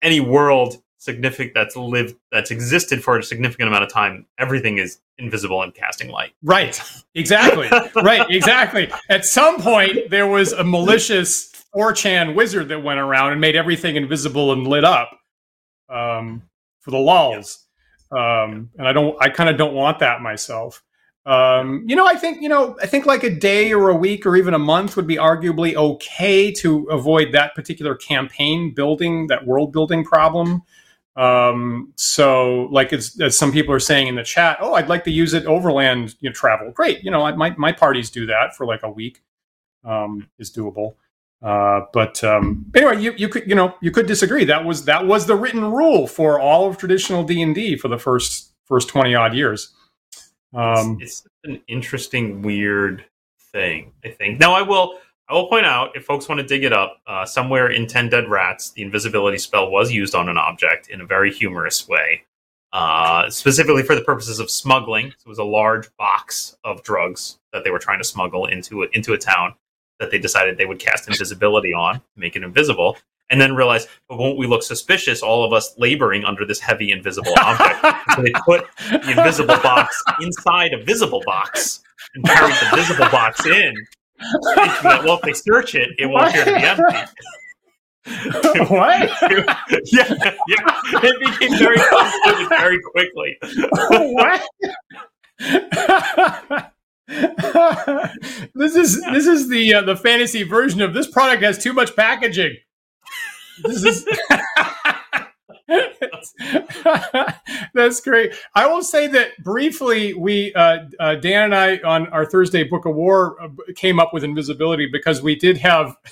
any 0.00 0.20
world 0.20 0.80
significant 1.02 1.52
that's 1.52 1.74
lived 1.74 2.14
that's 2.30 2.52
existed 2.52 3.02
for 3.02 3.18
a 3.18 3.22
significant 3.24 3.68
amount 3.68 3.82
of 3.82 3.90
time, 3.90 4.24
everything 4.38 4.78
is 4.78 5.00
invisible 5.18 5.60
and 5.60 5.74
casting 5.74 6.08
light. 6.08 6.32
Right. 6.42 6.80
Exactly. 7.14 7.68
right. 8.02 8.24
Exactly. 8.30 8.90
At 9.10 9.24
some 9.24 9.60
point, 9.60 10.10
there 10.10 10.28
was 10.28 10.52
a 10.52 10.62
malicious 10.62 11.50
4chan 11.74 12.34
wizard 12.36 12.68
that 12.68 12.84
went 12.84 13.00
around 13.00 13.32
and 13.32 13.40
made 13.40 13.56
everything 13.56 13.96
invisible 13.96 14.52
and 14.52 14.66
lit 14.66 14.84
up 14.84 15.10
um, 15.88 16.42
for 16.80 16.92
the 16.92 16.98
lulls. 16.98 17.66
Um, 18.12 18.70
and 18.78 18.86
I 18.86 18.92
don't. 18.92 19.16
I 19.20 19.30
kind 19.30 19.50
of 19.50 19.56
don't 19.56 19.74
want 19.74 19.98
that 20.00 20.20
myself. 20.20 20.82
Um, 21.24 21.84
you 21.86 21.96
know, 21.96 22.06
I 22.06 22.14
think 22.14 22.42
you 22.42 22.48
know, 22.48 22.76
I 22.80 22.86
think 22.86 23.06
like 23.06 23.24
a 23.24 23.30
day 23.30 23.72
or 23.72 23.88
a 23.88 23.96
week 23.96 24.26
or 24.26 24.36
even 24.36 24.54
a 24.54 24.58
month 24.58 24.96
would 24.96 25.06
be 25.06 25.16
arguably 25.16 25.74
okay 25.74 26.52
to 26.52 26.84
avoid 26.90 27.32
that 27.32 27.54
particular 27.54 27.94
campaign 27.94 28.72
building, 28.74 29.28
that 29.28 29.46
world 29.46 29.72
building 29.72 30.04
problem. 30.04 30.62
Um, 31.14 31.92
so, 31.96 32.68
like 32.70 32.92
it's, 32.92 33.20
as 33.20 33.36
some 33.36 33.52
people 33.52 33.74
are 33.74 33.80
saying 33.80 34.06
in 34.06 34.14
the 34.14 34.22
chat, 34.22 34.58
oh, 34.60 34.74
I'd 34.74 34.88
like 34.88 35.04
to 35.04 35.10
use 35.10 35.34
it 35.34 35.44
overland 35.46 36.14
you 36.20 36.30
know, 36.30 36.34
travel. 36.34 36.70
Great, 36.70 37.04
you 37.04 37.10
know, 37.10 37.22
I, 37.22 37.32
my 37.32 37.54
my 37.58 37.72
parties 37.72 38.10
do 38.10 38.26
that 38.26 38.56
for 38.56 38.66
like 38.66 38.82
a 38.82 38.90
week. 38.90 39.22
Um, 39.84 40.28
is 40.38 40.50
doable. 40.52 40.94
Uh, 41.42 41.80
but 41.92 42.22
um, 42.22 42.64
anyway, 42.74 43.00
you, 43.00 43.12
you 43.16 43.28
could 43.28 43.48
you 43.48 43.54
know 43.54 43.74
you 43.80 43.90
could 43.90 44.06
disagree. 44.06 44.44
That 44.44 44.64
was 44.64 44.84
that 44.84 45.06
was 45.06 45.26
the 45.26 45.34
written 45.34 45.72
rule 45.72 46.06
for 46.06 46.38
all 46.38 46.68
of 46.68 46.78
traditional 46.78 47.24
D 47.24 47.42
and 47.42 47.54
D 47.54 47.76
for 47.76 47.88
the 47.88 47.98
first 47.98 48.52
first 48.64 48.88
twenty 48.88 49.14
odd 49.14 49.34
years. 49.34 49.74
Um, 50.54 50.98
it's, 51.00 51.24
it's 51.24 51.28
an 51.44 51.60
interesting, 51.66 52.42
weird 52.42 53.04
thing. 53.52 53.92
I 54.04 54.10
think. 54.10 54.38
Now, 54.38 54.52
I 54.52 54.62
will. 54.62 54.98
I 55.32 55.34
will 55.34 55.48
point 55.48 55.64
out 55.64 55.96
if 55.96 56.04
folks 56.04 56.28
want 56.28 56.42
to 56.42 56.46
dig 56.46 56.62
it 56.62 56.74
up, 56.74 57.00
uh, 57.06 57.24
somewhere 57.24 57.70
in 57.70 57.86
Ten 57.86 58.10
Dead 58.10 58.28
Rats, 58.28 58.72
the 58.72 58.82
invisibility 58.82 59.38
spell 59.38 59.70
was 59.70 59.90
used 59.90 60.14
on 60.14 60.28
an 60.28 60.36
object 60.36 60.88
in 60.88 61.00
a 61.00 61.06
very 61.06 61.32
humorous 61.32 61.88
way, 61.88 62.24
uh, 62.74 63.30
specifically 63.30 63.82
for 63.82 63.94
the 63.94 64.02
purposes 64.02 64.40
of 64.40 64.50
smuggling. 64.50 65.10
So 65.12 65.22
it 65.24 65.28
was 65.30 65.38
a 65.38 65.44
large 65.44 65.88
box 65.96 66.58
of 66.64 66.82
drugs 66.82 67.38
that 67.54 67.64
they 67.64 67.70
were 67.70 67.78
trying 67.78 67.98
to 67.98 68.04
smuggle 68.04 68.44
into 68.44 68.82
a, 68.82 68.88
into 68.92 69.14
a 69.14 69.18
town 69.18 69.54
that 70.00 70.10
they 70.10 70.18
decided 70.18 70.58
they 70.58 70.66
would 70.66 70.78
cast 70.78 71.08
invisibility 71.08 71.72
on, 71.72 72.02
make 72.14 72.36
it 72.36 72.42
invisible, 72.42 72.98
and 73.30 73.40
then 73.40 73.56
realize, 73.56 73.86
but 74.10 74.18
won't 74.18 74.36
we 74.36 74.46
look 74.46 74.62
suspicious? 74.62 75.22
All 75.22 75.46
of 75.46 75.54
us 75.54 75.72
laboring 75.78 76.26
under 76.26 76.44
this 76.44 76.60
heavy 76.60 76.92
invisible 76.92 77.32
object. 77.42 77.80
so 78.16 78.20
they 78.20 78.32
put 78.44 78.66
the 78.90 79.12
invisible 79.16 79.56
box 79.62 79.96
inside 80.20 80.74
a 80.74 80.84
visible 80.84 81.22
box 81.24 81.80
and 82.14 82.22
carried 82.22 82.52
the 82.52 82.76
visible 82.76 83.08
box 83.08 83.46
in. 83.46 83.74
Well, 84.84 85.14
if 85.16 85.22
they 85.22 85.32
search 85.32 85.74
it, 85.74 85.90
it 85.98 86.06
won't 86.06 86.28
appear 86.28 86.44
to 86.44 86.54
be 86.54 86.64
empty. 86.64 86.84
what? 88.74 89.10
yeah, 89.86 90.34
yeah. 90.48 90.80
It 91.02 91.20
became 91.20 91.58
very 91.58 91.78
complicated 91.78 92.48
very 92.48 92.80
quickly. 92.82 93.38
what? 94.14 94.42
this 98.54 98.76
is 98.76 99.02
this 99.04 99.26
is 99.26 99.48
the 99.48 99.74
uh, 99.74 99.82
the 99.82 99.96
fantasy 99.96 100.42
version 100.42 100.80
of 100.80 100.94
this 100.94 101.06
product 101.06 101.42
has 101.42 101.58
too 101.58 101.72
much 101.72 101.94
packaging. 101.96 102.56
This 103.62 103.84
is 103.84 104.04
That's 107.74 108.00
great. 108.00 108.34
I 108.54 108.66
will 108.66 108.82
say 108.82 109.06
that 109.08 109.30
briefly, 109.42 110.14
we 110.14 110.52
uh, 110.54 110.78
uh, 111.00 111.16
Dan 111.16 111.44
and 111.44 111.54
I 111.54 111.78
on 111.78 112.06
our 112.08 112.24
Thursday 112.24 112.64
Book 112.64 112.86
of 112.86 112.94
War 112.94 113.40
uh, 113.42 113.48
came 113.74 114.00
up 114.00 114.12
with 114.12 114.24
invisibility 114.24 114.88
because 114.90 115.22
we 115.22 115.36
did 115.36 115.58
have. 115.58 115.96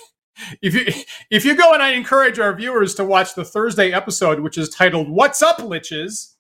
If 0.62 0.74
you 0.74 0.86
if 1.28 1.44
you 1.44 1.54
go 1.54 1.74
and 1.74 1.82
I 1.82 1.90
encourage 1.90 2.38
our 2.38 2.54
viewers 2.54 2.94
to 2.94 3.04
watch 3.04 3.34
the 3.34 3.44
Thursday 3.44 3.92
episode, 3.92 4.40
which 4.40 4.56
is 4.56 4.70
titled 4.70 5.10
"What's 5.10 5.42
Up, 5.42 5.58
Liches," 5.58 6.32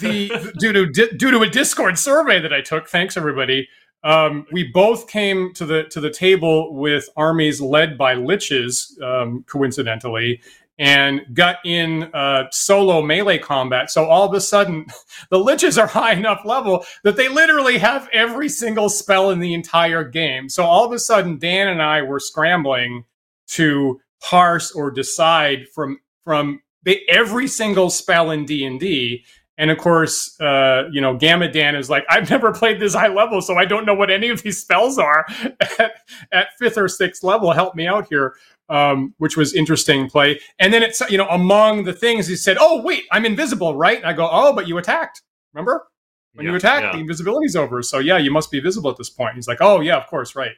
the 0.00 0.52
due 0.58 0.72
to 0.72 0.90
due 0.90 1.30
to 1.30 1.42
a 1.42 1.48
Discord 1.48 1.96
survey 1.96 2.40
that 2.40 2.52
I 2.52 2.60
took. 2.60 2.88
Thanks 2.88 3.16
everybody. 3.16 3.68
Um, 4.04 4.46
we 4.52 4.64
both 4.64 5.08
came 5.08 5.54
to 5.54 5.64
the 5.64 5.84
to 5.84 6.00
the 6.00 6.10
table 6.10 6.74
with 6.74 7.08
armies 7.16 7.60
led 7.60 7.96
by 7.96 8.14
liches, 8.14 9.00
um, 9.02 9.44
coincidentally, 9.48 10.42
and 10.78 11.22
got 11.32 11.56
in 11.64 12.04
uh, 12.14 12.44
solo 12.50 13.00
melee 13.00 13.38
combat. 13.38 13.90
So 13.90 14.06
all 14.06 14.28
of 14.28 14.34
a 14.34 14.40
sudden, 14.40 14.86
the 15.30 15.38
liches 15.38 15.80
are 15.80 15.86
high 15.86 16.12
enough 16.12 16.40
level 16.44 16.84
that 17.04 17.16
they 17.16 17.28
literally 17.28 17.78
have 17.78 18.08
every 18.12 18.48
single 18.48 18.88
spell 18.88 19.30
in 19.30 19.38
the 19.38 19.54
entire 19.54 20.04
game. 20.04 20.48
So 20.48 20.64
all 20.64 20.84
of 20.84 20.92
a 20.92 20.98
sudden, 20.98 21.38
Dan 21.38 21.68
and 21.68 21.82
I 21.82 22.02
were 22.02 22.20
scrambling 22.20 23.04
to 23.48 24.00
parse 24.22 24.72
or 24.72 24.90
decide 24.90 25.68
from 25.74 25.98
from 26.24 26.60
the, 26.84 27.00
every 27.08 27.46
single 27.46 27.90
spell 27.90 28.30
in 28.30 28.46
D 28.46 28.64
and 28.64 28.80
D. 28.80 29.24
And 29.56 29.70
of 29.70 29.78
course, 29.78 30.38
uh, 30.40 30.88
you 30.90 31.00
know, 31.00 31.16
Gamma 31.16 31.48
Dan 31.48 31.76
is 31.76 31.88
like, 31.88 32.04
I've 32.10 32.28
never 32.28 32.52
played 32.52 32.80
this 32.80 32.94
high 32.94 33.08
level, 33.08 33.40
so 33.40 33.54
I 33.54 33.64
don't 33.64 33.86
know 33.86 33.94
what 33.94 34.10
any 34.10 34.28
of 34.28 34.42
these 34.42 34.60
spells 34.60 34.98
are 34.98 35.24
at, 35.78 35.92
at 36.32 36.48
fifth 36.58 36.76
or 36.76 36.88
sixth 36.88 37.22
level. 37.22 37.52
Help 37.52 37.76
me 37.76 37.86
out 37.86 38.08
here 38.08 38.34
um, 38.68 39.14
which 39.18 39.36
was 39.36 39.54
interesting 39.54 40.08
play. 40.08 40.40
And 40.58 40.72
then 40.72 40.82
it's 40.82 41.00
you 41.10 41.18
know 41.18 41.28
among 41.28 41.84
the 41.84 41.92
things 41.92 42.26
he 42.26 42.36
said, 42.36 42.56
"Oh 42.60 42.82
wait, 42.82 43.04
I'm 43.12 43.24
invisible, 43.24 43.76
right?" 43.76 43.98
And 43.98 44.06
I 44.06 44.12
go, 44.12 44.28
"Oh, 44.30 44.52
but 44.52 44.66
you 44.68 44.78
attacked. 44.78 45.22
Remember 45.52 45.86
when 46.34 46.44
Yeah, 46.46 46.52
you 46.52 46.56
attacked, 46.56 46.82
yeah. 46.84 46.92
the 46.92 46.98
invisibility's 46.98 47.56
over. 47.56 47.82
So 47.82 47.98
yeah, 47.98 48.18
you 48.18 48.30
must 48.30 48.50
be 48.50 48.60
visible 48.60 48.90
at 48.90 48.96
this 48.96 49.10
point." 49.10 49.34
He's 49.34 49.48
like, 49.48 49.58
"Oh 49.60 49.80
yeah, 49.80 49.96
of 49.96 50.06
course, 50.06 50.34
right." 50.34 50.52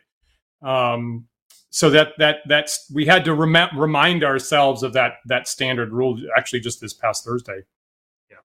Um, 0.63 1.27
so 1.71 1.91
that 1.91 2.13
that 2.19 2.39
that's 2.47 2.91
we 2.95 3.05
had 3.07 3.25
to 3.27 3.35
rem- 3.35 3.77
remind 3.79 4.25
ourselves 4.25 4.83
of 4.83 4.93
that 4.95 5.15
that 5.27 5.49
standard 5.49 5.93
rule 5.93 6.19
actually 6.37 6.61
just 6.61 6.81
this 6.81 6.95
past 6.95 7.25
Thursday. 7.25 7.63
Yeah. 8.31 8.37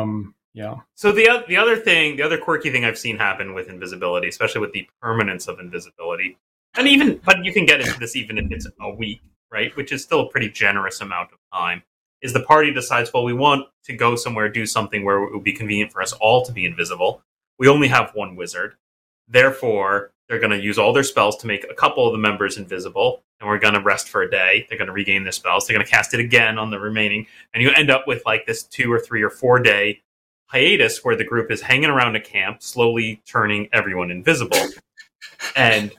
Um. 0.00 0.34
Yeah. 0.54 0.76
So 0.94 1.12
the 1.12 1.44
the 1.48 1.56
other 1.56 1.76
thing, 1.76 2.16
the 2.16 2.22
other 2.22 2.38
quirky 2.38 2.70
thing 2.70 2.84
I've 2.84 2.98
seen 2.98 3.16
happen 3.16 3.54
with 3.54 3.68
invisibility, 3.68 4.28
especially 4.28 4.60
with 4.60 4.72
the 4.72 4.88
permanence 5.00 5.48
of 5.48 5.58
invisibility, 5.60 6.38
and 6.78 6.88
even 6.88 7.20
but 7.24 7.44
you 7.44 7.52
can 7.52 7.66
get 7.66 7.80
into 7.80 7.98
this 7.98 8.16
even 8.16 8.38
if 8.38 8.50
it's 8.50 8.66
a 8.80 8.94
week, 8.94 9.20
right? 9.50 9.76
Which 9.76 9.92
is 9.92 10.02
still 10.02 10.20
a 10.20 10.28
pretty 10.30 10.48
generous 10.48 11.00
amount 11.00 11.30
of 11.32 11.38
time. 11.52 11.82
Is 12.22 12.32
the 12.32 12.42
party 12.42 12.72
decides, 12.72 13.12
well, 13.12 13.22
we 13.24 13.32
want 13.32 13.68
to 13.84 13.92
go 13.92 14.16
somewhere, 14.16 14.48
do 14.48 14.66
something 14.66 15.04
where 15.04 15.22
it 15.22 15.32
would 15.32 15.44
be 15.44 15.52
convenient 15.52 15.92
for 15.92 16.02
us 16.02 16.12
all 16.14 16.44
to 16.44 16.52
be 16.52 16.64
invisible. 16.64 17.22
We 17.58 17.68
only 17.68 17.88
have 17.88 18.10
one 18.14 18.34
wizard, 18.34 18.74
therefore 19.28 20.12
they're 20.28 20.38
going 20.38 20.50
to 20.50 20.62
use 20.62 20.78
all 20.78 20.92
their 20.92 21.04
spells 21.04 21.36
to 21.38 21.46
make 21.46 21.64
a 21.70 21.74
couple 21.74 22.06
of 22.06 22.12
the 22.12 22.18
members 22.18 22.58
invisible, 22.58 23.22
and 23.40 23.48
we're 23.48 23.58
going 23.58 23.74
to 23.74 23.80
rest 23.80 24.08
for 24.08 24.22
a 24.22 24.30
day. 24.30 24.66
They're 24.68 24.78
going 24.78 24.88
to 24.88 24.92
regain 24.92 25.22
their 25.22 25.32
spells. 25.32 25.66
They're 25.66 25.76
going 25.76 25.86
to 25.86 25.90
cast 25.90 26.12
it 26.12 26.20
again 26.20 26.58
on 26.58 26.70
the 26.70 26.78
remaining, 26.78 27.26
and 27.54 27.62
you 27.62 27.70
end 27.70 27.90
up 27.90 28.06
with 28.06 28.22
like 28.26 28.46
this 28.46 28.62
two 28.64 28.92
or 28.92 29.00
three 29.00 29.22
or 29.22 29.30
four 29.30 29.58
day 29.58 30.02
hiatus 30.46 31.04
where 31.04 31.16
the 31.16 31.24
group 31.24 31.50
is 31.50 31.60
hanging 31.60 31.90
around 31.90 32.16
a 32.16 32.20
camp, 32.20 32.62
slowly 32.62 33.22
turning 33.26 33.68
everyone 33.72 34.10
invisible. 34.10 34.58
and 35.56 35.92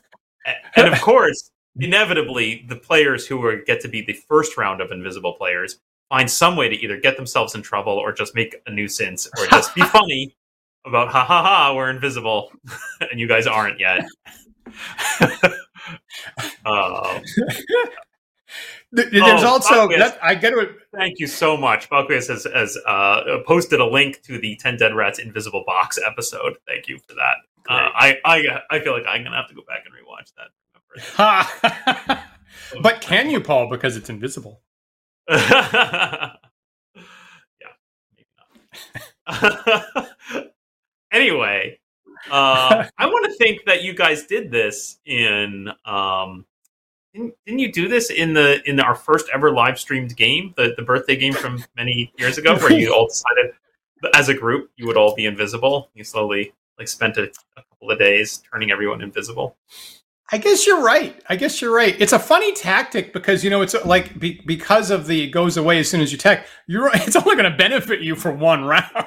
and 0.75 0.87
of 0.87 0.99
course, 1.01 1.51
inevitably, 1.79 2.65
the 2.67 2.75
players 2.75 3.25
who 3.27 3.43
are, 3.43 3.57
get 3.57 3.81
to 3.81 3.87
be 3.87 4.01
the 4.01 4.13
first 4.13 4.57
round 4.57 4.81
of 4.81 4.91
invisible 4.91 5.33
players 5.33 5.79
find 6.09 6.29
some 6.29 6.55
way 6.55 6.67
to 6.67 6.75
either 6.75 6.97
get 6.97 7.15
themselves 7.17 7.55
in 7.55 7.61
trouble 7.61 7.93
or 7.93 8.11
just 8.11 8.35
make 8.35 8.55
a 8.65 8.71
nuisance 8.71 9.27
or 9.37 9.45
just 9.47 9.73
be 9.75 9.81
funny 9.85 10.35
about 10.85 11.09
ha 11.09 11.23
ha 11.23 11.43
ha 11.43 11.73
we're 11.75 11.89
invisible 11.89 12.51
and 13.11 13.19
you 13.19 13.27
guys 13.27 13.47
aren't 13.47 13.79
yet. 13.79 14.05
uh, 16.65 17.19
There's 18.91 19.43
Oh, 19.43 19.47
also 19.47 19.87
that 19.89 20.17
I 20.21 20.35
get 20.35 20.51
to 20.51 20.75
Thank 20.95 21.19
you 21.19 21.27
so 21.27 21.55
much. 21.55 21.89
Balquez 21.89 22.27
has, 22.29 22.47
has 22.53 22.77
uh, 22.87 23.39
posted 23.45 23.79
a 23.79 23.85
link 23.85 24.21
to 24.23 24.39
the 24.39 24.55
10 24.55 24.77
Dead 24.77 24.95
Rats 24.95 25.19
Invisible 25.19 25.63
Box 25.65 25.99
episode. 26.03 26.57
Thank 26.67 26.87
you 26.87 26.97
for 26.97 27.13
that. 27.13 27.35
Uh, 27.69 27.89
I, 27.93 28.17
I 28.25 28.61
I 28.71 28.79
feel 28.79 28.93
like 28.93 29.05
I'm 29.07 29.21
going 29.21 29.31
to 29.31 29.37
have 29.37 29.47
to 29.49 29.53
go 29.55 29.61
back 29.67 29.83
and 29.85 29.93
rewatch 29.93 30.33
that. 30.35 32.23
But 32.81 32.99
can 33.01 33.29
you, 33.29 33.39
Paul? 33.41 33.69
Because 33.69 33.95
it's 33.95 34.09
invisible. 34.09 34.61
yeah, 35.29 36.33
maybe 38.11 38.27
not. 39.27 40.07
anyway, 41.11 41.79
Uh, 42.29 42.85
I 42.97 43.05
want 43.05 43.25
to 43.25 43.33
think 43.37 43.65
that 43.65 43.83
you 43.83 43.93
guys 43.93 44.25
did 44.25 44.51
this 44.51 44.99
in. 45.05 45.69
Um, 45.85 46.45
didn't, 47.13 47.33
didn't 47.45 47.59
you 47.59 47.71
do 47.71 47.87
this 47.87 48.09
in 48.11 48.33
the 48.33 48.61
in 48.69 48.79
our 48.79 48.93
first 48.95 49.27
ever 49.33 49.51
live 49.51 49.79
streamed 49.79 50.15
game, 50.15 50.53
the 50.57 50.73
the 50.75 50.83
birthday 50.83 51.15
game 51.15 51.33
from 51.33 51.63
many 51.75 52.11
years 52.17 52.37
ago, 52.37 52.55
where 52.57 52.71
you 52.73 52.93
all 52.93 53.07
decided 53.07 53.53
as 54.15 54.29
a 54.29 54.33
group 54.33 54.71
you 54.75 54.85
would 54.87 54.97
all 54.97 55.15
be 55.15 55.25
invisible? 55.25 55.89
You 55.93 56.03
slowly 56.03 56.53
like 56.79 56.87
spent 56.87 57.17
a, 57.17 57.23
a 57.57 57.63
couple 57.69 57.91
of 57.91 57.99
days 57.99 58.41
turning 58.51 58.71
everyone 58.71 59.01
invisible. 59.01 59.57
I 60.31 60.37
guess 60.37 60.65
you're 60.65 60.81
right. 60.81 61.21
I 61.27 61.35
guess 61.35 61.61
you're 61.61 61.73
right. 61.73 61.95
It's 61.99 62.13
a 62.13 62.19
funny 62.19 62.53
tactic 62.53 63.13
because 63.13 63.43
you 63.43 63.49
know 63.49 63.61
it's 63.61 63.75
uh, 63.75 63.81
like 63.83 64.19
be, 64.19 64.41
because 64.45 64.91
of 64.91 65.07
the 65.07 65.29
goes 65.29 65.57
away 65.57 65.79
as 65.79 65.89
soon 65.89 66.01
as 66.01 66.11
you 66.11 66.17
tech. 66.17 66.47
You're 66.67 66.89
it's 66.93 67.15
only 67.15 67.35
going 67.35 67.51
to 67.51 67.57
benefit 67.57 68.01
you 68.01 68.15
for 68.15 68.31
one 68.31 68.63
round. 68.65 68.89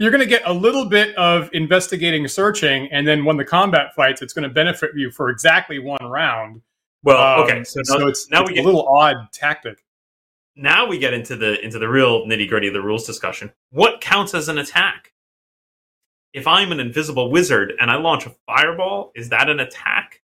You're 0.00 0.10
going 0.10 0.20
to 0.20 0.26
get 0.26 0.42
a 0.46 0.52
little 0.52 0.86
bit 0.86 1.14
of 1.14 1.48
investigating, 1.52 2.26
searching, 2.26 2.88
and 2.90 3.06
then 3.06 3.24
when 3.24 3.36
the 3.36 3.44
combat 3.44 3.94
fights, 3.94 4.20
it's 4.20 4.32
going 4.32 4.42
to 4.42 4.52
benefit 4.52 4.90
you 4.96 5.12
for 5.12 5.30
exactly 5.30 5.78
one 5.78 6.02
round. 6.02 6.62
Well, 7.04 7.40
um, 7.40 7.44
okay, 7.44 7.62
so, 7.62 7.80
so 7.84 7.98
now, 7.98 8.06
it's 8.08 8.28
now 8.30 8.40
it's 8.40 8.50
we 8.50 8.56
get 8.56 8.64
a 8.64 8.66
little 8.66 8.88
odd 8.88 9.32
tactic. 9.32 9.84
Now 10.56 10.88
we 10.88 10.98
get 10.98 11.14
into 11.14 11.36
the 11.36 11.64
into 11.64 11.78
the 11.78 11.88
real 11.88 12.26
nitty 12.26 12.48
gritty 12.48 12.66
of 12.66 12.74
the 12.74 12.82
rules 12.82 13.06
discussion. 13.06 13.52
What 13.70 14.00
counts 14.00 14.34
as 14.34 14.48
an 14.48 14.58
attack? 14.58 15.09
If 16.32 16.46
I'm 16.46 16.72
an 16.72 16.80
invisible 16.80 17.30
wizard 17.30 17.72
and 17.80 17.90
I 17.90 17.96
launch 17.96 18.26
a 18.26 18.34
fireball, 18.46 19.12
is 19.14 19.30
that 19.30 19.50
an 19.50 19.60
attack? 19.60 20.22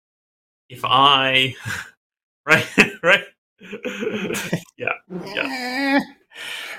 If 0.68 0.84
I, 0.84 1.54
right, 2.46 2.66
right, 3.02 3.24
yeah, 4.76 4.92
yeah, 5.24 6.00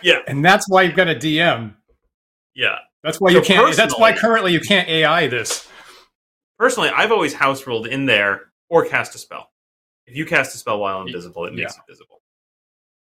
yeah, 0.02 0.20
and 0.28 0.44
that's 0.44 0.70
why 0.70 0.84
you've 0.84 0.96
got 0.96 1.08
a 1.08 1.16
DM. 1.16 1.74
Yeah, 2.56 2.78
that's 3.04 3.20
why 3.20 3.32
so 3.32 3.40
you 3.40 3.44
can't. 3.44 3.76
That's 3.76 3.98
why 3.98 4.14
currently 4.14 4.54
you 4.54 4.62
can't 4.62 4.88
AI 4.88 5.28
this. 5.28 5.68
Personally, 6.58 6.90
I've 6.90 7.12
always 7.12 7.34
house 7.34 7.66
ruled 7.68 7.88
in 7.88 8.06
there 8.06 8.52
or 8.70 8.86
cast 8.86 9.16
a 9.16 9.18
spell. 9.18 9.50
If 10.06 10.16
you 10.16 10.26
cast 10.26 10.56
a 10.56 10.58
spell 10.58 10.80
while 10.80 11.02
invisible, 11.02 11.46
it 11.46 11.54
makes 11.54 11.76
yeah. 11.76 11.82
it 11.82 11.92
visible. 11.92 12.22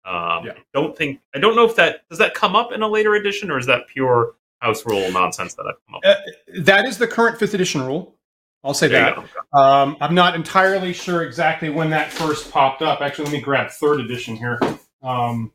Um, 0.06 0.46
yeah. 0.46 0.54
Don't 0.74 0.96
think 0.96 1.20
I 1.34 1.40
don't 1.40 1.56
know 1.56 1.66
if 1.66 1.76
that 1.78 2.08
does 2.10 2.20
that 2.20 2.34
come 2.34 2.56
up 2.56 2.72
in 2.72 2.82
a 2.82 2.88
later 2.88 3.16
edition 3.16 3.50
or 3.50 3.58
is 3.58 3.66
that 3.66 3.88
pure 3.88 4.36
house 4.60 4.86
rule 4.86 5.12
nonsense 5.12 5.54
that 5.56 5.66
I've 5.68 5.86
come 5.86 5.96
up. 5.96 6.02
Uh, 6.06 6.62
that 6.62 6.88
is 6.88 6.98
the 6.98 7.08
current 7.08 7.38
fifth 7.38 7.54
edition 7.54 7.82
rule. 7.82 8.16
I'll 8.64 8.74
say 8.74 8.88
there 8.88 9.16
that. 9.54 9.58
Um, 9.58 9.96
I'm 10.02 10.16
not 10.16 10.36
entirely 10.36 10.92
sure 10.92 11.22
exactly 11.24 11.70
when 11.70 11.92
that 11.92 12.12
first 12.12 12.52
popped 12.52 12.82
up. 12.82 13.00
Actually, 13.02 13.26
let 13.26 13.34
me 13.34 13.42
grab 13.42 13.70
third 13.70 14.00
edition 14.00 14.36
here. 14.36 14.60
Um, 15.04 15.52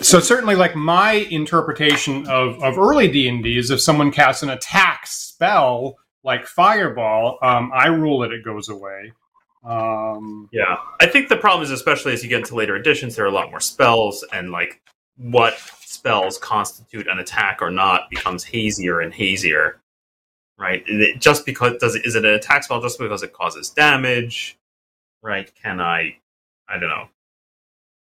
so 0.00 0.18
certainly, 0.18 0.56
like 0.56 0.74
my 0.74 1.12
interpretation 1.12 2.26
of, 2.28 2.62
of 2.62 2.76
early 2.76 3.08
D 3.08 3.28
and 3.28 3.42
D 3.42 3.56
is 3.56 3.70
if 3.70 3.80
someone 3.80 4.10
casts 4.10 4.42
an 4.42 4.50
attack 4.50 5.06
spell 5.06 5.96
like 6.24 6.46
Fireball, 6.46 7.38
um, 7.40 7.70
I 7.72 7.86
rule 7.86 8.24
it; 8.24 8.32
it 8.32 8.44
goes 8.44 8.68
away. 8.68 9.12
Um, 9.64 10.48
yeah, 10.52 10.76
I 11.00 11.06
think 11.06 11.28
the 11.28 11.36
problem 11.36 11.62
is, 11.62 11.70
especially 11.70 12.12
as 12.12 12.22
you 12.22 12.28
get 12.28 12.38
into 12.38 12.56
later 12.56 12.76
editions, 12.76 13.14
there 13.14 13.24
are 13.24 13.28
a 13.28 13.32
lot 13.32 13.50
more 13.50 13.60
spells, 13.60 14.24
and 14.32 14.50
like 14.50 14.80
what 15.16 15.54
spells 16.06 16.38
constitute 16.38 17.08
an 17.08 17.18
attack 17.18 17.60
or 17.60 17.70
not 17.70 18.08
becomes 18.10 18.44
hazier 18.44 19.00
and 19.00 19.12
hazier. 19.12 19.80
Right? 20.58 20.86
Just 21.18 21.44
because 21.44 21.76
does 21.78 21.96
it 21.96 22.06
is 22.06 22.14
it 22.14 22.24
an 22.24 22.32
attack 22.32 22.64
spell 22.64 22.80
just 22.80 22.98
because 22.98 23.22
it 23.22 23.32
causes 23.32 23.70
damage? 23.70 24.56
Right? 25.22 25.52
Can 25.60 25.80
I? 25.80 26.16
I 26.68 26.78
don't 26.78 26.88
know. 26.88 27.08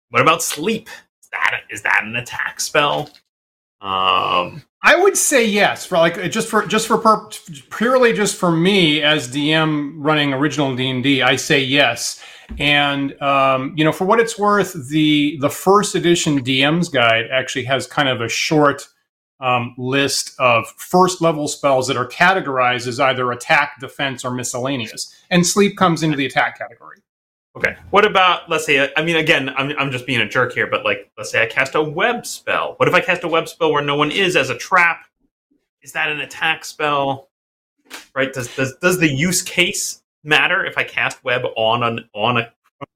What 0.10 0.22
about 0.22 0.44
sleep? 0.44 0.90
Is 1.22 1.30
that 1.32 1.62
is 1.70 1.82
that 1.84 2.04
an 2.04 2.16
attack 2.16 2.60
spell? 2.60 3.10
Um, 3.80 4.64
I 4.86 4.98
would 4.98 5.16
say 5.16 5.46
yes 5.46 5.86
for 5.86 5.98
like 5.98 6.30
just 6.30 6.50
for 6.50 6.66
just 6.66 6.88
for 6.88 6.98
per, 6.98 7.30
purely 7.72 8.12
just 8.12 8.36
for 8.36 8.52
me 8.52 9.02
as 9.02 9.34
DM 9.34 9.94
running 9.96 10.34
original 10.34 10.76
D 10.76 10.90
and 10.90 11.24
I 11.24 11.38
say 11.38 11.62
yes. 11.62 12.22
And 12.60 13.20
um, 13.22 13.74
you 13.78 13.86
know, 13.86 13.94
for 13.94 14.04
what 14.04 14.20
it's 14.20 14.38
worth, 14.38 14.90
the 14.90 15.38
the 15.40 15.50
first 15.50 15.96
edition 15.96 16.44
DM's 16.44 16.90
guide 16.90 17.26
actually 17.32 17.64
has 17.64 17.88
kind 17.88 18.10
of 18.10 18.20
a 18.20 18.28
short 18.28 18.86
um, 19.40 19.74
list 19.78 20.34
of 20.38 20.68
first 20.78 21.22
level 21.22 21.48
spells 21.48 21.88
that 21.88 21.96
are 21.96 22.08
categorized 22.08 22.86
as 22.86 23.00
either 23.00 23.32
attack, 23.32 23.80
defense, 23.80 24.26
or 24.26 24.32
miscellaneous, 24.32 25.16
and 25.30 25.48
sleep 25.48 25.78
comes 25.78 26.04
into 26.04 26.18
the 26.18 26.26
attack 26.26 26.58
category. 26.58 26.98
Okay. 27.56 27.76
What 27.92 28.06
about 28.06 28.50
let's 28.50 28.66
say 28.66 28.90
I 28.96 29.04
mean 29.04 29.16
again 29.16 29.50
I'm 29.50 29.72
I'm 29.78 29.92
just 29.92 30.08
being 30.08 30.22
a 30.22 30.28
jerk 30.28 30.54
here, 30.54 30.68
but 30.68 30.84
like 30.84 31.12
let's 31.18 31.32
say 31.32 31.44
I 31.44 31.46
cast 31.46 31.76
a 31.76 31.84
web 31.84 32.26
spell. 32.26 32.74
What 32.78 32.90
if 32.90 32.96
I 32.96 33.02
cast 33.02 33.24
a 33.24 33.28
web 33.28 33.48
spell 33.48 33.72
where 33.72 33.84
no 33.84 33.96
one 33.96 34.12
is 34.12 34.36
as 34.36 34.50
a 34.50 34.58
trap? 34.58 35.06
Is 35.82 35.92
that 35.92 36.10
an 36.10 36.20
attack 36.20 36.66
spell? 36.66 37.30
Right? 38.16 38.34
Does 38.34 38.54
does 38.56 38.76
does 38.82 38.98
the 38.98 39.08
use 39.08 39.42
case 39.42 40.02
matter 40.24 40.66
if 40.66 40.78
I 40.78 40.84
cast 40.84 41.24
web 41.24 41.44
on 41.56 41.84
an 41.84 42.10
on 42.14 42.38
a 42.38 42.52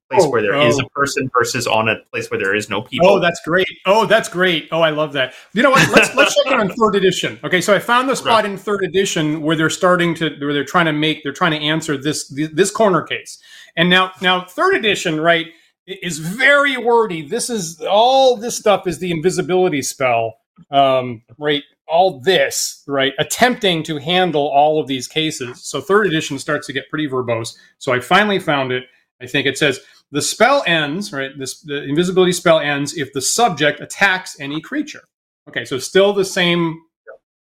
place 0.10 0.24
oh, 0.24 0.30
where 0.30 0.42
there 0.42 0.56
oh. 0.56 0.66
is 0.66 0.80
a 0.80 0.86
person 0.86 1.30
versus 1.38 1.68
on 1.68 1.90
a 1.90 1.98
place 2.12 2.32
where 2.32 2.40
there 2.40 2.56
is 2.56 2.70
no 2.70 2.82
people? 2.82 3.08
Oh, 3.08 3.20
that's 3.20 3.42
great. 3.46 3.68
Oh, 3.86 4.06
that's 4.06 4.30
great. 4.30 4.70
Oh, 4.72 4.82
I 4.82 4.90
love 4.90 5.14
that. 5.14 5.34
You 5.54 5.64
know 5.64 5.72
what? 5.72 5.88
Let's 5.92 6.16
let's 6.16 6.36
check 6.36 6.52
it 6.52 6.60
on 6.60 6.70
third 6.70 6.96
edition. 6.96 7.40
Okay, 7.44 7.62
so 7.62 7.76
I 7.76 7.80
found 7.80 8.10
the 8.10 8.16
spot 8.16 8.46
in 8.46 8.58
third 8.58 8.84
edition 8.84 9.42
where 9.42 9.56
they're 9.56 9.70
starting 9.70 10.16
to 10.16 10.36
where 10.40 10.54
they're 10.54 10.66
trying 10.66 10.86
to 10.86 10.94
make 10.94 11.22
they're 11.24 11.34
trying 11.34 11.52
to 11.52 11.60
answer 11.60 11.98
this 11.98 12.28
this 12.28 12.72
corner 12.72 13.02
case. 13.02 13.38
And 13.78 13.90
now, 13.90 14.12
now 14.22 14.44
third 14.44 14.76
edition, 14.76 15.22
right, 15.22 15.48
is 15.86 16.20
very 16.20 16.76
wordy. 16.76 17.22
This 17.22 17.50
is 17.50 17.80
all 17.82 18.36
this 18.36 18.58
stuff 18.58 18.88
is 18.88 19.00
the 19.00 19.12
invisibility 19.12 19.82
spell, 19.82 20.34
um, 20.72 21.22
right? 21.38 21.64
All 21.88 22.20
this, 22.20 22.84
right, 22.88 23.14
attempting 23.18 23.84
to 23.84 23.98
handle 23.98 24.50
all 24.50 24.82
of 24.82 24.88
these 24.88 25.08
cases. 25.08 25.64
So 25.64 25.80
third 25.80 26.08
edition 26.08 26.38
starts 26.38 26.68
to 26.68 26.74
get 26.74 26.90
pretty 26.90 27.08
verbose. 27.08 27.56
So 27.78 27.94
I 27.94 28.02
finally 28.02 28.40
found 28.40 28.74
it. 28.74 28.84
I 29.22 29.28
think 29.28 29.48
it 29.48 29.58
says 29.58 29.80
the 30.12 30.22
spell 30.22 30.64
ends, 30.68 31.14
right? 31.14 31.32
This 31.38 31.62
the 31.62 31.84
invisibility 31.84 32.34
spell 32.34 32.60
ends 32.60 32.98
if 32.98 33.14
the 33.14 33.22
subject 33.22 33.80
attacks 33.80 34.38
any 34.40 34.60
creature. 34.60 35.04
Okay, 35.48 35.64
so 35.64 35.78
still 35.80 36.12
the 36.12 36.26
same 36.26 36.82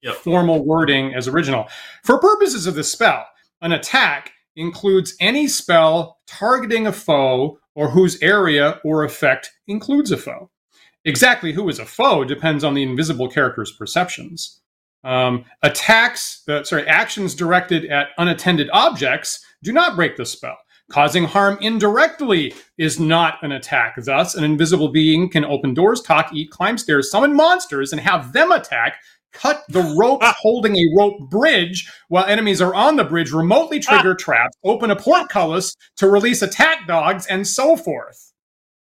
yep. 0.04 0.16
formal 0.16 0.64
wording 0.64 1.16
as 1.16 1.28
original. 1.28 1.68
For 2.04 2.20
purposes 2.20 2.68
of 2.68 2.76
the 2.76 2.84
spell, 2.84 3.26
an 3.62 3.72
attack 3.72 4.32
includes 4.56 5.16
any 5.20 5.48
spell 5.48 6.20
targeting 6.28 6.88
a 6.88 6.92
foe 6.92 7.60
or 7.76 7.90
whose 7.90 8.22
area 8.22 8.80
or 8.84 9.04
effect 9.04 9.52
includes 9.68 10.12
a 10.12 10.18
foe. 10.18 10.50
Exactly 11.04 11.52
who 11.52 11.70
is 11.70 11.80
a 11.80 11.86
foe 11.86 12.24
depends 12.24 12.64
on 12.64 12.74
the 12.74 12.84
invisible 12.84 13.30
character's 13.30 13.72
perceptions. 13.72 14.62
Um, 15.04 15.46
attacks, 15.62 16.42
uh, 16.50 16.64
sorry, 16.64 16.88
actions 16.88 17.36
directed 17.36 17.86
at 17.86 18.10
unattended 18.18 18.70
objects 18.74 19.46
do 19.64 19.72
not 19.72 19.96
break 19.96 20.16
the 20.16 20.26
spell. 20.26 20.58
Causing 20.92 21.26
harm 21.26 21.58
indirectly 21.62 22.54
is 22.78 23.00
not 23.00 23.44
an 23.44 23.52
attack. 23.52 23.96
Thus, 23.98 24.36
an 24.36 24.44
invisible 24.44 24.90
being 24.90 25.30
can 25.30 25.44
open 25.44 25.74
doors, 25.74 26.02
talk, 26.02 26.32
eat, 26.34 26.52
climb 26.52 26.78
stairs, 26.78 27.10
summon 27.10 27.36
monsters, 27.36 27.92
and 27.92 28.00
have 28.02 28.34
them 28.34 28.52
attack 28.52 29.00
cut 29.36 29.64
the 29.70 29.96
rope 29.98 30.22
holding 30.24 30.76
a 30.76 30.86
rope 30.98 31.30
bridge 31.30 31.92
while 32.08 32.26
enemies 32.26 32.62
are 32.62 32.74
on 32.74 32.96
the 32.96 33.04
bridge, 33.04 33.32
remotely 33.32 33.80
trigger 33.80 34.12
ah. 34.12 34.24
traps, 34.24 34.58
open 34.64 34.92
a 34.92 34.96
portcullis 34.96 35.76
to 35.98 36.08
release 36.10 36.42
attack 36.42 36.88
dogs, 36.88 37.26
and 37.28 37.48
so 37.48 37.76
forth. 37.76 38.34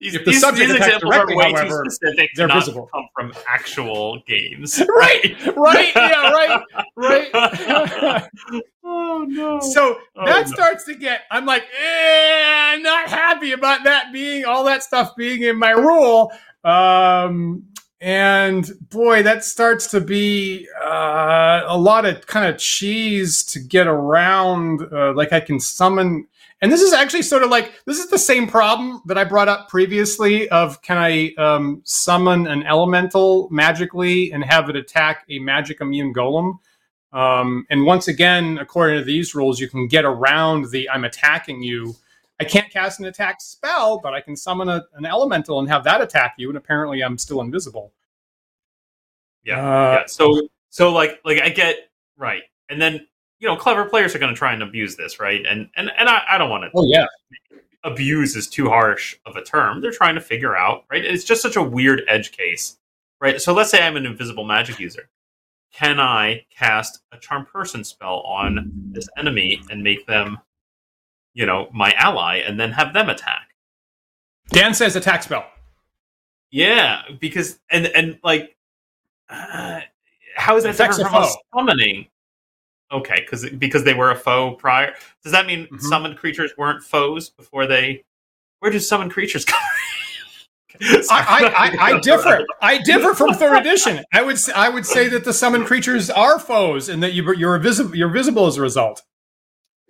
These, 0.02 0.16
if 0.16 0.26
the 0.26 0.32
these, 0.32 0.42
subject 0.42 0.68
these 0.68 0.78
examples 0.78 1.14
directly, 1.14 1.36
are 1.36 1.38
way 1.38 1.52
however, 1.54 1.84
too 1.86 1.90
specific 1.90 2.30
they're 2.36 2.48
to 2.48 2.54
visible. 2.54 2.90
come 2.94 3.08
from 3.16 3.34
actual 3.48 4.22
games. 4.28 4.84
right, 4.90 5.36
right, 5.56 5.96
yeah, 5.96 6.32
right, 6.32 6.62
right. 6.98 8.30
oh 8.84 9.26
no! 9.28 9.62
So 9.62 9.98
oh, 10.18 10.26
that 10.26 10.48
no. 10.48 10.54
starts 10.54 10.84
to 10.86 10.96
get. 10.96 11.22
I'm 11.32 11.46
like, 11.46 11.64
eh, 11.64 12.74
I'm 12.74 12.84
not 12.84 13.08
happy 13.08 13.54
about 13.54 13.86
that 13.86 14.12
being 14.12 14.44
all 14.44 14.66
that 14.66 14.84
stuff 14.84 15.16
being 15.16 15.44
in 15.44 15.58
my 15.58 15.72
rule. 15.72 16.30
Um, 16.66 17.64
and 18.02 18.70
boy, 18.90 19.24
that 19.24 19.44
starts 19.44 19.88
to 19.92 20.02
be 20.02 20.68
uh, 20.84 21.64
a 21.66 21.78
lot 21.78 22.06
of 22.06 22.28
kind 22.28 22.46
of 22.46 22.60
cheese 22.60 23.44
to 23.46 23.60
get 23.60 23.88
around. 23.88 24.82
Uh, 24.92 25.14
like 25.14 25.32
I 25.32 25.40
can 25.40 25.60
summon, 25.60 26.28
and 26.62 26.72
this 26.72 26.82
is 26.82 26.94
actually 26.94 27.22
sort 27.22 27.44
of 27.44 27.50
like 27.50 27.74
this 27.86 27.98
is 28.00 28.10
the 28.10 28.18
same 28.18 28.48
problem 28.48 29.02
that 29.06 29.18
I 29.18 29.24
brought 29.24 29.48
up 29.48 29.70
previously. 29.70 30.50
Of 30.50 30.82
can 30.82 30.98
I 30.98 31.34
um, 31.36 31.82
summon 31.86 32.48
an 32.48 32.64
elemental 32.64 33.48
magically 33.50 34.32
and 34.32 34.44
have 34.44 34.70
it 34.70 34.76
attack 34.76 35.24
a 35.30 35.40
magic 35.40 35.80
immune 35.80 36.14
golem? 36.14 36.60
Um, 37.14 37.66
and 37.70 37.86
once 37.86 38.10
again, 38.10 38.58
according 38.58 39.00
to 39.00 39.06
these 39.06 39.34
rules, 39.34 39.62
you 39.62 39.70
can 39.70 39.88
get 39.88 40.04
around 40.04 40.72
the 40.72 40.90
I'm 40.90 41.06
attacking 41.06 41.64
you 41.64 41.96
I 42.40 42.44
can't 42.44 42.72
cast 42.72 43.00
an 43.00 43.06
attack 43.06 43.42
spell, 43.42 44.00
but 44.00 44.14
I 44.14 44.22
can 44.22 44.36
summon 44.36 44.68
a, 44.70 44.86
an 44.96 45.06
elemental 45.06 45.60
and 45.60 45.70
have 45.70 45.84
that 45.86 46.02
attack 46.02 46.36
you, 46.38 46.50
and 46.50 46.58
apparently 46.58 47.02
I'm 47.02 47.18
still 47.18 47.42
invisible. 47.42 47.94
Yeah, 49.44 49.60
uh, 49.60 49.94
yeah. 49.94 50.04
So, 50.08 50.48
so 50.70 50.92
like, 50.92 51.22
like 51.24 51.42
I 51.42 51.50
get 51.50 51.76
right, 52.18 52.44
and 52.70 52.82
then 52.82 53.08
you 53.40 53.48
know, 53.48 53.56
clever 53.56 53.86
players 53.86 54.16
are 54.16 54.20
going 54.20 54.34
to 54.34 54.38
try 54.38 54.54
and 54.54 54.64
abuse 54.64 54.96
this, 54.96 55.20
right? 55.20 55.46
And 55.46 55.70
and 55.76 55.92
and 55.98 56.10
I, 56.10 56.24
I 56.32 56.38
don't 56.38 56.50
want 56.50 56.64
to. 56.64 56.72
Oh 56.76 56.86
yeah. 56.86 57.06
Abuse 57.84 58.36
is 58.36 58.48
too 58.48 58.68
harsh 58.68 59.16
of 59.28 59.36
a 59.36 59.44
term. 59.44 59.80
They're 59.80 59.92
trying 59.92 60.16
to 60.16 60.22
figure 60.22 60.58
out, 60.58 60.86
right? 60.90 61.06
It's 61.06 61.24
just 61.24 61.44
such 61.44 61.56
a 61.56 61.62
weird 61.62 62.02
edge 62.08 62.32
case, 62.32 62.78
right? 63.22 63.40
So 63.40 63.54
let's 63.54 63.70
say 63.70 63.86
I'm 63.86 63.96
an 63.96 64.08
invisible 64.08 64.44
magic 64.44 64.80
user. 64.80 65.08
can 65.76 66.00
I 66.00 66.46
cast 66.56 67.02
a 67.12 67.18
charm 67.18 67.46
person 67.46 67.84
spell 67.84 68.22
on 68.22 68.72
this 68.92 69.10
enemy 69.18 69.62
and 69.70 69.84
make 69.84 70.08
them, 70.08 70.38
you 71.36 71.46
know, 71.46 71.70
my 71.72 71.92
ally, 71.98 72.38
and 72.38 72.60
then 72.60 72.72
have 72.72 72.94
them 72.94 73.10
attack? 73.10 73.50
Dan 74.50 74.74
says 74.74 74.96
attack 74.96 75.22
spell. 75.22 75.46
Yeah, 76.50 77.02
because 77.20 77.60
and 77.70 77.86
and 77.88 78.18
like, 78.24 78.56
uh, 79.30 79.82
how 80.36 80.56
is 80.58 80.64
that 80.64 80.78
different 80.78 81.10
from 81.10 81.24
a 81.24 81.30
summoning? 81.54 82.08
Okay, 82.92 83.16
because 83.20 83.50
because 83.52 83.84
they 83.84 83.94
were 83.94 84.12
a 84.12 84.16
foe 84.16 84.52
prior. 84.56 84.94
Does 85.24 85.32
that 85.34 85.46
mean 85.46 85.68
Mhm. 85.68 85.82
summoned 85.82 86.18
creatures 86.18 86.52
weren't 86.58 86.84
foes 86.84 87.30
before 87.30 87.68
they? 87.68 88.04
Where 88.60 88.72
do 88.72 88.80
summoned 88.80 89.12
creatures 89.12 89.44
come? 89.46 89.60
I, 90.82 91.08
I, 91.10 91.54
I, 91.90 91.94
I 91.96 92.00
differ. 92.00 92.46
I 92.62 92.78
differ 92.80 93.14
from 93.14 93.34
third 93.34 93.58
edition. 93.58 94.04
I 94.14 94.22
would 94.22 94.38
I 94.56 94.70
would 94.70 94.86
say 94.86 95.08
that 95.10 95.24
the 95.24 95.34
summoned 95.34 95.66
creatures 95.66 96.10
are 96.10 96.38
foes, 96.38 96.90
and 96.90 97.02
that 97.02 97.14
you, 97.14 97.34
you're 97.36 97.58
visible. 97.60 97.96
You're 97.96 98.10
visible 98.10 98.46
as 98.46 98.58
a 98.58 98.62
result. 98.62 99.02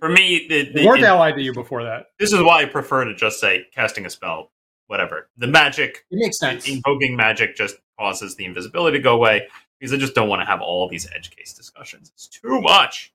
For 0.06 0.12
me, 0.12 0.46
the, 0.48 0.64
They 0.72 0.82
the, 0.82 0.86
weren't 0.88 1.02
it- 1.02 1.06
allied 1.06 1.36
to 1.36 1.42
you 1.42 1.54
before 1.54 1.84
that. 1.84 2.08
this 2.20 2.32
is 2.32 2.42
why 2.42 2.62
I 2.62 2.66
prefer 2.66 3.06
to 3.06 3.16
just 3.16 3.40
say 3.40 3.66
casting 3.74 4.06
a 4.06 4.10
spell, 4.10 4.52
whatever. 4.88 5.30
The 5.38 5.48
magic, 5.48 6.06
It 6.12 6.18
makes 6.20 6.38
sense. 6.38 6.68
invoking 6.68 7.16
magic, 7.16 7.56
just 7.56 7.76
causes 8.00 8.36
the 8.36 8.46
invisibility 8.46 8.98
to 8.98 9.04
go 9.04 9.16
away 9.16 9.48
because 9.80 9.94
I 9.94 9.98
just 9.98 10.14
don't 10.14 10.30
want 10.30 10.42
to 10.42 10.46
have 10.46 10.62
all 10.62 10.88
these 10.88 11.10
edge 11.16 11.36
case 11.36 11.54
discussions. 11.54 12.12
It's 12.14 12.28
too 12.28 12.62
much. 12.62 13.14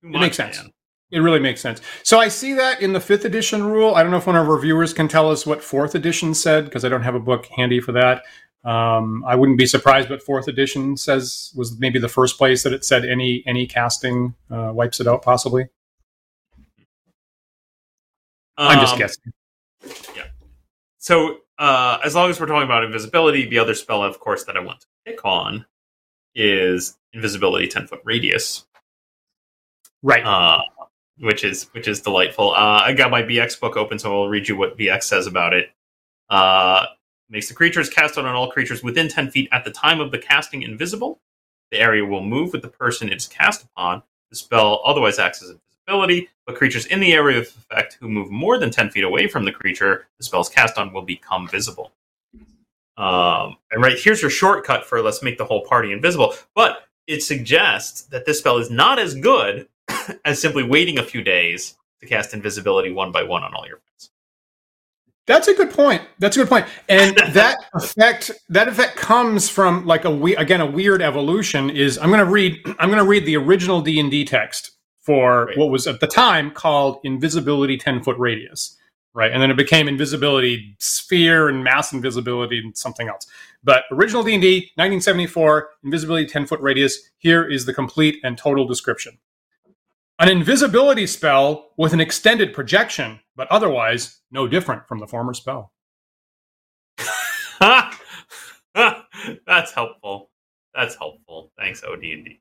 Too 0.00 0.08
much, 0.08 0.20
makes 0.20 0.36
sense. 0.38 0.56
man. 0.58 0.72
It 1.12 1.18
really 1.20 1.38
makes 1.38 1.60
sense. 1.60 1.80
So 2.02 2.18
I 2.18 2.28
see 2.28 2.54
that 2.54 2.80
in 2.80 2.92
the 2.94 3.00
fifth 3.00 3.24
edition 3.26 3.62
rule. 3.64 3.94
I 3.94 4.02
don't 4.02 4.10
know 4.10 4.16
if 4.16 4.26
one 4.26 4.36
of 4.36 4.48
our 4.48 4.58
viewers 4.58 4.92
can 4.94 5.06
tell 5.08 5.30
us 5.30 5.44
what 5.46 5.62
fourth 5.62 5.94
edition 5.94 6.32
said 6.34 6.64
because 6.64 6.84
I 6.84 6.88
don't 6.88 7.02
have 7.02 7.14
a 7.14 7.20
book 7.20 7.46
handy 7.56 7.78
for 7.80 7.92
that. 7.92 8.22
Um, 8.64 9.22
I 9.24 9.36
wouldn't 9.36 9.58
be 9.58 9.66
surprised, 9.66 10.08
but 10.08 10.20
fourth 10.22 10.48
edition 10.48 10.96
says 10.96 11.52
was 11.54 11.78
maybe 11.78 12.00
the 12.00 12.08
first 12.08 12.36
place 12.38 12.64
that 12.64 12.72
it 12.72 12.84
said 12.84 13.04
any 13.04 13.44
any 13.46 13.66
casting 13.68 14.34
uh, 14.50 14.72
wipes 14.74 14.98
it 14.98 15.06
out. 15.06 15.22
Possibly, 15.22 15.68
I'm 18.58 18.80
just 18.80 18.96
guessing. 18.98 19.32
Yeah. 20.14 20.24
So, 20.98 21.38
uh, 21.58 21.98
as 22.04 22.14
long 22.14 22.30
as 22.30 22.40
we're 22.40 22.46
talking 22.46 22.64
about 22.64 22.84
invisibility, 22.84 23.46
the 23.48 23.58
other 23.58 23.74
spell, 23.74 24.02
of 24.02 24.18
course, 24.20 24.44
that 24.44 24.56
I 24.56 24.60
want 24.60 24.80
to 24.80 24.86
pick 25.04 25.24
on 25.24 25.66
is 26.34 26.96
invisibility 27.12 27.68
ten 27.68 27.86
foot 27.86 28.00
radius, 28.04 28.66
Right. 30.02 30.24
uh, 30.24 30.62
which 31.18 31.44
is 31.44 31.64
which 31.72 31.88
is 31.88 32.00
delightful. 32.00 32.52
Uh, 32.52 32.82
I 32.84 32.92
got 32.92 33.10
my 33.10 33.22
BX 33.22 33.58
book 33.60 33.76
open, 33.76 33.98
so 33.98 34.22
I'll 34.22 34.28
read 34.28 34.48
you 34.48 34.56
what 34.56 34.76
BX 34.76 35.04
says 35.04 35.26
about 35.26 35.54
it. 35.54 35.70
Uh, 36.28 36.86
makes 37.28 37.48
the 37.48 37.54
creatures 37.54 37.88
cast 37.88 38.18
out 38.18 38.24
on 38.24 38.34
all 38.34 38.50
creatures 38.50 38.82
within 38.82 39.08
ten 39.08 39.30
feet 39.30 39.48
at 39.52 39.64
the 39.64 39.70
time 39.70 40.00
of 40.00 40.10
the 40.10 40.18
casting 40.18 40.62
invisible. 40.62 41.20
The 41.70 41.78
area 41.80 42.04
will 42.04 42.22
move 42.22 42.52
with 42.52 42.62
the 42.62 42.68
person 42.68 43.08
it 43.08 43.16
is 43.16 43.26
cast 43.26 43.64
upon. 43.64 44.02
The 44.30 44.36
spell 44.36 44.80
otherwise 44.84 45.18
acts 45.18 45.42
as 45.42 45.54
invisibility, 45.86 46.28
but 46.46 46.56
creatures 46.56 46.86
in 46.86 47.00
the 47.00 47.12
area 47.12 47.38
of 47.38 47.46
effect 47.46 47.96
who 48.00 48.08
move 48.08 48.30
more 48.30 48.58
than 48.58 48.70
10 48.70 48.90
feet 48.90 49.04
away 49.04 49.26
from 49.28 49.44
the 49.44 49.52
creature 49.52 50.06
the 50.18 50.24
spell's 50.24 50.48
cast 50.48 50.78
on 50.78 50.92
will 50.92 51.02
become 51.02 51.48
visible. 51.48 51.92
Um, 52.96 53.58
and 53.70 53.82
right 53.82 53.98
here's 53.98 54.22
your 54.22 54.30
shortcut 54.30 54.86
for 54.86 55.02
let's 55.02 55.22
make 55.22 55.38
the 55.38 55.44
whole 55.44 55.64
party 55.64 55.92
invisible. 55.92 56.34
But 56.54 56.78
it 57.06 57.22
suggests 57.22 58.02
that 58.04 58.24
this 58.26 58.38
spell 58.38 58.58
is 58.58 58.70
not 58.70 58.98
as 58.98 59.14
good 59.14 59.68
as 60.24 60.40
simply 60.40 60.62
waiting 60.62 60.98
a 60.98 61.02
few 61.02 61.22
days 61.22 61.76
to 62.00 62.06
cast 62.06 62.34
invisibility 62.34 62.90
one 62.90 63.12
by 63.12 63.22
one 63.22 63.42
on 63.42 63.54
all 63.54 63.66
your 63.66 63.78
friends. 63.78 64.10
That's 65.26 65.48
a 65.48 65.54
good 65.54 65.72
point. 65.72 66.02
That's 66.20 66.36
a 66.36 66.40
good 66.40 66.48
point. 66.48 66.66
And 66.88 67.16
that 67.32 67.58
effect 67.74 68.30
that 68.48 68.68
effect 68.68 68.96
comes 68.96 69.48
from 69.48 69.84
like 69.86 70.04
a 70.04 70.10
we 70.10 70.34
again 70.36 70.60
a 70.60 70.66
weird 70.66 71.02
evolution 71.02 71.68
is 71.68 71.98
I'm 71.98 72.08
going 72.08 72.24
to 72.24 72.30
read 72.30 72.58
I'm 72.78 72.88
going 72.88 73.02
to 73.02 73.08
read 73.08 73.26
the 73.26 73.36
original 73.36 73.82
D&D 73.82 74.24
text 74.24 74.75
for 75.06 75.46
Right. 75.46 75.58
what 75.58 75.70
was 75.70 75.86
at 75.86 76.00
the 76.00 76.08
time 76.08 76.50
called 76.50 77.00
invisibility 77.04 77.78
10 77.78 78.02
foot 78.02 78.18
radius, 78.18 78.76
right? 79.14 79.32
And 79.32 79.40
then 79.42 79.50
it 79.52 79.56
became 79.56 79.88
invisibility 79.88 80.76
sphere 80.80 81.48
and 81.48 81.64
mass 81.64 81.92
invisibility 81.92 82.58
and 82.58 82.76
something 82.76 83.08
else. 83.08 83.26
But 83.64 83.84
original 83.92 84.24
D&D 84.24 84.72
1974 84.76 85.70
invisibility 85.84 86.26
10 86.26 86.46
foot 86.46 86.60
radius 86.60 87.10
here 87.18 87.44
is 87.48 87.66
the 87.66 87.74
complete 87.74 88.18
and 88.24 88.36
total 88.36 88.66
description. 88.66 89.18
An 90.18 90.28
invisibility 90.28 91.06
spell 91.06 91.72
with 91.76 91.92
an 91.92 92.00
extended 92.00 92.52
projection, 92.54 93.20
but 93.36 93.46
otherwise 93.50 94.20
no 94.30 94.48
different 94.48 94.88
from 94.88 94.98
the 94.98 95.06
former 95.06 95.34
spell. 95.34 95.72
That's 98.74 99.72
helpful. 99.72 100.30
That's 100.74 100.94
helpful. 100.96 101.52
Thanks, 101.58 101.82
OD&D. 101.84 102.40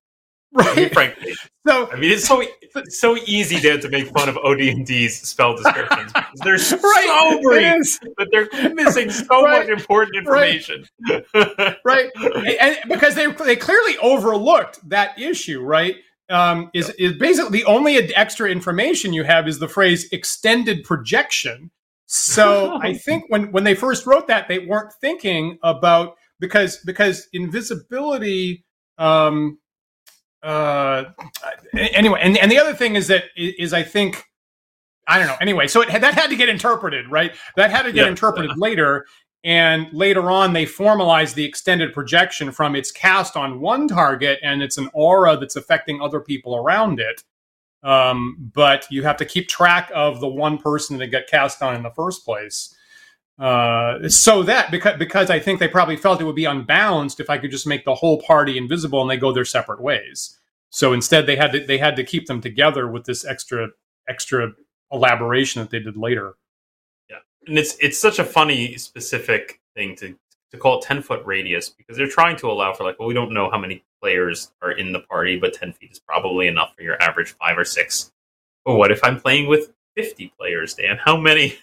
I 0.59 0.75
mean, 0.75 0.83
Right. 0.85 0.93
frankly, 0.93 1.33
So 1.67 1.91
I 1.91 1.95
mean, 1.97 2.11
it's 2.11 2.25
so 2.25 2.43
it's 2.75 2.99
so 2.99 3.17
easy 3.25 3.59
to, 3.61 3.77
to 3.79 3.89
make 3.89 4.07
fun 4.07 4.29
of 4.29 4.37
OD&D's 4.37 5.21
spell 5.27 5.55
descriptions 5.55 6.11
because 6.13 6.39
they're 6.43 6.57
so 6.57 6.77
right, 6.77 7.39
brief, 7.41 7.99
but 8.17 8.27
they're 8.31 8.47
missing 8.73 9.09
so 9.09 9.43
Right. 9.43 9.67
much 9.67 9.69
important 9.69 10.15
information. 10.15 10.85
right, 11.85 12.09
and, 12.15 12.47
and 12.47 12.77
because 12.87 13.15
they 13.15 13.27
they 13.31 13.55
clearly 13.55 13.97
overlooked 13.97 14.87
that 14.89 15.19
issue, 15.19 15.61
right? 15.61 15.95
Um, 16.29 16.71
is 16.73 16.89
is 16.91 17.13
basically 17.13 17.59
the 17.59 17.65
only 17.65 17.97
extra 18.15 18.49
information 18.49 19.13
you 19.13 19.23
have 19.23 19.47
is 19.47 19.59
the 19.59 19.67
phrase 19.67 20.07
extended 20.11 20.83
projection. 20.83 21.71
So 22.07 22.77
I 22.81 22.93
think 22.93 23.25
when 23.29 23.51
when 23.51 23.63
they 23.63 23.75
first 23.75 24.05
wrote 24.05 24.27
that, 24.27 24.47
they 24.47 24.59
weren't 24.59 24.93
thinking 25.01 25.57
about 25.63 26.15
because 26.39 26.77
because 26.85 27.27
invisibility. 27.33 28.63
Um, 28.97 29.57
uh, 30.45 31.11
anyway, 31.73 32.19
and 32.21 32.37
and 32.37 32.51
the 32.51 32.59
other 32.59 32.73
thing 32.73 32.95
is 32.95 33.07
that 33.07 33.25
is 33.35 33.73
I 33.73 33.83
think 33.83 34.23
I 35.07 35.17
don't 35.17 35.27
know. 35.27 35.37
Anyway, 35.41 35.67
so 35.67 35.81
it, 35.81 35.89
that 35.89 36.13
had 36.13 36.29
to 36.29 36.35
get 36.35 36.49
interpreted, 36.49 37.09
right? 37.09 37.33
That 37.55 37.71
had 37.71 37.83
to 37.83 37.91
get 37.91 38.03
Yeah. 38.05 38.09
interpreted 38.09 38.57
later, 38.57 39.05
and 39.43 39.91
later 39.93 40.29
on 40.29 40.53
they 40.53 40.65
formalized 40.65 41.35
the 41.35 41.45
extended 41.45 41.93
projection 41.93 42.51
from 42.51 42.75
it's 42.75 42.91
cast 42.91 43.35
on 43.35 43.59
one 43.59 43.87
target 43.87 44.39
and 44.43 44.61
it's 44.61 44.77
an 44.77 44.89
aura 44.93 45.37
that's 45.37 45.55
affecting 45.55 46.01
other 46.01 46.19
people 46.19 46.55
around 46.55 46.99
it. 46.99 47.23
Um, 47.83 48.51
but 48.53 48.87
you 48.89 49.03
have 49.03 49.17
to 49.17 49.25
keep 49.25 49.47
track 49.47 49.91
of 49.93 50.19
the 50.19 50.27
one 50.27 50.57
person 50.57 50.97
that 50.97 51.07
got 51.07 51.27
cast 51.27 51.61
on 51.61 51.75
in 51.75 51.83
the 51.83 51.91
first 51.91 52.25
place. 52.25 52.74
Uh, 53.37 54.07
so 54.07 54.43
that 54.43 54.71
because 54.71 54.97
because 54.97 55.29
I 55.29 55.39
think 55.39 55.59
they 55.59 55.67
probably 55.67 55.97
felt 55.97 56.21
it 56.21 56.23
would 56.23 56.35
be 56.35 56.45
unbalanced 56.45 57.19
if 57.19 57.29
I 57.29 57.37
could 57.37 57.51
just 57.51 57.67
make 57.67 57.83
the 57.83 57.95
whole 57.95 58.21
party 58.21 58.57
invisible 58.57 59.01
and 59.01 59.09
they 59.09 59.17
go 59.17 59.33
their 59.33 59.45
separate 59.45 59.81
ways. 59.81 60.37
So 60.69 60.93
instead, 60.93 61.25
they 61.25 61.35
had 61.35 61.51
to 61.51 61.59
they 61.59 61.77
had 61.77 61.95
to 61.97 62.03
keep 62.03 62.27
them 62.27 62.39
together 62.39 62.87
with 62.87 63.05
this 63.05 63.25
extra 63.25 63.69
extra 64.07 64.53
elaboration 64.91 65.61
that 65.61 65.69
they 65.69 65.79
did 65.79 65.97
later. 65.97 66.35
Yeah, 67.09 67.17
and 67.47 67.57
it's 67.57 67.75
it's 67.79 67.99
such 67.99 68.19
a 68.19 68.23
funny 68.23 68.77
specific 68.77 69.59
thing 69.75 69.95
to 69.97 70.17
to 70.51 70.57
call 70.57 70.79
it 70.79 70.85
10 70.85 71.01
foot 71.01 71.25
radius 71.25 71.69
because 71.69 71.97
they're 71.97 72.07
trying 72.07 72.37
to 72.37 72.47
allow 72.47 72.73
for 72.73 72.83
like 72.83 72.97
well 72.99 73.07
we 73.07 73.13
don't 73.13 73.33
know 73.33 73.49
how 73.49 73.57
many 73.57 73.83
players 74.01 74.51
are 74.61 74.71
in 74.71 74.91
the 74.93 74.99
party 74.99 75.37
but 75.37 75.53
10 75.53 75.73
feet 75.73 75.91
is 75.91 75.99
probably 75.99 76.47
enough 76.47 76.73
for 76.75 76.83
your 76.83 77.01
average 77.01 77.33
five 77.33 77.57
or 77.57 77.65
six 77.65 78.11
but 78.63 78.75
what 78.75 78.91
if 78.91 79.03
i'm 79.03 79.19
playing 79.19 79.47
with 79.47 79.73
50 79.95 80.33
players 80.37 80.73
dan 80.73 80.97
how 81.03 81.17
many 81.17 81.57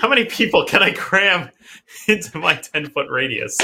how 0.00 0.08
many 0.08 0.24
people 0.24 0.64
can 0.64 0.82
i 0.82 0.90
cram 0.92 1.48
into 2.08 2.38
my 2.38 2.54
10 2.54 2.90
foot 2.90 3.06
radius 3.10 3.56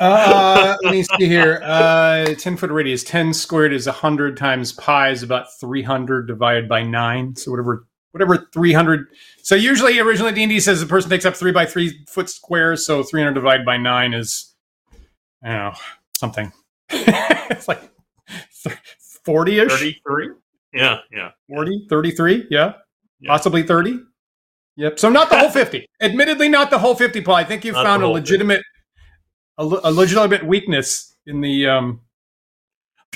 Uh, 0.00 0.76
let 0.84 0.92
me 0.92 1.02
see 1.02 1.26
here. 1.26 1.60
Uh, 1.64 2.26
ten 2.38 2.56
foot 2.56 2.70
radius. 2.70 3.02
Ten 3.02 3.34
squared 3.34 3.72
is 3.72 3.84
hundred 3.86 4.36
times 4.36 4.72
pi 4.74 5.10
is 5.10 5.24
about 5.24 5.46
three 5.58 5.82
hundred 5.82 6.28
divided 6.28 6.68
by 6.68 6.84
nine. 6.84 7.34
So 7.34 7.50
whatever 7.50 7.84
whatever 8.12 8.46
three 8.52 8.72
hundred. 8.72 9.08
So 9.42 9.56
usually, 9.56 9.98
originally 9.98 10.30
D 10.32 10.44
and 10.44 10.50
D 10.50 10.60
says 10.60 10.78
the 10.78 10.86
person 10.86 11.10
takes 11.10 11.24
up 11.24 11.34
three 11.34 11.50
by 11.50 11.66
three 11.66 12.04
foot 12.08 12.30
squares. 12.30 12.86
So 12.86 13.02
three 13.02 13.20
hundred 13.22 13.34
divided 13.34 13.66
by 13.66 13.76
nine 13.76 14.14
is 14.14 14.54
I 15.42 15.48
don't 15.48 15.56
know 15.58 15.72
something. 16.14 16.52
it's 16.90 17.66
like 17.66 17.82
forty 19.24 19.58
ish. 19.58 19.72
33 19.72 20.28
yeah 20.74 20.98
yeah 21.10 21.30
40, 21.48 21.86
33, 21.90 22.46
yeah, 22.50 22.74
Yeah. 23.20 23.28
possibly 23.30 23.64
30. 23.64 23.98
Yep. 24.78 25.00
So 25.00 25.10
not 25.10 25.28
the 25.28 25.38
whole 25.38 25.50
50. 25.50 25.86
Admittedly, 26.00 26.48
not 26.48 26.70
the 26.70 26.78
whole 26.78 26.94
50, 26.94 27.20
Paul. 27.20 27.34
I 27.34 27.44
think 27.44 27.64
you 27.64 27.72
Not 27.72 27.84
found 27.84 28.02
a 28.02 28.08
legitimate, 28.08 28.62
a, 29.58 29.64
a 29.64 29.92
legitimate 29.92 30.46
weakness 30.46 31.14
in 31.26 31.40
the. 31.40 31.66
Um, 31.66 32.00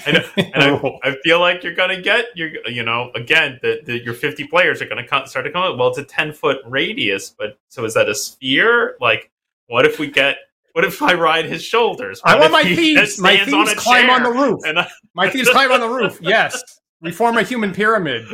in 0.07 0.17
and 0.37 0.63
I. 0.63 0.99
I 1.05 1.17
feel 1.23 1.39
like 1.39 1.63
you're 1.63 1.75
gonna 1.75 2.01
get 2.01 2.27
you're 2.35 2.51
you 2.67 2.83
know 2.83 3.13
again 3.15 3.61
the, 3.63 3.81
the 3.85 4.03
your 4.03 4.15
50 4.15 4.49
players 4.49 4.83
are 4.83 4.87
gonna 4.87 5.07
come, 5.07 5.27
start 5.27 5.47
to 5.47 5.53
come 5.53 5.63
out. 5.63 5.79
Well, 5.79 5.89
it's 5.89 5.99
a 5.99 6.05
10 6.05 6.33
foot 6.33 6.59
radius, 6.67 7.31
but 7.31 7.59
so 7.69 7.85
is 7.85 7.95
that 7.95 8.09
a 8.09 8.15
sphere? 8.15 8.97
Like, 9.01 9.31
what 9.69 9.87
if 9.87 9.99
we 9.99 10.11
get? 10.11 10.39
What 10.73 10.85
if 10.85 11.01
I 11.03 11.15
ride 11.15 11.45
his 11.45 11.63
shoulders? 11.63 12.21
I 12.25 12.41
want 12.41 12.51
my 12.51 12.63
thieves. 12.65 13.21
My 13.21 13.37
thieves 13.45 13.75
climb 13.75 14.11
on 14.11 14.23
the 14.23 14.31
roof. 14.31 14.61
And 14.67 14.79
I, 14.79 14.89
My 15.15 15.29
thieves 15.29 15.51
climb 15.51 15.71
on 15.71 15.81
the 15.81 15.89
roof. 15.89 16.19
Yes. 16.23 16.81
We 17.03 17.11
form 17.11 17.37
a 17.37 17.43
human 17.43 17.73
pyramid. 17.75 18.27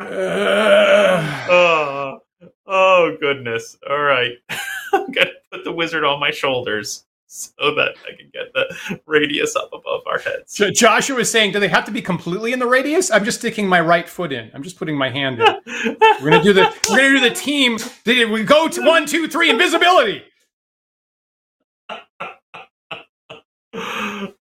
Uh, 0.00 1.48
oh, 1.50 2.18
oh 2.66 3.16
goodness! 3.20 3.76
All 3.88 4.00
right, 4.00 4.32
I'm 4.92 5.10
gonna 5.12 5.30
put 5.52 5.64
the 5.64 5.72
wizard 5.72 6.04
on 6.04 6.18
my 6.20 6.30
shoulders. 6.30 7.04
so 7.26 7.52
that 7.76 7.90
I 8.08 8.16
can 8.16 8.28
get 8.32 8.52
the 8.54 9.00
radius 9.06 9.54
up 9.54 9.70
above 9.72 10.00
our 10.06 10.18
heads. 10.18 10.54
J- 10.54 10.72
Joshua 10.72 11.14
was 11.16 11.30
saying, 11.30 11.52
do 11.52 11.60
they 11.60 11.68
have 11.68 11.84
to 11.84 11.92
be 11.92 12.02
completely 12.02 12.52
in 12.52 12.58
the 12.58 12.66
radius? 12.66 13.08
I'm 13.10 13.24
just 13.24 13.38
sticking 13.38 13.68
my 13.68 13.80
right 13.80 14.08
foot 14.08 14.32
in. 14.32 14.50
I'm 14.52 14.64
just 14.64 14.76
putting 14.76 14.96
my 14.98 15.10
hand 15.10 15.40
in. 15.40 15.56
we're 16.22 16.30
gonna 16.30 16.42
do 16.42 16.52
the 16.52 16.74
we're 16.90 16.96
gonna 16.96 17.20
do 17.20 17.28
the 17.28 17.34
team. 17.34 17.78
We 18.06 18.42
go 18.42 18.66
to 18.68 18.82
one, 18.82 19.06
two, 19.06 19.28
three, 19.28 19.48
invisibility. 19.48 20.24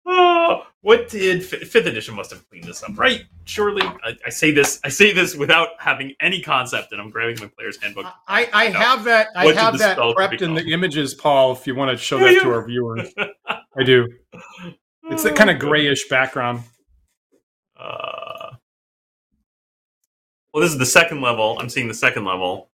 oh, 0.05 0.63
what 0.81 1.09
did 1.09 1.43
fifth 1.43 1.75
edition 1.75 2.15
must 2.15 2.31
have 2.31 2.47
cleaned 2.49 2.63
this 2.63 2.83
up, 2.83 2.97
right? 2.97 3.25
Surely, 3.43 3.81
I, 3.83 4.15
I, 4.25 4.29
say 4.29 4.51
this. 4.51 4.79
I 4.83 4.89
say 4.89 5.11
this 5.11 5.35
without 5.35 5.69
having 5.77 6.13
any 6.21 6.41
concept, 6.41 6.93
and 6.93 7.01
I'm 7.01 7.09
grabbing 7.09 7.37
my 7.39 7.47
player's 7.47 7.81
handbook. 7.81 8.05
I, 8.27 8.49
I 8.53 8.65
have 8.65 9.03
that. 9.03 9.27
I 9.35 9.51
have 9.53 9.77
that 9.79 9.97
prepped 9.97 10.41
in 10.41 10.53
the 10.53 10.71
images, 10.71 11.13
Paul. 11.13 11.51
If 11.51 11.67
you 11.67 11.75
want 11.75 11.91
to 11.91 11.97
show 11.97 12.17
that 12.19 12.41
to 12.41 12.49
our 12.51 12.65
viewers, 12.65 13.13
I 13.47 13.83
do. 13.83 14.07
It's 15.09 15.23
the 15.23 15.33
kind 15.33 15.49
of 15.49 15.59
grayish 15.59 16.07
background. 16.07 16.61
Uh, 17.77 18.51
well, 20.53 20.61
this 20.61 20.71
is 20.71 20.77
the 20.77 20.85
second 20.85 21.21
level. 21.21 21.57
I'm 21.59 21.67
seeing 21.67 21.89
the 21.89 21.93
second 21.93 22.23
level. 22.23 22.69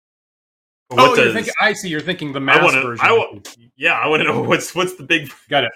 oh, 0.90 1.16
you're 1.16 1.34
thinking, 1.34 1.54
I 1.62 1.74
see. 1.74 1.90
You're 1.90 2.02
thinking 2.02 2.34
the 2.34 2.40
mass 2.40 2.58
I 2.58 2.64
wanna, 2.64 2.82
version. 2.82 3.06
I, 3.06 3.42
yeah, 3.78 3.94
I 3.94 4.08
want 4.08 4.22
to 4.22 4.24
know 4.28 4.42
what's 4.48 4.74
what's 4.74 4.96
the 4.96 5.04
big. 5.04 5.32
Got 5.50 5.66
it. 5.66 5.72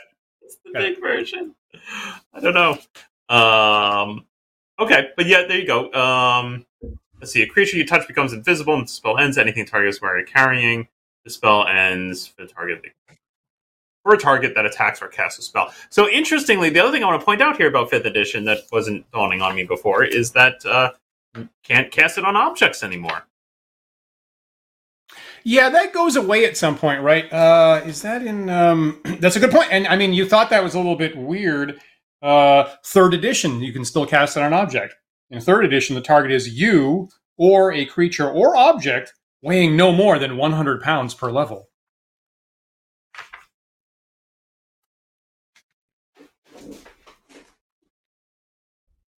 Big 0.80 1.00
version. 1.00 1.56
I 2.34 2.40
don't 2.40 2.54
know. 2.54 2.78
Um, 3.30 4.26
okay, 4.80 5.10
but 5.16 5.26
yeah, 5.26 5.46
there 5.48 5.60
you 5.60 5.68
go. 5.68 5.92
Um, 5.94 6.66
let's 7.20 7.32
see. 7.32 7.42
A 7.42 7.48
creature 7.48 7.78
you 7.78 7.86
touch 7.86 8.08
becomes 8.08 8.34
invisible 8.34 8.76
and 8.76 8.84
the 8.84 8.92
spell 8.92 9.18
ends. 9.18 9.38
Anything 9.38 9.66
target 9.66 9.90
is 9.90 10.02
wearing 10.02 10.26
carrying. 10.26 10.88
The 11.24 11.32
spell 11.32 11.68
ends 11.68 12.28
for 12.28 12.44
the 12.44 12.48
target 12.48 12.84
for 14.04 14.14
a 14.14 14.18
target 14.18 14.54
that 14.54 14.68
attacks 14.68 15.02
or 15.02 15.08
casts 15.08 15.40
a 15.40 15.42
spell. 15.42 15.74
So 15.90 16.08
interestingly, 16.08 16.70
the 16.70 16.80
other 16.80 16.92
thing 16.92 17.04
I 17.04 17.08
want 17.08 17.20
to 17.20 17.26
point 17.26 17.42
out 17.42 17.58
here 17.58 17.68
about 17.68 17.90
fifth 17.90 18.06
edition 18.06 18.46
that 18.46 18.60
wasn't 18.72 19.10
dawning 19.12 19.42
on 19.42 19.56
me 19.56 19.64
before 19.64 20.04
is 20.04 20.32
that 20.34 20.64
uh, 20.64 20.92
can't 21.64 21.92
cast 21.92 22.20
it 22.20 22.24
on 22.24 22.36
objects 22.36 22.84
anymore. 22.84 23.26
Yeah, 25.48 25.70
that 25.70 25.94
goes 25.94 26.16
away 26.16 26.44
at 26.46 26.58
some 26.58 26.76
point, 26.76 27.04
right? 27.04 27.32
Uh, 27.32 27.84
is 27.86 28.02
that 28.02 28.26
in? 28.26 28.50
Um, 28.50 29.00
that's 29.20 29.36
a 29.36 29.40
good 29.40 29.52
point. 29.52 29.70
And 29.72 29.88
I 29.88 29.96
mean, 29.96 30.12
you 30.12 30.28
thought 30.28 30.50
that 30.50 30.64
was 30.64 30.74
a 30.74 30.78
little 30.78 30.96
bit 30.96 31.16
weird. 31.16 31.80
Uh, 32.22 32.68
third 32.84 33.14
edition, 33.14 33.62
you 33.62 33.72
can 33.72 33.86
still 33.86 34.08
cast 34.08 34.36
on 34.36 34.44
an 34.44 34.54
object. 34.54 34.96
In 35.30 35.40
third 35.40 35.64
edition, 35.64 35.96
the 35.96 36.02
target 36.02 36.32
is 36.32 36.50
you 36.50 37.10
or 37.38 37.72
a 37.72 37.86
creature 37.86 38.28
or 38.28 38.56
object 38.58 39.14
weighing 39.44 39.78
no 39.78 39.92
more 39.92 40.18
than 40.18 40.36
100 40.36 40.82
pounds 40.82 41.14
per 41.14 41.32
level. 41.32 41.70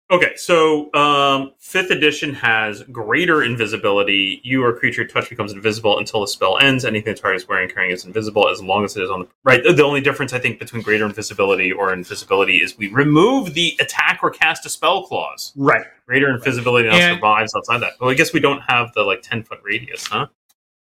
Okay, 0.09 0.37
so 0.37 0.93
um, 0.95 1.53
fifth 1.59 1.91
edition 1.91 2.33
has 2.35 2.85
greater 2.85 3.43
invisibility. 3.43 4.41
You 4.45 4.65
or 4.65 4.73
creature 4.73 5.05
touch 5.05 5.29
becomes 5.29 5.53
invisible 5.53 5.99
until 5.99 6.21
the 6.21 6.29
spell 6.29 6.59
ends. 6.59 6.85
Anything 6.85 7.15
the 7.15 7.21
target 7.21 7.43
is 7.43 7.49
wearing 7.49 7.69
carrying 7.69 7.91
is 7.91 8.05
invisible 8.05 8.49
as 8.49 8.63
long 8.63 8.85
as 8.85 8.97
it 8.97 9.03
is 9.03 9.11
on 9.11 9.21
the 9.21 9.29
right. 9.43 9.63
The 9.65 9.85
only 9.85 10.01
difference 10.01 10.33
I 10.33 10.39
think 10.39 10.61
between 10.61 10.83
greater 10.83 11.05
invisibility 11.05 11.73
or 11.73 11.93
invisibility 11.93 12.59
is 12.59 12.79
we 12.79 12.87
remove 12.89 13.55
the 13.55 13.77
attack 13.81 14.21
or 14.23 14.31
cast 14.31 14.65
a 14.65 14.69
spell 14.69 15.03
clause. 15.03 15.53
Right. 15.57 15.85
Greater 16.07 16.31
invisibility 16.31 16.89
now 16.89 16.95
and, 16.95 17.17
survives 17.17 17.53
outside 17.57 17.79
that. 17.79 17.95
Well, 18.01 18.09
I 18.09 18.15
guess 18.15 18.33
we 18.33 18.39
don't 18.39 18.61
have 18.61 18.93
the 18.95 19.03
like 19.03 19.23
ten 19.23 19.43
foot 19.43 19.59
radius, 19.65 20.07
huh? 20.07 20.29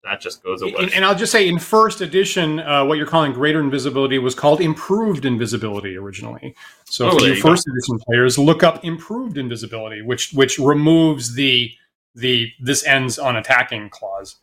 That 0.03 0.19
just 0.19 0.43
goes 0.43 0.61
away. 0.61 0.73
And, 0.79 0.93
and 0.93 1.05
I'll 1.05 1.15
just 1.15 1.31
say, 1.31 1.47
in 1.47 1.59
first 1.59 2.01
edition, 2.01 2.59
uh, 2.59 2.83
what 2.83 2.97
you're 2.97 3.07
calling 3.07 3.33
greater 3.33 3.59
invisibility 3.59 4.17
was 4.17 4.33
called 4.33 4.59
improved 4.59 5.25
invisibility 5.25 5.95
originally. 5.95 6.55
So 6.85 7.09
oh, 7.09 7.19
for 7.19 7.25
you 7.25 7.35
first 7.35 7.67
go. 7.67 7.71
edition 7.71 7.99
players, 8.07 8.37
look 8.37 8.63
up 8.63 8.83
improved 8.83 9.37
invisibility, 9.37 10.01
which 10.01 10.31
which 10.33 10.57
removes 10.57 11.35
the 11.35 11.71
the 12.15 12.51
this 12.59 12.85
ends 12.85 13.19
on 13.19 13.35
attacking 13.35 13.89
clause. 13.89 14.37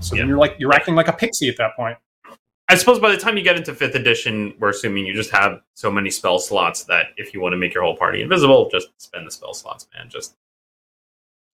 So 0.00 0.16
then 0.16 0.28
you're 0.28 0.38
like 0.38 0.54
you're 0.58 0.72
acting 0.72 0.94
like 0.94 1.08
a 1.08 1.12
pixie 1.12 1.48
at 1.48 1.56
that 1.58 1.74
point. 1.76 1.98
I 2.70 2.74
suppose 2.74 2.98
by 2.98 3.10
the 3.10 3.16
time 3.16 3.36
you 3.36 3.42
get 3.42 3.56
into 3.56 3.74
fifth 3.74 3.94
edition, 3.94 4.54
we're 4.58 4.68
assuming 4.68 5.06
you 5.06 5.14
just 5.14 5.30
have 5.30 5.62
so 5.74 5.90
many 5.90 6.10
spell 6.10 6.38
slots 6.38 6.84
that 6.84 7.06
if 7.16 7.32
you 7.32 7.40
want 7.40 7.54
to 7.54 7.56
make 7.56 7.72
your 7.72 7.82
whole 7.82 7.96
party 7.96 8.20
invisible, 8.20 8.68
just 8.70 8.88
spend 8.98 9.26
the 9.26 9.30
spell 9.30 9.54
slots, 9.54 9.88
man. 9.96 10.08
Just, 10.10 10.36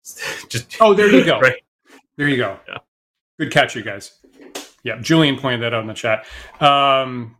just. 0.48 0.76
Oh, 0.80 0.92
there 0.92 1.08
you 1.08 1.24
go. 1.24 1.38
right? 1.40 1.62
There 2.16 2.28
you 2.28 2.36
go. 2.36 2.58
Yeah. 2.68 2.78
Good 3.38 3.50
catch, 3.50 3.74
you 3.74 3.82
guys. 3.82 4.18
Yeah, 4.84 4.98
Julian 5.00 5.36
pointed 5.36 5.62
that 5.62 5.74
out 5.74 5.80
in 5.80 5.88
the 5.88 5.94
chat. 5.94 6.26
Um, 6.60 7.36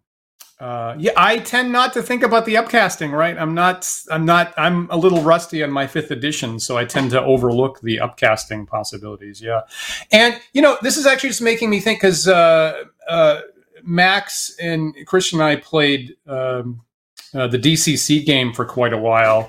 uh, 0.58 0.94
yeah, 0.98 1.12
I 1.16 1.38
tend 1.38 1.72
not 1.72 1.92
to 1.92 2.02
think 2.02 2.22
about 2.22 2.46
the 2.46 2.54
upcasting. 2.54 3.12
Right, 3.12 3.36
I'm 3.36 3.54
not. 3.54 3.88
I'm 4.10 4.24
not. 4.24 4.54
I'm 4.56 4.88
a 4.90 4.96
little 4.96 5.20
rusty 5.22 5.62
on 5.62 5.70
my 5.70 5.86
fifth 5.86 6.10
edition, 6.10 6.58
so 6.58 6.78
I 6.78 6.84
tend 6.84 7.10
to 7.10 7.22
overlook 7.22 7.80
the 7.80 7.98
upcasting 7.98 8.66
possibilities. 8.66 9.42
Yeah, 9.42 9.62
and 10.10 10.40
you 10.52 10.62
know, 10.62 10.78
this 10.80 10.96
is 10.96 11.06
actually 11.06 11.30
just 11.30 11.42
making 11.42 11.70
me 11.70 11.80
think 11.80 12.00
because 12.00 12.26
uh, 12.26 12.84
uh, 13.08 13.40
Max 13.82 14.56
and 14.60 14.94
Christian 15.06 15.40
and 15.40 15.48
I 15.48 15.56
played 15.56 16.16
um, 16.26 16.80
uh, 17.34 17.48
the 17.48 17.58
DCC 17.58 18.24
game 18.24 18.52
for 18.52 18.64
quite 18.64 18.92
a 18.92 18.98
while. 18.98 19.48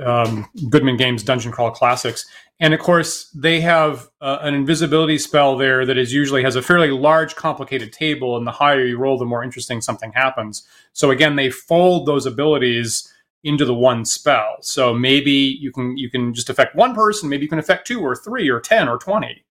Um, 0.00 0.48
Goodman 0.70 0.96
Games 0.96 1.24
Dungeon 1.24 1.50
Crawl 1.50 1.72
Classics, 1.72 2.26
and 2.60 2.72
of 2.72 2.80
course, 2.80 3.30
they 3.30 3.60
have 3.60 4.08
uh, 4.20 4.38
an 4.42 4.54
invisibility 4.54 5.18
spell 5.18 5.56
there 5.56 5.84
that 5.84 5.98
is 5.98 6.12
usually 6.12 6.44
has 6.44 6.54
a 6.54 6.62
fairly 6.62 6.90
large, 6.90 7.34
complicated 7.34 7.92
table, 7.92 8.36
and 8.36 8.46
the 8.46 8.52
higher 8.52 8.84
you 8.84 8.96
roll, 8.96 9.18
the 9.18 9.24
more 9.24 9.42
interesting 9.42 9.80
something 9.80 10.12
happens. 10.12 10.66
So 10.92 11.10
again, 11.10 11.34
they 11.34 11.50
fold 11.50 12.06
those 12.06 12.26
abilities 12.26 13.12
into 13.42 13.64
the 13.64 13.74
one 13.74 14.04
spell. 14.04 14.56
So 14.62 14.94
maybe 14.94 15.30
you 15.32 15.70
can 15.70 15.96
you 15.96 16.10
can 16.10 16.32
just 16.32 16.48
affect 16.48 16.74
one 16.74 16.94
person, 16.94 17.28
maybe 17.28 17.42
you 17.42 17.48
can 17.48 17.58
affect 17.58 17.86
two 17.86 18.00
or 18.00 18.16
three 18.16 18.48
or 18.48 18.60
ten 18.60 18.88
or 18.88 18.98
twenty. 18.98 19.44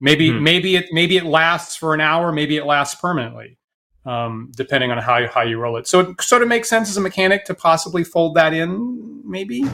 Maybe 0.00 0.30
hmm. 0.30 0.42
maybe 0.42 0.76
it 0.76 0.86
maybe 0.92 1.16
it 1.16 1.24
lasts 1.24 1.76
for 1.76 1.92
an 1.94 2.00
hour, 2.00 2.32
maybe 2.32 2.56
it 2.56 2.64
lasts 2.64 2.98
permanently, 2.98 3.58
um, 4.04 4.50
depending 4.56 4.90
on 4.90 4.98
how 4.98 5.26
how 5.28 5.42
you 5.42 5.58
roll 5.58 5.76
it. 5.76 5.86
So 5.86 6.00
it 6.00 6.20
sort 6.22 6.42
of 6.42 6.48
makes 6.48 6.68
sense 6.68 6.88
as 6.88 6.96
a 6.96 7.00
mechanic 7.00 7.44
to 7.46 7.54
possibly 7.54 8.04
fold 8.04 8.34
that 8.36 8.52
in, 8.52 9.22
maybe 9.24 9.64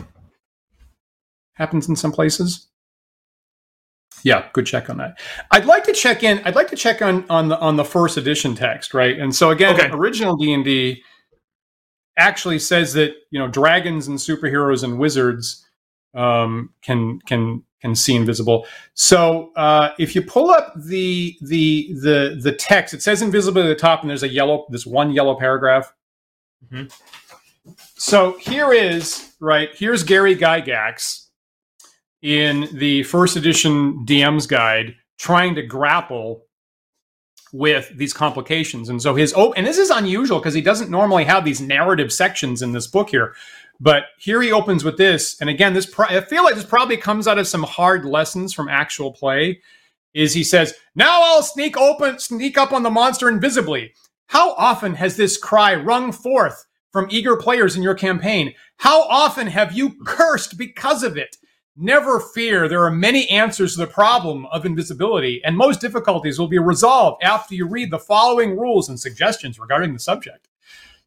happens 1.54 1.88
in 1.88 1.96
some 1.96 2.12
places. 2.12 2.68
Yeah, 4.22 4.48
good 4.52 4.66
check 4.66 4.90
on 4.90 4.96
that. 4.96 5.18
I'd 5.50 5.66
like 5.66 5.84
to 5.84 5.92
check 5.92 6.22
in. 6.22 6.40
I'd 6.44 6.56
like 6.56 6.68
to 6.68 6.76
check 6.76 7.02
on 7.02 7.24
on 7.30 7.48
the 7.48 7.58
on 7.58 7.76
the 7.76 7.84
first 7.84 8.16
edition 8.16 8.54
text, 8.54 8.94
right? 8.94 9.18
And 9.18 9.34
so 9.34 9.50
again, 9.50 9.74
okay. 9.74 9.90
original 9.92 10.36
D 10.36 10.52
and 10.52 10.64
D 10.64 11.02
actually 12.18 12.58
says 12.58 12.94
that 12.94 13.12
you 13.30 13.38
know 13.38 13.48
dragons 13.48 14.08
and 14.08 14.18
superheroes 14.18 14.82
and 14.82 14.98
wizards 14.98 15.64
um, 16.14 16.70
can 16.82 17.20
can 17.20 17.62
can 17.80 17.94
see 17.94 18.14
invisible. 18.14 18.66
So 18.94 19.52
uh, 19.56 19.90
if 19.98 20.14
you 20.14 20.22
pull 20.22 20.50
up 20.50 20.72
the 20.76 21.36
the 21.42 21.94
the 22.02 22.38
the 22.42 22.52
text, 22.52 22.94
it 22.94 23.02
says 23.02 23.22
invisible 23.22 23.62
at 23.62 23.66
the 23.66 23.74
top, 23.74 24.00
and 24.00 24.10
there's 24.10 24.22
a 24.22 24.28
yellow 24.28 24.66
this 24.70 24.86
one 24.86 25.12
yellow 25.12 25.38
paragraph. 25.38 25.92
Mm-hmm. 26.70 26.86
So 27.96 28.36
here 28.38 28.72
is 28.72 29.32
right. 29.40 29.70
Here's 29.74 30.02
Gary 30.02 30.36
Gygax 30.36 31.26
in 32.22 32.68
the 32.72 33.02
first 33.04 33.36
edition 33.36 34.04
DM's 34.06 34.46
guide 34.46 34.96
trying 35.18 35.54
to 35.54 35.62
grapple 35.62 36.46
with 37.52 37.90
these 37.96 38.12
complications. 38.12 38.88
And 38.88 39.00
so 39.00 39.14
his 39.14 39.32
oh, 39.36 39.52
and 39.54 39.66
this 39.66 39.78
is 39.78 39.90
unusual 39.90 40.38
because 40.38 40.54
he 40.54 40.60
doesn't 40.60 40.90
normally 40.90 41.24
have 41.24 41.44
these 41.44 41.60
narrative 41.60 42.12
sections 42.12 42.62
in 42.62 42.72
this 42.72 42.86
book 42.86 43.10
here. 43.10 43.34
But 43.80 44.04
here 44.18 44.40
he 44.40 44.52
opens 44.52 44.84
with 44.84 44.96
this, 44.96 45.40
and 45.40 45.50
again, 45.50 45.74
this 45.74 45.86
pro- 45.86 46.06
I 46.06 46.20
feel 46.22 46.44
like 46.44 46.54
this 46.54 46.64
probably 46.64 46.96
comes 46.96 47.28
out 47.28 47.38
of 47.38 47.46
some 47.46 47.62
hard 47.62 48.04
lessons 48.04 48.54
from 48.54 48.68
actual 48.68 49.12
play. 49.12 49.60
Is 50.14 50.32
he 50.32 50.44
says, 50.44 50.74
"Now 50.94 51.20
I'll 51.22 51.42
sneak 51.42 51.76
open, 51.76 52.18
sneak 52.18 52.56
up 52.56 52.72
on 52.72 52.82
the 52.82 52.90
monster 52.90 53.28
invisibly." 53.28 53.92
How 54.28 54.52
often 54.54 54.94
has 54.94 55.16
this 55.16 55.36
cry 55.36 55.74
rung 55.74 56.10
forth 56.10 56.64
from 56.90 57.08
eager 57.10 57.36
players 57.36 57.76
in 57.76 57.82
your 57.82 57.94
campaign? 57.94 58.54
How 58.78 59.02
often 59.02 59.46
have 59.48 59.72
you 59.72 59.94
cursed 60.04 60.56
because 60.56 61.02
of 61.02 61.16
it? 61.18 61.36
Never 61.76 62.18
fear, 62.18 62.68
there 62.68 62.82
are 62.84 62.90
many 62.90 63.28
answers 63.28 63.74
to 63.74 63.80
the 63.80 63.86
problem 63.86 64.46
of 64.46 64.64
invisibility, 64.64 65.42
and 65.44 65.54
most 65.56 65.82
difficulties 65.82 66.38
will 66.38 66.48
be 66.48 66.58
resolved 66.58 67.22
after 67.22 67.54
you 67.54 67.68
read 67.68 67.90
the 67.90 67.98
following 67.98 68.56
rules 68.56 68.88
and 68.88 68.98
suggestions 68.98 69.58
regarding 69.58 69.92
the 69.92 69.98
subject. 69.98 70.48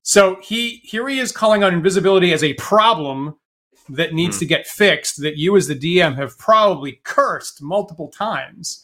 So 0.10 0.40
he 0.42 0.82
here 0.84 1.08
he 1.08 1.20
is 1.20 1.32
calling 1.32 1.62
out 1.62 1.72
invisibility 1.72 2.34
as 2.34 2.44
a 2.44 2.56
problem 2.56 3.36
that 3.90 4.12
needs 4.12 4.38
mm. 4.38 4.40
to 4.40 4.46
get 4.48 4.66
fixed 4.66 5.22
that 5.22 5.38
you 5.38 5.56
as 5.56 5.68
the 5.68 5.76
DM 5.76 6.16
have 6.16 6.36
probably 6.36 7.00
cursed 7.04 7.62
multiple 7.62 8.08
times. 8.08 8.84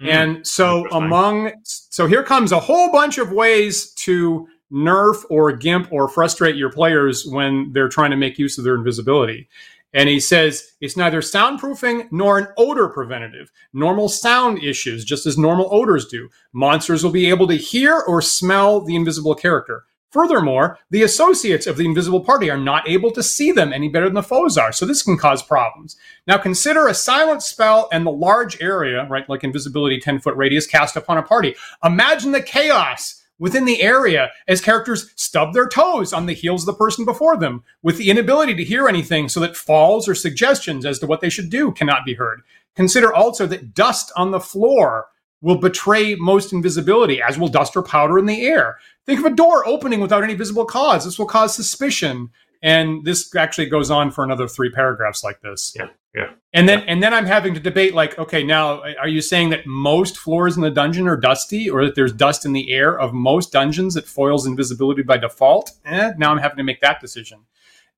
Mm. 0.00 0.08
And 0.08 0.46
so 0.46 0.88
among 0.92 1.52
so 1.62 2.06
here 2.06 2.22
comes 2.22 2.52
a 2.52 2.58
whole 2.58 2.90
bunch 2.90 3.18
of 3.18 3.32
ways 3.32 3.90
to 4.06 4.48
nerf 4.72 5.26
or 5.28 5.52
gimp 5.52 5.92
or 5.92 6.08
frustrate 6.08 6.56
your 6.56 6.72
players 6.72 7.26
when 7.26 7.70
they're 7.74 7.90
trying 7.90 8.12
to 8.12 8.16
make 8.16 8.38
use 8.38 8.56
of 8.56 8.64
their 8.64 8.76
invisibility. 8.76 9.50
And 9.92 10.08
he 10.08 10.18
says 10.18 10.72
it's 10.80 10.96
neither 10.96 11.20
soundproofing 11.20 12.10
nor 12.10 12.38
an 12.38 12.48
odor 12.56 12.88
preventative. 12.88 13.52
Normal 13.74 14.08
sound 14.08 14.62
issues, 14.64 15.04
just 15.04 15.26
as 15.26 15.36
normal 15.36 15.68
odors 15.70 16.06
do. 16.06 16.30
Monsters 16.54 17.04
will 17.04 17.10
be 17.10 17.28
able 17.28 17.46
to 17.48 17.56
hear 17.56 18.00
or 18.00 18.22
smell 18.22 18.80
the 18.80 18.96
invisible 18.96 19.34
character. 19.34 19.84
Furthermore, 20.16 20.78
the 20.88 21.02
associates 21.02 21.66
of 21.66 21.76
the 21.76 21.84
invisible 21.84 22.22
party 22.24 22.48
are 22.48 22.56
not 22.56 22.88
able 22.88 23.10
to 23.10 23.22
see 23.22 23.52
them 23.52 23.70
any 23.70 23.90
better 23.90 24.06
than 24.06 24.14
the 24.14 24.22
foes 24.22 24.56
are, 24.56 24.72
so 24.72 24.86
this 24.86 25.02
can 25.02 25.18
cause 25.18 25.42
problems. 25.42 25.94
Now 26.26 26.38
consider 26.38 26.86
a 26.86 26.94
silent 26.94 27.42
spell 27.42 27.86
and 27.92 28.06
the 28.06 28.10
large 28.10 28.58
area, 28.62 29.06
right, 29.10 29.28
like 29.28 29.44
invisibility 29.44 30.00
10 30.00 30.20
foot 30.20 30.34
radius 30.34 30.66
cast 30.66 30.96
upon 30.96 31.18
a 31.18 31.22
party. 31.22 31.54
Imagine 31.84 32.32
the 32.32 32.40
chaos 32.40 33.22
within 33.38 33.66
the 33.66 33.82
area 33.82 34.30
as 34.48 34.62
characters 34.62 35.12
stub 35.16 35.52
their 35.52 35.68
toes 35.68 36.14
on 36.14 36.24
the 36.24 36.32
heels 36.32 36.62
of 36.62 36.74
the 36.74 36.78
person 36.78 37.04
before 37.04 37.36
them, 37.36 37.62
with 37.82 37.98
the 37.98 38.08
inability 38.08 38.54
to 38.54 38.64
hear 38.64 38.88
anything 38.88 39.28
so 39.28 39.38
that 39.40 39.54
falls 39.54 40.08
or 40.08 40.14
suggestions 40.14 40.86
as 40.86 40.98
to 40.98 41.06
what 41.06 41.20
they 41.20 41.28
should 41.28 41.50
do 41.50 41.72
cannot 41.72 42.06
be 42.06 42.14
heard. 42.14 42.40
Consider 42.74 43.12
also 43.12 43.46
that 43.46 43.74
dust 43.74 44.10
on 44.16 44.30
the 44.30 44.40
floor 44.40 45.08
will 45.40 45.58
betray 45.58 46.14
most 46.16 46.52
invisibility, 46.52 47.20
as 47.22 47.38
will 47.38 47.48
dust 47.48 47.76
or 47.76 47.82
powder 47.82 48.18
in 48.18 48.26
the 48.26 48.46
air. 48.46 48.78
Think 49.04 49.20
of 49.20 49.26
a 49.26 49.34
door 49.34 49.66
opening 49.66 50.00
without 50.00 50.24
any 50.24 50.34
visible 50.34 50.64
cause. 50.64 51.04
This 51.04 51.18
will 51.18 51.26
cause 51.26 51.54
suspicion. 51.54 52.30
And 52.62 53.04
this 53.04 53.34
actually 53.36 53.66
goes 53.66 53.90
on 53.90 54.10
for 54.10 54.24
another 54.24 54.48
three 54.48 54.70
paragraphs 54.70 55.22
like 55.22 55.40
this. 55.42 55.74
Yeah, 55.76 55.88
yeah. 56.14 56.30
And 56.52 56.68
then 56.68 56.80
and 56.88 57.02
then 57.02 57.12
I'm 57.12 57.26
having 57.26 57.54
to 57.54 57.60
debate 57.60 57.94
like, 57.94 58.18
okay, 58.18 58.42
now 58.42 58.82
are 58.98 59.08
you 59.08 59.20
saying 59.20 59.50
that 59.50 59.66
most 59.66 60.16
floors 60.16 60.56
in 60.56 60.62
the 60.62 60.70
dungeon 60.70 61.06
are 61.06 61.18
dusty, 61.18 61.68
or 61.68 61.84
that 61.84 61.94
there's 61.94 62.12
dust 62.12 62.46
in 62.46 62.54
the 62.54 62.72
air 62.72 62.98
of 62.98 63.12
most 63.12 63.52
dungeons 63.52 63.94
that 63.94 64.06
foils 64.06 64.46
invisibility 64.46 65.02
by 65.02 65.18
default? 65.18 65.72
Eh, 65.84 66.12
now 66.16 66.32
I'm 66.32 66.38
having 66.38 66.56
to 66.56 66.64
make 66.64 66.80
that 66.80 67.00
decision. 67.00 67.40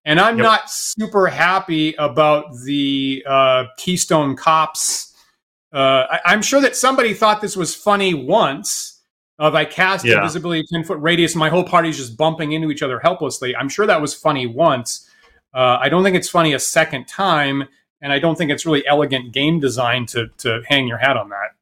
And 0.05 0.19
I'm 0.19 0.39
yep. 0.39 0.45
not 0.45 0.71
super 0.71 1.29
happy 1.29 1.95
about 1.95 2.47
the 2.65 3.25
uh, 3.27 3.65
Keystone 3.77 4.37
Cops. 4.37 5.08
Uh, 5.73 6.19
I, 6.25 6.33
am 6.33 6.43
sure 6.43 6.61
that 6.61 6.77
somebody 6.77 7.13
thought 7.13 7.41
this 7.41 7.57
was 7.57 7.75
funny 7.75 8.15
once 8.15 9.03
of 9.39 9.55
I 9.55 9.65
cast 9.65 10.05
yeah. 10.05 10.17
invisibility 10.17 10.65
10 10.73 10.85
foot 10.85 10.99
radius 10.99 11.35
and 11.35 11.41
my 11.41 11.51
whole 11.51 11.65
party's 11.65 11.97
just 11.97 12.17
bumping 12.17 12.53
into 12.53 12.71
each 12.71 12.83
other 12.83 12.99
helplessly. 12.99 13.55
I'm 13.55 13.69
sure 13.69 13.87
that 13.87 14.01
was 14.01 14.15
funny 14.15 14.47
once. 14.47 15.09
Uh, 15.55 15.79
I 15.81 15.89
don't 15.89 16.03
think 16.03 16.17
it's 16.17 16.29
funny 16.29 16.55
a 16.55 16.59
second 16.59 17.07
time, 17.07 17.65
and 18.01 18.13
I 18.13 18.19
don't 18.19 18.37
think 18.37 18.51
it's 18.51 18.67
really 18.67 18.87
elegant 18.87 19.33
game 19.33 19.61
design 19.61 20.07
to 20.07 20.29
to 20.39 20.63
hang 20.67 20.87
your 20.87 20.99
hat 20.99 21.17
on 21.17 21.31
that. 21.31 21.55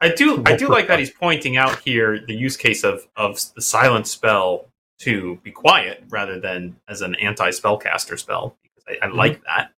I 0.00 0.14
do 0.14 0.42
I 0.46 0.56
do 0.56 0.68
like 0.68 0.88
that 0.88 0.98
he's 1.00 1.10
pointing 1.10 1.56
out 1.56 1.80
here 1.80 2.20
the 2.24 2.34
use 2.34 2.56
case 2.56 2.84
of 2.84 3.06
of 3.16 3.38
the 3.54 3.62
silent 3.62 4.06
spell 4.06 4.66
to 5.00 5.36
be 5.42 5.50
quiet 5.50 6.04
rather 6.08 6.38
than 6.38 6.76
as 6.88 7.00
an 7.00 7.14
anti 7.16 7.50
spellcaster 7.50 8.18
spell. 8.18 8.56
I, 8.88 8.92
I 9.02 9.08
mm-hmm. 9.08 9.16
like 9.16 9.42
that. 9.44 9.72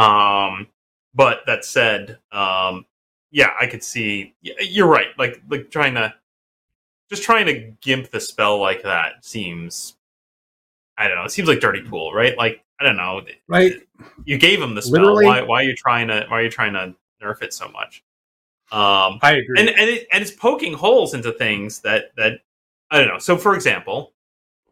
Um, 0.00 0.66
but 1.16 1.40
that 1.46 1.64
said, 1.64 2.18
um, 2.30 2.84
yeah, 3.30 3.54
I 3.58 3.66
could 3.66 3.82
see. 3.82 4.34
You're 4.42 4.86
right. 4.86 5.08
Like 5.18 5.42
like 5.48 5.70
trying 5.70 5.94
to 5.94 6.14
just 7.10 7.22
trying 7.22 7.46
to 7.46 7.72
gimp 7.80 8.10
the 8.10 8.20
spell 8.20 8.60
like 8.60 8.82
that 8.82 9.24
seems 9.24 9.96
I 10.98 11.08
don't 11.08 11.16
know. 11.16 11.24
It 11.24 11.30
seems 11.30 11.48
like 11.48 11.60
dirty 11.60 11.82
pool, 11.82 12.12
right? 12.12 12.36
Like 12.36 12.62
I 12.80 12.84
don't 12.84 12.96
know. 12.96 13.22
Right. 13.48 13.74
You 14.24 14.38
gave 14.38 14.60
him 14.60 14.74
the 14.74 14.82
spell. 14.82 15.00
Literally. 15.00 15.24
Why, 15.24 15.42
why 15.42 15.60
are 15.62 15.64
you 15.64 15.74
trying 15.74 16.08
to 16.08 16.26
Why 16.28 16.40
are 16.40 16.42
you 16.42 16.50
trying 16.50 16.74
to 16.74 16.94
nerf 17.22 17.42
it 17.42 17.52
so 17.54 17.68
much? 17.68 18.04
Um, 18.72 19.18
I 19.22 19.36
agree. 19.42 19.58
And 19.58 19.68
and, 19.68 19.90
it, 19.90 20.06
and 20.12 20.22
it's 20.22 20.30
poking 20.30 20.74
holes 20.74 21.14
into 21.14 21.32
things 21.32 21.80
that 21.80 22.14
that 22.16 22.40
I 22.90 22.98
don't 22.98 23.08
know. 23.08 23.18
So 23.18 23.36
for 23.36 23.54
example, 23.54 24.12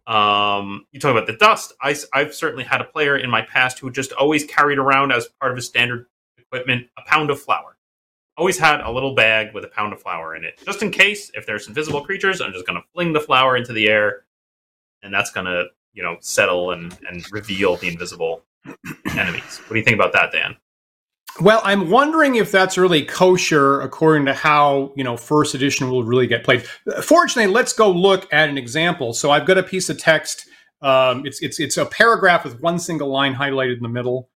um, 0.06 0.86
you 0.92 1.00
talk 1.00 1.12
about 1.12 1.26
the 1.26 1.36
dust. 1.36 1.72
I, 1.82 1.96
I've 2.12 2.34
certainly 2.34 2.64
had 2.64 2.80
a 2.80 2.84
player 2.84 3.16
in 3.16 3.30
my 3.30 3.42
past 3.42 3.78
who 3.78 3.90
just 3.90 4.12
always 4.12 4.44
carried 4.44 4.78
around 4.78 5.12
as 5.12 5.28
part 5.40 5.52
of 5.52 5.56
his 5.56 5.66
standard 5.66 6.06
equipment 6.54 6.88
a 6.98 7.02
pound 7.08 7.30
of 7.30 7.40
flour 7.40 7.74
always 8.36 8.58
had 8.58 8.80
a 8.80 8.90
little 8.90 9.14
bag 9.14 9.54
with 9.54 9.64
a 9.64 9.68
pound 9.68 9.92
of 9.92 10.00
flour 10.00 10.34
in 10.34 10.44
it, 10.44 10.60
just 10.64 10.82
in 10.82 10.90
case 10.90 11.30
if 11.34 11.46
there's 11.46 11.68
invisible 11.68 12.04
creatures. 12.04 12.40
I'm 12.40 12.52
just 12.52 12.66
going 12.66 12.80
to 12.80 12.86
fling 12.92 13.12
the 13.12 13.20
flour 13.20 13.56
into 13.56 13.72
the 13.72 13.88
air, 13.88 14.24
and 15.02 15.12
that's 15.12 15.30
going 15.30 15.46
to 15.46 15.66
you 15.92 16.02
know 16.02 16.16
settle 16.20 16.72
and 16.72 16.96
and 17.08 17.24
reveal 17.32 17.76
the 17.76 17.88
invisible 17.88 18.42
enemies. 19.16 19.60
What 19.66 19.70
do 19.70 19.76
you 19.76 19.84
think 19.84 19.94
about 19.94 20.12
that, 20.12 20.32
Dan? 20.32 20.56
Well, 21.40 21.60
I'm 21.64 21.90
wondering 21.90 22.36
if 22.36 22.52
that's 22.52 22.78
really 22.78 23.04
kosher 23.04 23.80
according 23.80 24.26
to 24.26 24.34
how, 24.34 24.92
you 24.94 25.02
know, 25.02 25.16
first 25.16 25.56
edition 25.56 25.90
will 25.90 26.04
really 26.04 26.28
get 26.28 26.44
played. 26.44 26.64
Fortunately, 27.02 27.52
let's 27.52 27.72
go 27.72 27.90
look 27.90 28.32
at 28.32 28.48
an 28.48 28.56
example. 28.56 29.12
So 29.12 29.32
I've 29.32 29.44
got 29.44 29.58
a 29.58 29.64
piece 29.64 29.90
of 29.90 29.98
text. 29.98 30.46
Um, 30.80 31.26
it's, 31.26 31.42
it's, 31.42 31.58
it's 31.58 31.76
a 31.76 31.86
paragraph 31.86 32.44
with 32.44 32.60
one 32.60 32.78
single 32.78 33.08
line 33.08 33.34
highlighted 33.34 33.78
in 33.78 33.82
the 33.82 33.88
middle. 33.88 34.30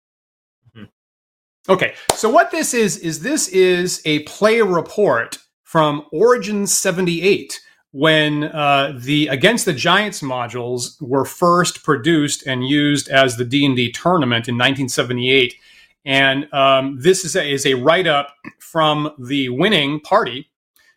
Okay, 1.69 1.93
so 2.15 2.27
what 2.27 2.49
this 2.49 2.73
is 2.73 2.97
is 2.97 3.19
this 3.19 3.47
is 3.49 4.01
a 4.03 4.19
play 4.23 4.59
report 4.59 5.37
from 5.63 6.03
Origin 6.11 6.65
78 6.65 7.61
when 7.91 8.45
uh, 8.45 8.97
the 8.97 9.27
Against 9.27 9.65
the 9.65 9.73
Giants 9.73 10.21
modules 10.21 10.99
were 10.99 11.25
first 11.25 11.83
produced 11.83 12.47
and 12.47 12.67
used 12.67 13.07
as 13.09 13.37
the 13.37 13.45
D&D 13.45 13.91
tournament 13.91 14.47
in 14.47 14.55
1978. 14.55 15.53
And 16.05 16.51
um, 16.53 16.97
this 16.99 17.23
is 17.23 17.35
a, 17.35 17.47
is 17.47 17.67
a 17.67 17.75
write-up 17.75 18.33
from 18.59 19.11
the 19.19 19.49
winning 19.49 19.99
party 19.99 20.49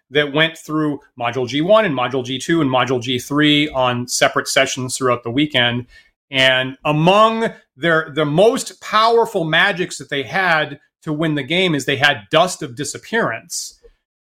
that 0.08 0.32
went 0.32 0.56
through 0.56 1.00
Module 1.20 1.46
G1 1.46 1.84
and 1.84 1.94
Module 1.94 2.24
G2 2.24 2.62
and 2.62 2.70
Module 2.70 3.02
G3 3.02 3.74
on 3.74 4.08
separate 4.08 4.48
sessions 4.48 4.96
throughout 4.96 5.22
the 5.22 5.30
weekend. 5.30 5.86
And 6.32 6.78
among 6.84 7.52
their 7.76 8.10
the 8.12 8.24
most 8.24 8.80
powerful 8.80 9.44
magics 9.44 9.98
that 9.98 10.08
they 10.08 10.22
had 10.22 10.80
to 11.02 11.12
win 11.12 11.34
the 11.34 11.42
game 11.42 11.74
is 11.74 11.84
they 11.84 11.96
had 11.96 12.22
dust 12.30 12.62
of 12.62 12.74
disappearance, 12.74 13.78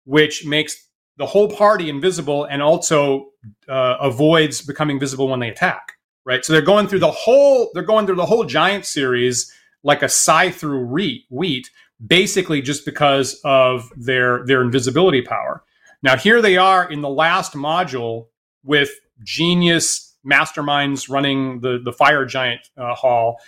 which 0.05 0.43
makes 0.43 0.87
the 1.17 1.27
whole 1.27 1.49
party 1.49 1.87
invisible 1.87 2.45
and 2.45 2.63
also 2.63 3.27
uh, 3.67 3.97
avoids 4.01 4.61
becoming 4.61 4.99
visible 4.99 5.27
when 5.27 5.39
they 5.39 5.49
attack. 5.49 5.93
Right. 6.25 6.43
So 6.43 6.51
they're 6.51 6.61
going 6.63 6.87
through 6.87 6.99
the 6.99 7.11
whole 7.11 7.69
they're 7.73 7.83
going 7.83 8.07
through 8.07 8.15
the 8.15 8.25
whole 8.25 8.43
giant 8.43 8.85
series 8.85 9.53
like 9.83 10.01
a 10.01 10.09
scythe 10.09 10.55
through 10.55 10.85
wheat, 10.87 11.25
wheat, 11.29 11.69
basically 12.05 12.61
just 12.61 12.85
because 12.85 13.39
of 13.43 13.87
their 13.95 14.45
their 14.47 14.63
invisibility 14.63 15.21
power. 15.21 15.63
Now 16.01 16.17
here 16.17 16.41
they 16.41 16.57
are 16.57 16.89
in 16.89 17.01
the 17.01 17.09
last 17.09 17.53
module 17.53 18.27
with 18.63 18.89
genius 19.23 20.08
masterminds 20.29 21.09
running 21.09 21.61
the 21.61 21.79
the 21.83 21.93
fire 21.93 22.25
giant 22.25 22.69
uh, 22.77 22.93
hall. 22.95 23.39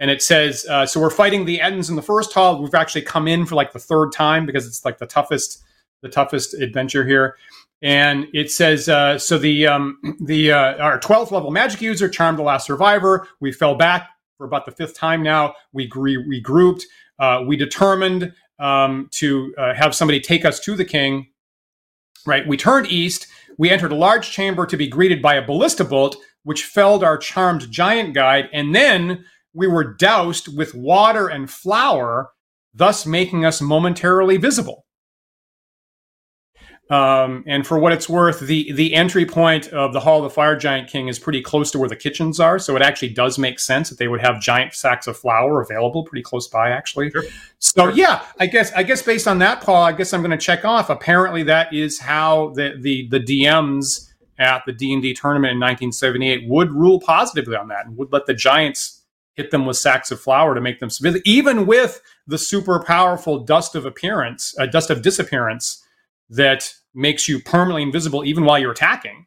And 0.00 0.10
it 0.10 0.22
says 0.22 0.66
uh, 0.66 0.86
so 0.86 1.00
we're 1.00 1.10
fighting 1.10 1.44
the 1.44 1.60
ends 1.60 1.90
in 1.90 1.96
the 1.96 2.02
first 2.02 2.32
hall. 2.32 2.62
We've 2.62 2.74
actually 2.74 3.02
come 3.02 3.26
in 3.26 3.46
for 3.46 3.54
like 3.54 3.72
the 3.72 3.78
third 3.78 4.12
time 4.12 4.46
because 4.46 4.66
it's 4.66 4.84
like 4.84 4.98
the 4.98 5.06
toughest 5.06 5.62
the 6.02 6.08
toughest 6.08 6.54
adventure 6.54 7.04
here. 7.04 7.36
And 7.82 8.26
it 8.32 8.50
says 8.50 8.88
uh, 8.88 9.18
so 9.18 9.38
the 9.38 9.66
um, 9.66 9.98
the 10.20 10.52
uh, 10.52 10.76
our 10.76 10.98
12th 10.98 11.30
level 11.30 11.50
magic 11.50 11.80
user 11.80 12.08
charmed 12.08 12.38
the 12.38 12.42
last 12.42 12.66
survivor 12.66 13.28
we 13.40 13.52
fell 13.52 13.74
back 13.74 14.10
for 14.36 14.46
about 14.46 14.64
the 14.64 14.72
fifth 14.72 14.96
time 14.96 15.22
now. 15.22 15.54
We 15.72 15.88
regrouped 15.88 16.82
uh, 17.18 17.42
we 17.46 17.56
determined 17.56 18.32
um, 18.58 19.08
to 19.12 19.54
uh, 19.58 19.74
have 19.74 19.94
somebody 19.94 20.20
take 20.20 20.44
us 20.44 20.60
to 20.60 20.76
the 20.76 20.84
king. 20.84 21.28
Right? 22.26 22.46
We 22.46 22.56
turned 22.56 22.86
east. 22.88 23.26
We 23.58 23.70
entered 23.70 23.92
a 23.92 23.96
large 23.96 24.30
chamber 24.30 24.66
to 24.66 24.76
be 24.76 24.86
greeted 24.86 25.22
by 25.22 25.34
a 25.34 25.44
ballista 25.44 25.84
bolt, 25.84 26.16
which 26.48 26.64
felled 26.64 27.04
our 27.04 27.18
charmed 27.18 27.70
giant 27.70 28.14
guide, 28.14 28.48
and 28.54 28.74
then 28.74 29.22
we 29.52 29.66
were 29.66 29.84
doused 29.84 30.56
with 30.56 30.74
water 30.74 31.28
and 31.28 31.50
flour, 31.50 32.30
thus 32.72 33.04
making 33.04 33.44
us 33.44 33.60
momentarily 33.60 34.38
visible. 34.38 34.86
Um, 36.88 37.44
and 37.46 37.66
for 37.66 37.78
what 37.78 37.92
it's 37.92 38.08
worth, 38.08 38.40
the 38.40 38.72
the 38.72 38.94
entry 38.94 39.26
point 39.26 39.68
of 39.74 39.92
the 39.92 40.00
Hall 40.00 40.20
of 40.20 40.22
the 40.24 40.30
Fire 40.30 40.56
Giant 40.56 40.88
King 40.88 41.08
is 41.08 41.18
pretty 41.18 41.42
close 41.42 41.70
to 41.72 41.78
where 41.78 41.86
the 41.90 41.96
kitchens 41.96 42.40
are, 42.40 42.58
so 42.58 42.74
it 42.76 42.80
actually 42.80 43.10
does 43.10 43.38
make 43.38 43.60
sense 43.60 43.90
that 43.90 43.98
they 43.98 44.08
would 44.08 44.22
have 44.22 44.40
giant 44.40 44.72
sacks 44.72 45.06
of 45.06 45.18
flour 45.18 45.60
available 45.60 46.02
pretty 46.02 46.22
close 46.22 46.48
by, 46.48 46.70
actually. 46.70 47.10
Sure. 47.10 47.24
So 47.58 47.88
yeah, 47.88 48.24
I 48.40 48.46
guess 48.46 48.72
I 48.72 48.84
guess 48.84 49.02
based 49.02 49.28
on 49.28 49.38
that, 49.40 49.60
Paul, 49.60 49.82
I 49.82 49.92
guess 49.92 50.14
I'm 50.14 50.22
going 50.22 50.30
to 50.30 50.38
check 50.38 50.64
off. 50.64 50.88
Apparently, 50.88 51.42
that 51.42 51.74
is 51.74 51.98
how 51.98 52.54
the 52.54 52.74
the 52.80 53.06
the 53.08 53.20
DMs 53.20 54.07
at 54.38 54.62
the 54.66 54.72
D 54.72 54.92
and 54.92 55.02
D 55.02 55.14
tournament 55.14 55.52
in 55.52 55.58
1978 55.58 56.48
would 56.48 56.70
rule 56.70 57.00
positively 57.00 57.56
on 57.56 57.68
that 57.68 57.86
and 57.86 57.96
would 57.96 58.12
let 58.12 58.26
the 58.26 58.34
Giants 58.34 59.02
hit 59.34 59.50
them 59.52 59.66
with 59.66 59.76
sacks 59.76 60.10
of 60.10 60.20
flour 60.20 60.54
to 60.54 60.60
make 60.60 60.80
them 60.80 60.90
even 61.24 61.64
with 61.64 62.02
the 62.26 62.36
super 62.38 62.82
powerful 62.82 63.38
dust 63.44 63.76
of 63.76 63.86
appearance, 63.86 64.54
uh, 64.58 64.66
dust 64.66 64.90
of 64.90 65.00
disappearance 65.00 65.84
that 66.28 66.74
makes 66.92 67.28
you 67.28 67.40
permanently 67.40 67.82
invisible 67.82 68.24
even 68.24 68.44
while 68.44 68.58
you're 68.58 68.72
attacking. 68.72 69.26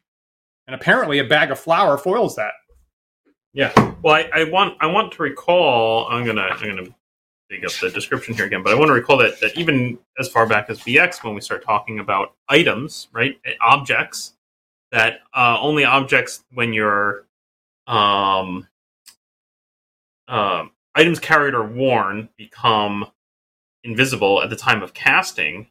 And 0.66 0.74
apparently, 0.74 1.18
a 1.18 1.24
bag 1.24 1.50
of 1.50 1.58
flour 1.58 1.98
foils 1.98 2.36
that. 2.36 2.52
Yeah. 3.52 3.72
Well, 4.02 4.14
I, 4.14 4.30
I 4.32 4.44
want 4.44 4.76
I 4.80 4.86
want 4.86 5.12
to 5.12 5.22
recall. 5.22 6.06
I'm 6.08 6.24
gonna 6.24 6.42
I'm 6.42 6.76
gonna 6.76 6.94
dig 7.50 7.64
up 7.64 7.72
the 7.80 7.90
description 7.90 8.34
here 8.34 8.46
again, 8.46 8.62
but 8.62 8.72
I 8.72 8.76
want 8.76 8.88
to 8.88 8.94
recall 8.94 9.16
that 9.18 9.40
that 9.40 9.56
even 9.58 9.98
as 10.18 10.28
far 10.28 10.46
back 10.46 10.70
as 10.70 10.78
BX, 10.80 11.24
when 11.24 11.34
we 11.34 11.40
start 11.40 11.64
talking 11.64 11.98
about 11.98 12.34
items, 12.48 13.08
right, 13.12 13.38
objects, 13.60 14.34
that 14.92 15.20
uh, 15.34 15.58
only 15.60 15.84
objects 15.84 16.44
when 16.52 16.72
you're 16.72 17.24
um, 17.86 18.68
uh, 20.28 20.66
items 20.94 21.18
carried 21.18 21.54
or 21.54 21.64
worn 21.64 22.28
become 22.36 23.06
invisible 23.82 24.42
at 24.42 24.50
the 24.50 24.56
time 24.56 24.82
of 24.82 24.94
casting. 24.94 25.68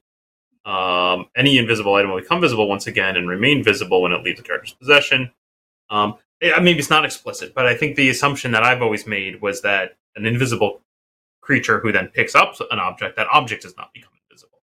Um, 0.66 1.28
any 1.36 1.58
invisible 1.58 1.96
item 1.96 2.12
will 2.12 2.20
become 2.20 2.42
visible 2.42 2.68
once 2.68 2.88
again 2.88 3.16
and 3.16 3.30
remain 3.30 3.64
visible 3.64 4.02
when 4.02 4.12
it 4.12 4.24
leaves 4.24 4.40
the 4.40 4.44
character's 4.44 4.74
possession. 4.74 5.32
Um, 5.90 6.16
it, 6.40 6.62
maybe 6.62 6.80
it's 6.80 6.90
not 6.90 7.06
explicit, 7.06 7.54
but 7.54 7.66
I 7.66 7.76
think 7.76 7.96
the 7.96 8.10
assumption 8.10 8.52
that 8.52 8.64
I've 8.64 8.82
always 8.82 9.08
made 9.08 9.42
was 9.42 9.62
that 9.62 9.98
an 10.16 10.26
invisible 10.26 10.82
creature 11.42 11.80
who 11.80 11.92
then 11.92 12.08
picks 12.08 12.36
up 12.36 12.56
an 12.70 12.80
object, 12.80 13.16
that 13.18 13.28
object 13.32 13.64
does 13.64 13.78
not 13.78 13.94
become 13.94 14.12
invisible. 14.30 14.60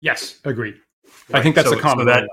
Yes, 0.00 0.40
agreed. 0.44 0.80
Right. 1.30 1.40
I 1.40 1.42
think 1.42 1.54
that's 1.54 1.68
so, 1.68 1.76
a 1.76 1.80
common 1.80 2.06
so 2.06 2.12
that, 2.12 2.28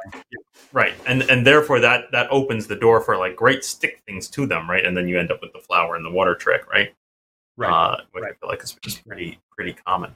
right, 0.72 0.94
and 1.06 1.24
and 1.24 1.46
therefore 1.46 1.82
that 1.82 2.12
that 2.12 2.28
opens 2.32 2.68
the 2.68 2.78
door 2.78 3.02
for 3.02 3.18
like 3.18 3.36
great 3.36 3.66
stick 3.66 4.02
things 4.06 4.30
to 4.30 4.46
them, 4.46 4.70
right, 4.70 4.86
and 4.86 4.96
then 4.96 5.10
you 5.10 5.20
end 5.20 5.32
up 5.32 5.42
with 5.42 5.52
the 5.52 5.60
flower 5.60 5.96
and 5.96 6.06
the 6.06 6.12
water 6.12 6.34
trick, 6.34 6.66
right? 6.72 6.94
Right. 7.58 7.72
Uh, 7.72 7.98
which 8.12 8.24
right. 8.24 8.34
I 8.34 8.36
feel 8.40 8.50
like 8.50 8.64
is, 8.64 8.78
is 8.86 9.02
pretty 9.06 9.40
pretty 9.52 9.74
common. 9.74 10.16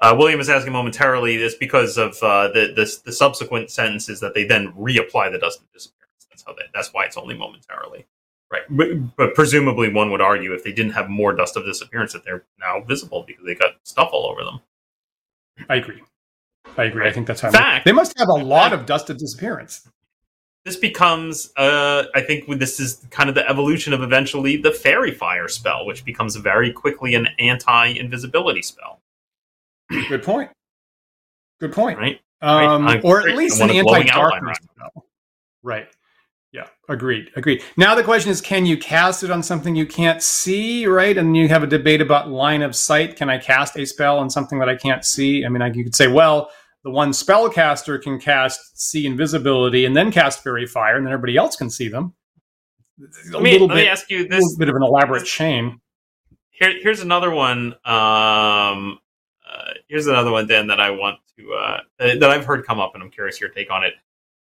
Uh, 0.00 0.14
William 0.16 0.40
is 0.40 0.48
asking 0.48 0.72
momentarily 0.74 1.38
this 1.38 1.54
because 1.54 1.96
of 1.96 2.22
uh, 2.22 2.48
the, 2.48 2.72
the 2.76 3.00
the 3.06 3.12
subsequent 3.12 3.70
sentences 3.70 4.20
that 4.20 4.34
they 4.34 4.44
then 4.44 4.72
reapply 4.72 5.32
the 5.32 5.38
dust 5.38 5.60
of 5.60 5.72
disappearance. 5.72 6.26
That's 6.30 6.44
how 6.44 6.52
they, 6.52 6.62
that's 6.74 6.92
why 6.92 7.04
it's 7.04 7.16
only 7.16 7.34
momentarily, 7.34 8.06
right? 8.52 8.62
But, 8.68 9.16
but, 9.16 9.34
presumably, 9.34 9.92
one 9.92 10.10
would 10.10 10.20
argue 10.20 10.52
if 10.52 10.62
they 10.62 10.72
didn't 10.72 10.92
have 10.92 11.08
more 11.08 11.32
dust 11.34 11.56
of 11.56 11.64
disappearance, 11.64 12.12
that 12.12 12.24
they're 12.24 12.44
now 12.60 12.80
visible 12.82 13.24
because 13.26 13.44
they 13.44 13.54
got 13.54 13.76
stuff 13.82 14.10
all 14.12 14.30
over 14.30 14.44
them. 14.44 14.60
I 15.68 15.76
agree. 15.76 16.02
I 16.78 16.84
agree. 16.84 17.06
I 17.06 17.12
think 17.12 17.26
that's 17.26 17.42
how 17.42 17.50
fact, 17.50 17.84
they 17.84 17.92
must 17.92 18.18
have 18.18 18.28
a 18.28 18.32
lot 18.32 18.72
of 18.72 18.86
dust 18.86 19.10
of 19.10 19.18
disappearance. 19.18 19.86
This 20.64 20.76
becomes, 20.76 21.50
uh, 21.56 22.04
I 22.14 22.20
think, 22.20 22.46
this 22.58 22.78
is 22.78 23.04
kind 23.10 23.28
of 23.28 23.34
the 23.34 23.48
evolution 23.48 23.92
of 23.92 24.02
eventually 24.02 24.56
the 24.56 24.70
faerie 24.70 25.12
Fire 25.12 25.48
spell, 25.48 25.86
which 25.86 26.04
becomes 26.04 26.36
very 26.36 26.72
quickly 26.72 27.14
an 27.14 27.28
anti-invisibility 27.38 28.62
spell. 28.62 29.00
Good 30.08 30.22
point. 30.22 30.50
Good 31.60 31.72
point. 31.72 31.98
Right. 31.98 32.20
Um, 32.40 32.84
right. 32.84 33.00
Or 33.02 33.28
at 33.28 33.36
least 33.36 33.60
an 33.60 33.70
anti-darkness 33.70 34.58
spell. 34.72 35.06
Right. 35.62 35.88
Yeah, 36.52 36.66
agreed. 36.88 37.30
Agreed. 37.36 37.62
Now 37.76 37.94
the 37.94 38.02
question 38.02 38.30
is, 38.30 38.40
can 38.40 38.64
you 38.64 38.78
cast 38.78 39.22
it 39.22 39.30
on 39.30 39.42
something 39.42 39.76
you 39.76 39.86
can't 39.86 40.22
see, 40.22 40.86
right? 40.86 41.16
And 41.16 41.36
you 41.36 41.48
have 41.48 41.62
a 41.62 41.66
debate 41.66 42.00
about 42.00 42.30
line 42.30 42.62
of 42.62 42.74
sight. 42.74 43.16
Can 43.16 43.28
I 43.28 43.38
cast 43.38 43.76
a 43.76 43.84
spell 43.84 44.18
on 44.18 44.30
something 44.30 44.58
that 44.58 44.68
I 44.68 44.76
can't 44.76 45.04
see? 45.04 45.44
I 45.44 45.48
mean, 45.48 45.60
I, 45.60 45.70
you 45.72 45.84
could 45.84 45.94
say, 45.94 46.06
well, 46.06 46.50
the 46.84 46.90
one 46.90 47.10
spellcaster 47.10 48.00
can 48.00 48.20
cast 48.20 48.80
see 48.80 49.06
invisibility 49.06 49.84
and 49.84 49.96
then 49.96 50.12
cast 50.12 50.42
faerie 50.42 50.66
fire, 50.66 50.96
and 50.96 51.06
then 51.06 51.12
everybody 51.12 51.36
else 51.36 51.56
can 51.56 51.70
see 51.70 51.88
them. 51.88 52.14
A 53.34 53.40
me, 53.40 53.52
little 53.52 53.68
let 53.68 53.76
bit, 53.76 53.82
me 53.82 53.88
ask 53.88 54.10
you 54.10 54.28
this: 54.28 54.54
a 54.54 54.58
bit 54.58 54.68
of 54.68 54.76
an 54.76 54.82
elaborate 54.82 55.24
chain. 55.24 55.80
Here, 56.50 56.74
here's 56.80 57.00
another 57.00 57.30
one. 57.30 57.74
Um, 57.84 58.98
uh, 59.48 59.72
here's 59.88 60.06
another 60.06 60.32
one, 60.32 60.46
Dan, 60.46 60.66
that 60.66 60.80
I 60.80 60.90
want 60.90 61.18
to 61.36 61.52
uh, 61.52 61.80
that 61.98 62.24
I've 62.24 62.44
heard 62.44 62.66
come 62.66 62.80
up, 62.80 62.94
and 62.94 63.02
I'm 63.02 63.10
curious 63.10 63.40
your 63.40 63.50
take 63.50 63.70
on 63.70 63.84
it 63.84 63.94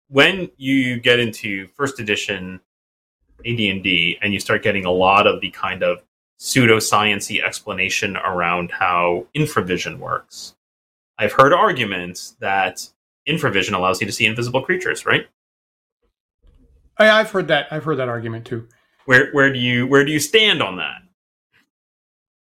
when 0.09 0.49
you 0.57 0.99
get 0.99 1.19
into 1.19 1.67
first 1.67 1.99
edition 1.99 2.59
AD&D 3.45 4.17
and 4.21 4.33
you 4.33 4.39
start 4.39 4.63
getting 4.63 4.85
a 4.85 4.91
lot 4.91 5.27
of 5.27 5.41
the 5.41 5.51
kind 5.51 5.83
of 5.83 6.03
pseudosciency 6.39 7.43
explanation 7.43 8.17
around 8.17 8.71
how 8.71 9.27
infravision 9.35 9.99
works, 9.99 10.55
I've 11.19 11.33
heard 11.33 11.53
arguments 11.53 12.35
that 12.39 12.87
infravision 13.27 13.73
allows 13.73 13.99
you 14.01 14.07
to 14.07 14.13
see 14.13 14.25
invisible 14.25 14.61
creatures, 14.61 15.05
right? 15.05 15.27
I, 16.97 17.09
I've 17.09 17.31
heard 17.31 17.47
that. 17.49 17.67
I've 17.71 17.83
heard 17.83 17.97
that 17.97 18.09
argument 18.09 18.45
too. 18.45 18.67
Where 19.05 19.31
where 19.31 19.51
do 19.51 19.59
you 19.59 19.87
where 19.87 20.05
do 20.05 20.11
you 20.11 20.19
stand 20.19 20.61
on 20.61 20.77
that? 20.77 21.01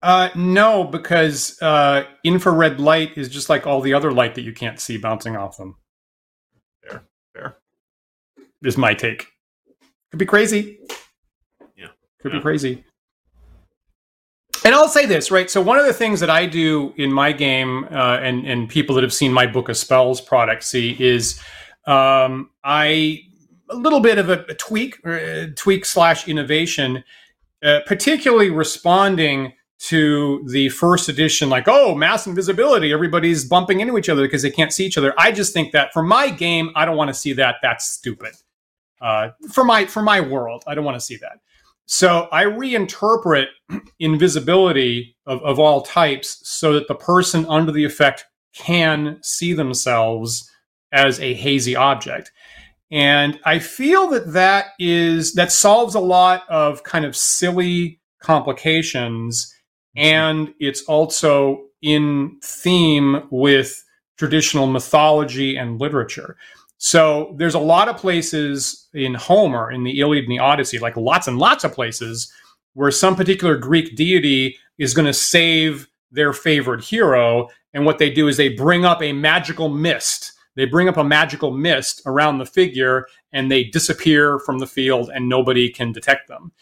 Uh, 0.02 0.30
no, 0.36 0.84
because 0.86 1.62
uh, 1.62 2.06
infrared 2.24 2.80
light 2.80 3.18
is 3.18 3.28
just 3.28 3.50
like 3.50 3.68
all 3.68 3.82
the 3.82 3.94
other 3.94 4.12
light 4.12 4.36
that 4.36 4.44
you 4.44 4.54
can't 4.54 4.80
see 4.80 4.98
bouncing 4.98 5.36
off 5.36 5.58
them. 5.58 5.76
Fair. 6.82 7.04
Fair. 7.34 7.58
Is 8.64 8.78
my 8.78 8.94
take. 8.94 9.28
Could 10.12 10.20
be 10.20 10.26
crazy. 10.26 10.80
Yeah. 11.76 11.88
Could 12.22 12.32
yeah. 12.32 12.40
be 12.40 12.42
crazy. 12.42 12.84
And 14.66 14.76
I'll 14.76 14.90
say 14.90 15.06
this, 15.06 15.32
right? 15.32 15.50
So 15.50 15.62
one 15.62 15.80
of 15.80 15.86
the 15.86 15.94
things 15.94 16.20
that 16.20 16.30
I 16.30 16.46
do 16.46 16.94
in 16.98 17.12
my 17.12 17.32
game, 17.32 17.86
uh, 17.92 18.20
and 18.22 18.46
and 18.46 18.68
people 18.68 18.96
that 18.96 19.04
have 19.04 19.14
seen 19.14 19.32
my 19.32 19.48
book 19.48 19.70
of 19.70 19.78
spells 19.78 20.20
product 20.20 20.64
see 20.64 20.98
is, 21.00 21.42
um, 21.88 22.50
I 22.64 23.22
a 23.70 23.76
little 23.76 24.00
bit 24.00 24.18
of 24.18 24.30
a, 24.30 24.46
a 24.50 24.56
tweak, 24.56 25.00
uh, 25.06 25.48
tweak 25.56 25.86
slash 25.86 26.28
innovation, 26.28 27.04
uh, 27.64 27.80
particularly 27.86 28.50
responding 28.50 29.54
to 29.80 30.44
the 30.50 30.68
first 30.70 31.08
edition, 31.08 31.50
like, 31.50 31.68
oh, 31.68 31.96
mass 31.96 32.28
invisibility, 32.28 32.92
everybody's 32.92 33.46
bumping 33.46 33.80
into 33.80 33.98
each 33.98 34.10
other 34.10 34.24
because 34.24 34.42
they 34.42 34.52
can't 34.52 34.74
see 34.74 34.86
each 34.86 34.98
other. 34.98 35.14
I 35.18 35.32
just 35.32 35.54
think 35.54 35.72
that 35.72 35.94
for 35.94 36.04
my 36.04 36.30
game, 36.30 36.72
I 36.76 36.84
don't 36.84 36.98
want 36.98 37.08
to 37.10 37.14
see 37.14 37.32
that. 37.34 37.56
That's 37.62 37.86
stupid. 37.86 38.34
Uh, 39.00 39.30
for 39.54 39.64
my 39.64 39.86
for 39.86 40.02
my 40.02 40.20
world, 40.20 40.64
I 40.68 40.76
don't 40.76 40.84
want 40.84 40.96
to 40.96 41.02
see 41.02 41.16
that. 41.18 41.40
So 41.92 42.28
I 42.32 42.44
reinterpret 42.44 43.48
invisibility 44.00 45.18
of, 45.26 45.42
of 45.42 45.58
all 45.58 45.82
types 45.82 46.40
so 46.44 46.74
that 46.74 46.88
the 46.88 46.94
person 46.94 47.48
under 47.48 47.72
the 47.72 47.84
effect 47.84 48.26
can 48.54 49.18
see 49.24 49.54
themselves 49.54 50.48
as 50.92 51.20
a 51.20 51.34
hazy 51.34 51.76
object. 51.76 52.32
And 52.92 53.40
I 53.44 53.58
feel 53.58 54.08
that 54.10 54.34
that 54.34 54.68
is 54.78 55.34
that 55.34 55.52
solves 55.52 55.96
a 55.96 56.00
lot 56.00 56.44
of 56.48 56.84
kind 56.84 57.06
of 57.06 57.16
silly 57.16 58.00
complications 58.22 59.52
and 59.96 60.54
it's 60.60 60.84
also 60.84 61.66
in 61.82 62.38
theme 62.44 63.24
with 63.32 63.84
traditional 64.16 64.68
mythology 64.68 65.58
and 65.58 65.82
literature. 65.82 66.38
So 66.80 67.36
there's 67.38 67.56
a 67.56 67.60
lot 67.60 67.90
of 67.90 67.98
places 67.98 68.88
in 68.94 69.14
Homer, 69.14 69.70
in 69.70 69.84
the 69.84 70.00
Iliad 70.00 70.24
and 70.24 70.32
the 70.32 70.40
Odyssey, 70.40 70.80
like 70.80 70.96
lots 70.96 71.28
and 71.28 71.38
lots 71.38 71.66
of 71.66 71.74
places 71.74 72.32
where 72.74 72.90
some 72.90 73.18
particular 73.18 73.58
Greek 73.58 73.98
deity 73.98 74.58
is 74.78 74.94
going 74.94 75.06
to 75.06 75.14
save 75.14 75.90
their 76.10 76.32
favorite 76.32 76.82
hero. 76.82 77.50
And 77.74 77.86
what 77.86 77.98
they 77.98 78.10
do 78.10 78.30
is 78.30 78.38
they 78.38 78.48
bring 78.50 78.86
up 78.86 79.02
a 79.04 79.12
magical 79.12 79.68
mist. 79.68 80.32
They 80.56 80.64
bring 80.64 80.88
up 80.88 80.96
a 80.96 81.04
magical 81.04 81.52
mist 81.52 82.02
around 82.06 82.38
the 82.38 82.46
figure 82.46 83.06
and 83.34 83.52
they 83.52 83.66
disappear 83.66 84.40
from 84.40 84.60
the 84.60 84.68
field 84.68 85.12
and 85.14 85.28
nobody 85.28 85.70
can 85.70 85.92
detect 85.92 86.30
them. 86.30 86.54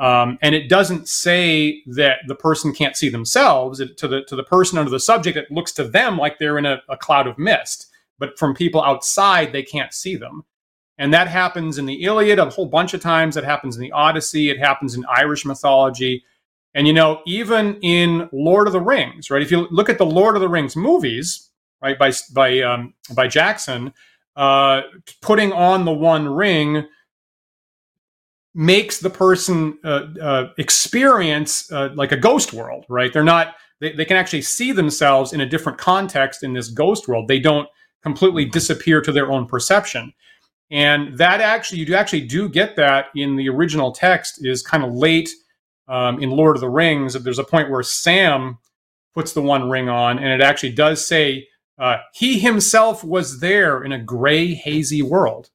Um, 0.00 0.36
and 0.42 0.52
it 0.52 0.68
doesn't 0.68 1.08
say 1.08 1.82
that 1.86 2.18
the 2.26 2.34
person 2.34 2.74
can't 2.74 2.96
see 2.96 3.08
themselves. 3.08 3.78
It, 3.78 3.96
to 3.98 4.08
the 4.08 4.22
to 4.24 4.34
the 4.34 4.42
person 4.42 4.78
under 4.78 4.90
the 4.90 4.98
subject, 4.98 5.36
it 5.36 5.50
looks 5.50 5.72
to 5.72 5.84
them 5.84 6.16
like 6.16 6.38
they're 6.38 6.58
in 6.58 6.66
a, 6.66 6.82
a 6.88 6.96
cloud 6.96 7.26
of 7.26 7.38
mist. 7.38 7.89
But 8.20 8.38
from 8.38 8.54
people 8.54 8.84
outside, 8.84 9.52
they 9.52 9.64
can't 9.64 9.92
see 9.92 10.14
them. 10.14 10.44
And 10.98 11.12
that 11.12 11.26
happens 11.26 11.78
in 11.78 11.86
the 11.86 12.04
Iliad 12.04 12.38
a 12.38 12.50
whole 12.50 12.66
bunch 12.66 12.94
of 12.94 13.00
times. 13.00 13.36
It 13.36 13.44
happens 13.44 13.76
in 13.76 13.82
the 13.82 13.90
Odyssey. 13.90 14.50
It 14.50 14.60
happens 14.60 14.94
in 14.94 15.04
Irish 15.06 15.44
mythology. 15.44 16.22
And 16.74 16.86
you 16.86 16.92
know, 16.92 17.22
even 17.26 17.80
in 17.80 18.28
Lord 18.32 18.68
of 18.68 18.72
the 18.72 18.80
Rings, 18.80 19.30
right? 19.30 19.42
If 19.42 19.50
you 19.50 19.66
look 19.72 19.88
at 19.88 19.98
the 19.98 20.06
Lord 20.06 20.36
of 20.36 20.40
the 20.40 20.48
Rings 20.48 20.76
movies, 20.76 21.50
right, 21.82 21.98
by 21.98 22.12
by 22.32 22.60
um, 22.60 22.94
by 23.14 23.26
Jackson, 23.26 23.92
uh, 24.36 24.82
putting 25.20 25.52
on 25.52 25.84
the 25.84 25.92
One 25.92 26.28
Ring 26.28 26.86
makes 28.54 28.98
the 28.98 29.10
person 29.10 29.78
uh, 29.84 30.06
uh, 30.20 30.52
experience 30.58 31.70
uh, 31.72 31.90
like 31.94 32.12
a 32.12 32.16
ghost 32.16 32.52
world, 32.52 32.84
right? 32.88 33.12
They're 33.12 33.22
not, 33.22 33.54
they, 33.80 33.92
they 33.92 34.04
can 34.04 34.16
actually 34.16 34.42
see 34.42 34.72
themselves 34.72 35.32
in 35.32 35.40
a 35.40 35.46
different 35.46 35.78
context 35.78 36.42
in 36.42 36.52
this 36.52 36.68
ghost 36.68 37.06
world. 37.06 37.28
They 37.28 37.38
don't 37.38 37.68
completely 38.02 38.44
disappear 38.44 39.00
to 39.00 39.12
their 39.12 39.30
own 39.30 39.46
perception. 39.46 40.12
And 40.70 41.18
that 41.18 41.40
actually, 41.40 41.80
you 41.80 41.86
do 41.86 41.94
actually 41.94 42.22
do 42.22 42.48
get 42.48 42.76
that 42.76 43.06
in 43.14 43.36
the 43.36 43.48
original 43.48 43.92
text 43.92 44.44
is 44.44 44.62
kind 44.62 44.84
of 44.84 44.94
late 44.94 45.28
um, 45.88 46.22
in 46.22 46.30
Lord 46.30 46.56
of 46.56 46.60
the 46.60 46.68
Rings. 46.68 47.14
There's 47.14 47.38
a 47.38 47.44
point 47.44 47.70
where 47.70 47.82
Sam 47.82 48.58
puts 49.12 49.32
the 49.32 49.42
one 49.42 49.68
ring 49.68 49.88
on, 49.88 50.18
and 50.18 50.28
it 50.28 50.40
actually 50.40 50.72
does 50.72 51.04
say, 51.04 51.48
uh, 51.78 51.96
he 52.12 52.38
himself 52.38 53.02
was 53.02 53.40
there 53.40 53.82
in 53.82 53.90
a 53.90 53.98
gray, 53.98 54.54
hazy 54.54 55.02
world. 55.02 55.50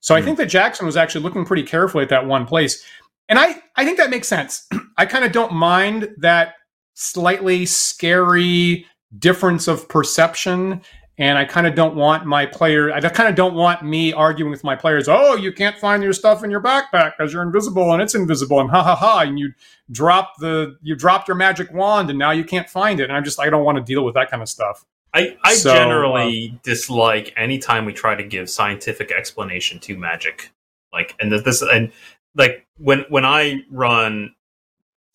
So 0.00 0.14
mm 0.14 0.18
I 0.18 0.20
hmm. 0.20 0.26
think 0.26 0.38
that 0.38 0.46
Jackson 0.46 0.86
was 0.86 0.96
actually 0.96 1.22
looking 1.22 1.44
pretty 1.44 1.64
carefully 1.64 2.02
at 2.02 2.08
that 2.10 2.26
one 2.26 2.46
place. 2.46 2.84
And 3.28 3.38
I, 3.38 3.62
I 3.76 3.84
think 3.84 3.98
that 3.98 4.10
makes 4.10 4.28
sense. 4.28 4.66
I 4.96 5.06
kind 5.06 5.24
of 5.24 5.32
don't 5.32 5.52
mind 5.52 6.14
that 6.18 6.54
slightly 6.94 7.66
scary 7.66 8.86
difference 9.18 9.68
of 9.68 9.88
perception. 9.88 10.82
And 11.22 11.38
I 11.38 11.44
kind 11.44 11.68
of 11.68 11.76
don't 11.76 11.94
want 11.94 12.26
my 12.26 12.46
player, 12.46 12.92
I 12.92 13.00
kind 13.00 13.28
of 13.28 13.36
don't 13.36 13.54
want 13.54 13.84
me 13.84 14.12
arguing 14.12 14.50
with 14.50 14.64
my 14.64 14.74
players, 14.74 15.06
oh, 15.08 15.36
you 15.36 15.52
can't 15.52 15.78
find 15.78 16.02
your 16.02 16.12
stuff 16.12 16.42
in 16.42 16.50
your 16.50 16.60
backpack 16.60 17.12
because 17.16 17.32
you're 17.32 17.44
invisible 17.44 17.92
and 17.92 18.02
it's 18.02 18.16
invisible 18.16 18.58
and 18.58 18.68
ha 18.68 18.82
ha 18.82 18.96
ha. 18.96 19.20
And 19.20 19.38
you 19.38 19.52
drop 19.92 20.34
the, 20.40 20.76
you 20.82 20.96
dropped 20.96 21.28
your 21.28 21.36
magic 21.36 21.72
wand 21.72 22.10
and 22.10 22.18
now 22.18 22.32
you 22.32 22.42
can't 22.42 22.68
find 22.68 22.98
it. 22.98 23.04
And 23.04 23.12
I'm 23.12 23.22
just, 23.22 23.38
I 23.38 23.50
don't 23.50 23.62
want 23.64 23.78
to 23.78 23.84
deal 23.84 24.04
with 24.04 24.14
that 24.14 24.32
kind 24.32 24.42
of 24.42 24.48
stuff. 24.48 24.84
I, 25.14 25.36
I 25.44 25.54
so, 25.54 25.72
generally 25.72 26.50
um, 26.50 26.60
dislike 26.64 27.32
anytime 27.36 27.84
we 27.84 27.92
try 27.92 28.16
to 28.16 28.24
give 28.24 28.50
scientific 28.50 29.12
explanation 29.12 29.78
to 29.78 29.96
magic. 29.96 30.50
Like, 30.92 31.14
and 31.20 31.30
this, 31.30 31.62
and 31.62 31.92
like 32.34 32.66
when 32.78 33.04
when 33.10 33.24
I 33.24 33.62
run 33.70 34.34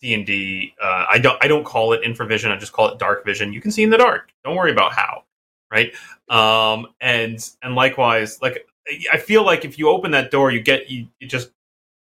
D 0.00 0.14
and 0.14 0.24
D. 0.24 0.74
Uh, 0.82 1.04
I 1.10 1.18
don't 1.18 1.42
I 1.44 1.48
don't 1.48 1.64
call 1.64 1.92
it 1.92 2.02
infravision. 2.02 2.50
I 2.50 2.56
just 2.56 2.72
call 2.72 2.88
it 2.88 2.98
dark 2.98 3.24
vision. 3.24 3.52
You 3.52 3.60
can 3.60 3.70
see 3.70 3.82
in 3.82 3.90
the 3.90 3.98
dark. 3.98 4.30
Don't 4.44 4.56
worry 4.56 4.72
about 4.72 4.92
how. 4.92 5.24
Right. 5.70 5.92
Um, 6.28 6.88
and 7.00 7.46
and 7.62 7.74
likewise, 7.74 8.40
like 8.40 8.66
I 9.12 9.18
feel 9.18 9.44
like 9.44 9.64
if 9.64 9.78
you 9.78 9.88
open 9.88 10.10
that 10.12 10.30
door, 10.30 10.50
you 10.50 10.60
get 10.60 10.90
you, 10.90 11.08
you 11.20 11.28
just 11.28 11.50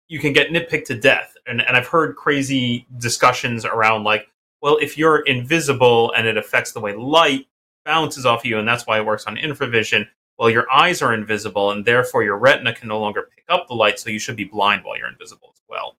you 0.09 0.19
can 0.19 0.33
get 0.33 0.51
nitpicked 0.51 0.87
to 0.87 0.99
death. 0.99 1.35
And 1.47 1.62
and 1.62 1.77
I've 1.77 1.87
heard 1.87 2.17
crazy 2.17 2.87
discussions 2.99 3.65
around 3.65 4.05
like, 4.05 4.29
well, 4.61 4.77
if 4.81 4.99
you're 4.99 5.21
invisible 5.21 6.12
and 6.12 6.27
it 6.27 6.37
affects 6.37 6.73
the 6.73 6.81
way 6.81 6.95
light 6.95 7.47
bounces 7.85 8.27
off 8.27 8.45
you, 8.45 8.59
and 8.59 8.67
that's 8.67 8.87
why 8.87 8.99
it 8.99 9.07
works 9.07 9.25
on 9.27 9.37
infravision. 9.37 10.07
Well, 10.39 10.51
your 10.51 10.67
eyes 10.73 11.01
are 11.01 11.15
invisible, 11.15 11.71
and 11.71 11.85
therefore 11.85 12.25
your 12.25 12.39
retina 12.39 12.75
can 12.75 12.89
no 12.89 12.99
longer 12.99 13.29
pick 13.35 13.45
up 13.49 13.69
the 13.69 13.75
light, 13.75 13.99
so 14.01 14.11
you 14.11 14.19
should 14.19 14.37
be 14.37 14.45
blind 14.45 14.83
while 14.85 14.99
you're 14.99 15.09
invisible 15.09 15.55
as 15.55 15.62
well. 15.69 15.97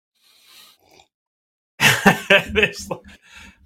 like, 2.50 2.76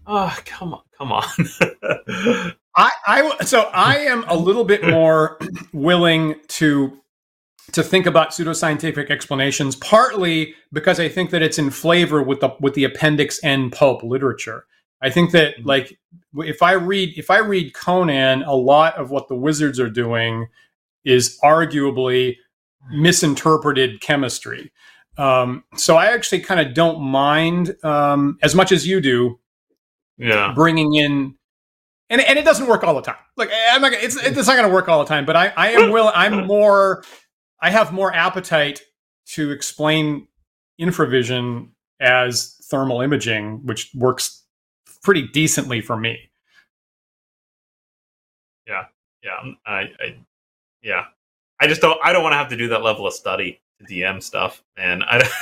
oh, 0.05 0.37
come 0.45 0.73
on, 0.75 0.81
come 0.95 1.11
on. 1.11 2.53
I, 2.79 2.91
I, 3.07 3.43
so 3.43 3.69
I 3.73 3.97
am 3.97 4.23
a 4.27 4.37
little 4.37 4.63
bit 4.63 4.87
more 4.87 5.37
willing 5.73 6.35
to 6.47 6.97
to 7.73 7.83
think 7.83 8.05
about 8.05 8.29
pseudoscientific 8.29 9.11
explanations, 9.11 9.75
partly 9.75 10.55
because 10.71 10.99
I 10.99 11.07
think 11.07 11.29
that 11.31 11.41
it's 11.41 11.59
in 11.59 11.69
flavor 11.69 12.23
with 12.23 12.39
the 12.39 12.55
with 12.61 12.73
the 12.75 12.85
appendix 12.85 13.43
N 13.43 13.69
pulp 13.69 14.01
literature. 14.01 14.65
I 15.01 15.09
think 15.09 15.31
that 15.31 15.57
mm-hmm. 15.57 15.67
like 15.67 15.99
if 16.37 16.63
I 16.63 16.73
read 16.73 17.17
if 17.17 17.29
I 17.29 17.39
read 17.39 17.73
Conan, 17.73 18.43
a 18.43 18.55
lot 18.55 18.95
of 18.95 19.11
what 19.11 19.27
the 19.27 19.35
wizards 19.35 19.79
are 19.79 19.89
doing 19.89 20.47
is 21.03 21.37
arguably 21.43 22.37
misinterpreted 22.91 24.01
chemistry. 24.01 24.71
Um, 25.17 25.65
so 25.75 25.97
I 25.97 26.07
actually 26.07 26.39
kind 26.39 26.65
of 26.65 26.73
don't 26.73 27.01
mind 27.01 27.75
um, 27.83 28.37
as 28.41 28.55
much 28.55 28.71
as 28.71 28.87
you 28.87 29.01
do. 29.01 29.37
Yeah, 30.17 30.53
bringing 30.55 30.95
in. 30.95 31.35
And, 32.09 32.21
and 32.21 32.39
it 32.39 32.45
doesn't 32.45 32.67
work 32.67 32.83
all 32.83 32.95
the 32.95 33.01
time. 33.01 33.17
Like 33.37 33.51
I'm 33.71 33.81
not, 33.81 33.93
it's 33.93 34.15
it's 34.15 34.35
not 34.35 34.55
going 34.55 34.67
to 34.67 34.73
work 34.73 34.89
all 34.89 34.99
the 34.99 35.05
time. 35.05 35.25
But 35.25 35.35
I, 35.35 35.53
I 35.55 35.69
am 35.71 35.91
will 35.91 36.11
I'm 36.13 36.47
more 36.47 37.03
I 37.61 37.69
have 37.69 37.93
more 37.93 38.13
appetite 38.13 38.81
to 39.33 39.51
explain 39.51 40.27
infravision 40.81 41.69
as 41.99 42.55
thermal 42.63 43.01
imaging, 43.01 43.65
which 43.65 43.91
works 43.93 44.43
pretty 45.03 45.27
decently 45.27 45.81
for 45.81 45.97
me. 45.97 46.17
Yeah, 48.67 48.85
yeah, 49.23 49.37
um, 49.41 49.57
I, 49.65 49.79
I 49.99 50.17
yeah, 50.81 51.05
I 51.59 51.67
just 51.67 51.81
don't. 51.81 51.99
I 52.03 52.13
don't 52.13 52.23
want 52.23 52.33
to 52.33 52.37
have 52.37 52.49
to 52.49 52.57
do 52.57 52.69
that 52.69 52.83
level 52.83 53.05
of 53.05 53.13
study 53.13 53.61
to 53.79 53.85
DM 53.85 54.21
stuff, 54.23 54.63
and 54.77 55.03
I. 55.03 55.27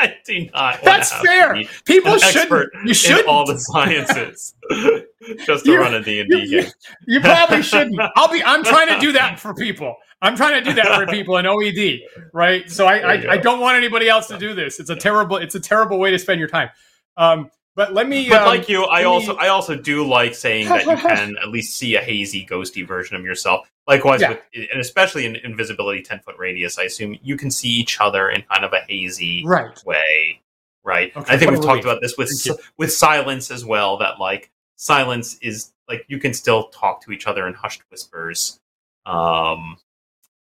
I 0.00 0.16
do 0.24 0.48
not. 0.52 0.82
That's 0.82 1.12
fair. 1.12 1.62
People 1.84 2.16
should. 2.18 2.68
You 2.84 2.94
should 2.94 3.26
all 3.26 3.46
the 3.46 3.58
sciences 3.58 4.54
just 5.44 5.64
to 5.66 5.72
you, 5.72 5.78
run 5.78 5.94
a 5.94 6.02
D 6.02 6.20
and 6.20 6.30
D 6.30 6.48
game. 6.48 6.70
You 7.06 7.20
probably 7.20 7.62
shouldn't. 7.62 8.00
I'll 8.16 8.32
be. 8.32 8.42
I'm 8.42 8.64
trying 8.64 8.88
to 8.88 8.98
do 8.98 9.12
that 9.12 9.38
for 9.38 9.54
people. 9.54 9.96
I'm 10.22 10.36
trying 10.36 10.62
to 10.62 10.70
do 10.70 10.74
that 10.74 10.98
for 10.98 11.06
people 11.06 11.36
in 11.38 11.46
OED, 11.46 12.00
right? 12.32 12.70
So 12.70 12.86
I, 12.86 12.98
I, 12.98 13.32
I, 13.32 13.36
don't 13.38 13.58
want 13.58 13.78
anybody 13.78 14.06
else 14.06 14.26
to 14.26 14.36
do 14.36 14.54
this. 14.54 14.78
It's 14.78 14.90
a 14.90 14.96
terrible, 14.96 15.38
it's 15.38 15.54
a 15.54 15.60
terrible 15.60 15.98
way 15.98 16.10
to 16.10 16.18
spend 16.18 16.38
your 16.38 16.48
time. 16.48 16.68
Um, 17.16 17.50
but 17.74 17.94
let 17.94 18.08
me. 18.08 18.28
But 18.28 18.42
um, 18.42 18.48
like 18.48 18.68
you, 18.68 18.84
I 18.84 19.04
also, 19.04 19.32
me... 19.32 19.38
I 19.40 19.48
also 19.48 19.76
do 19.76 20.06
like 20.06 20.34
saying 20.34 20.68
that 20.68 20.84
you 20.84 20.96
can 20.96 21.36
at 21.38 21.48
least 21.48 21.76
see 21.78 21.96
a 21.96 22.00
hazy, 22.00 22.44
ghosty 22.44 22.86
version 22.86 23.16
of 23.16 23.24
yourself. 23.24 23.70
Likewise, 23.90 24.20
yeah. 24.20 24.36
with, 24.54 24.68
and 24.70 24.80
especially 24.80 25.26
in 25.26 25.34
invisibility, 25.34 26.00
ten 26.00 26.20
foot 26.20 26.36
radius, 26.38 26.78
I 26.78 26.84
assume 26.84 27.18
you 27.24 27.36
can 27.36 27.50
see 27.50 27.68
each 27.68 28.00
other 28.00 28.30
in 28.30 28.42
kind 28.42 28.64
of 28.64 28.72
a 28.72 28.78
hazy 28.88 29.42
right. 29.44 29.84
way, 29.84 30.40
right? 30.84 31.10
Okay, 31.16 31.34
I 31.34 31.36
think 31.36 31.50
we've 31.50 31.60
talked 31.60 31.82
about 31.82 32.00
this 32.00 32.16
with 32.16 32.30
with 32.76 32.92
silence 32.92 33.50
as 33.50 33.64
well. 33.64 33.96
That 33.96 34.20
like 34.20 34.52
silence 34.76 35.38
is 35.42 35.72
like 35.88 36.04
you 36.06 36.20
can 36.20 36.32
still 36.32 36.68
talk 36.68 37.02
to 37.02 37.10
each 37.10 37.26
other 37.26 37.48
in 37.48 37.54
hushed 37.54 37.82
whispers. 37.90 38.60
Um, 39.06 39.76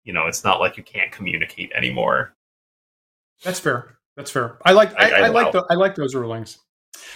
you 0.03 0.13
know, 0.13 0.27
it's 0.27 0.43
not 0.43 0.59
like 0.59 0.77
you 0.77 0.83
can't 0.83 1.13
communicate 1.13 1.71
anymore. 1.71 2.35
That's 3.45 3.61
fair. 3.61 3.99
That's 4.17 4.33
fair. 4.33 4.59
I 4.65 4.73
like 4.73 4.99
I, 4.99 5.11
I, 5.11 5.19
I 5.27 5.29
like 5.29 5.53
the, 5.53 5.65
I 5.71 5.75
like 5.75 5.95
those 5.95 6.17
rulings. 6.17 6.59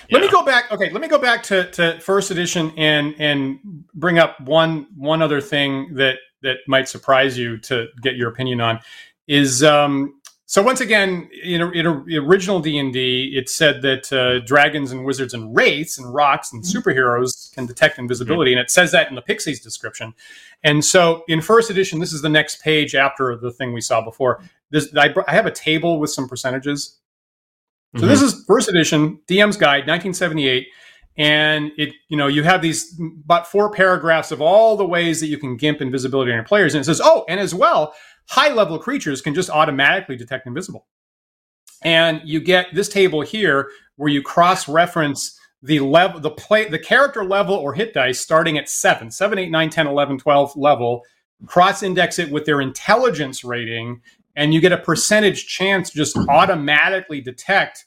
Yeah. 0.09 0.19
Let 0.19 0.27
me 0.27 0.31
go 0.31 0.45
back. 0.45 0.71
Okay, 0.71 0.91
let 0.91 1.01
me 1.01 1.09
go 1.09 1.19
back 1.19 1.43
to, 1.45 1.71
to 1.73 2.01
first 2.01 2.31
edition 2.31 2.73
and 2.77 3.15
and 3.19 3.59
bring 3.95 4.19
up 4.19 4.41
one 4.41 4.87
one 4.97 5.23
other 5.23 5.41
thing 5.41 5.95
that 5.95 6.17
that 6.43 6.59
might 6.67 6.89
surprise 6.89 7.39
you 7.39 7.59
to 7.59 7.87
get 8.03 8.17
your 8.17 8.29
opinion 8.29 8.61
on 8.61 8.81
is 9.29 9.63
um, 9.63 10.21
so 10.53 10.63
once 10.63 10.83
again, 10.83 11.31
in, 11.43 11.63
in 11.73 11.87
original 11.87 12.61
D 12.61 12.79
and 12.79 12.93
D, 12.93 13.33
it 13.35 13.49
said 13.49 13.81
that 13.81 14.13
uh, 14.13 14.45
dragons 14.45 14.93
and 14.93 15.03
wizards 15.03 15.33
and 15.33 15.57
wraiths 15.57 15.97
and 15.97 16.13
Rocs 16.13 16.53
and 16.53 16.63
mm-hmm. 16.63 16.79
superheroes 16.79 17.51
can 17.55 17.65
detect 17.65 17.99
invisibility, 17.99 18.51
mm-hmm. 18.51 18.59
and 18.59 18.67
it 18.67 18.71
says 18.71 18.93
that 18.93 19.09
in 19.09 19.15
the 19.15 19.23
Pixies 19.23 19.63
description. 19.63 20.13
And 20.63 20.85
so 20.85 21.25
in 21.27 21.41
first 21.41 21.71
edition, 21.71 22.01
this 22.01 22.13
is 22.13 22.21
the 22.21 22.29
next 22.29 22.61
page 22.61 22.95
after 22.95 23.35
the 23.35 23.51
thing 23.51 23.73
we 23.73 23.81
saw 23.81 24.05
before. 24.05 24.43
This 24.69 24.95
I, 24.95 25.15
I 25.27 25.33
have 25.33 25.47
a 25.47 25.51
table 25.51 25.99
with 25.99 26.11
some 26.11 26.29
percentages. 26.29 26.99
So 27.95 28.01
mm-hmm. 28.01 28.09
this 28.09 28.23
is 28.23 28.45
first 28.47 28.69
edition 28.69 29.21
DM's 29.27 29.57
Guide, 29.57 29.87
1978 29.87 30.67
and 31.19 31.73
it 31.77 31.93
you 32.09 32.17
know 32.17 32.27
you 32.27 32.43
have 32.43 32.63
these 32.63 32.99
about 33.25 33.47
four 33.47 33.71
paragraphs 33.71 34.31
of 34.31 34.41
all 34.41 34.79
the 34.79 34.87
ways 34.87 35.21
that 35.21 35.27
you 35.27 35.37
can 35.37 35.59
gimp 35.59 35.83
invisibility 35.83 36.31
on 36.31 36.37
your 36.37 36.45
players. 36.45 36.75
And 36.75 36.81
it 36.81 36.85
says 36.85 37.01
oh 37.05 37.25
and 37.29 37.39
as 37.39 37.55
well 37.55 37.95
high 38.29 38.53
level 38.53 38.79
creatures 38.79 39.21
can 39.21 39.35
just 39.35 39.51
automatically 39.51 40.17
detect 40.17 40.47
invisible. 40.47 40.87
And 41.85 42.21
you 42.25 42.41
get 42.41 42.69
this 42.73 42.89
table 42.89 43.23
here 43.23 43.69
where 43.97 44.09
you 44.09 44.23
cross 44.23 44.69
reference 44.69 45.39
the 45.63 45.81
level, 45.81 46.21
the 46.21 46.31
play, 46.31 46.69
the 46.69 46.79
character 46.79 47.25
level 47.25 47.55
or 47.55 47.75
hit 47.75 47.95
dice 47.95 48.21
starting 48.21 48.59
at 48.59 48.69
seven, 48.69 49.11
seven, 49.11 49.39
eight, 49.39 49.51
nine, 49.51 49.71
10, 49.71 49.87
11, 49.87 50.19
12 50.19 50.57
level, 50.57 51.03
cross 51.47 51.83
index 51.83 52.19
it 52.19 52.31
with 52.31 52.45
their 52.47 52.61
intelligence 52.61 53.45
rating, 53.45 54.01
and 54.37 54.55
you 54.55 54.61
get 54.61 54.73
a 54.73 54.79
percentage 54.79 55.47
chance 55.47 55.91
to 55.91 55.97
just 55.97 56.17
automatically 56.29 57.21
detect 57.21 57.85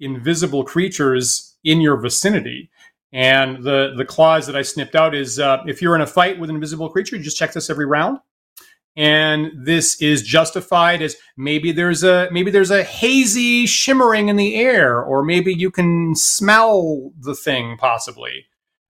invisible 0.00 0.64
creatures 0.64 1.56
in 1.64 1.80
your 1.80 1.96
vicinity. 1.96 2.70
And 3.12 3.62
the 3.62 3.94
the 3.96 4.04
clause 4.04 4.46
that 4.46 4.56
I 4.56 4.62
snipped 4.62 4.94
out 4.94 5.14
is 5.14 5.38
uh, 5.38 5.58
if 5.66 5.80
you're 5.80 5.94
in 5.94 6.00
a 6.00 6.06
fight 6.06 6.38
with 6.38 6.50
an 6.50 6.56
invisible 6.56 6.90
creature, 6.90 7.16
you 7.16 7.22
just 7.22 7.36
check 7.36 7.52
this 7.52 7.70
every 7.70 7.86
round 7.86 8.18
and 8.96 9.50
this 9.56 10.00
is 10.00 10.22
justified 10.22 11.02
as 11.02 11.16
maybe 11.36 11.72
there's 11.72 12.04
a 12.04 12.28
maybe 12.30 12.50
there's 12.50 12.70
a 12.70 12.84
hazy 12.84 13.66
shimmering 13.66 14.28
in 14.28 14.36
the 14.36 14.54
air 14.56 15.02
or 15.02 15.24
maybe 15.24 15.52
you 15.52 15.70
can 15.70 16.14
smell 16.14 17.12
the 17.18 17.34
thing 17.34 17.76
possibly 17.78 18.46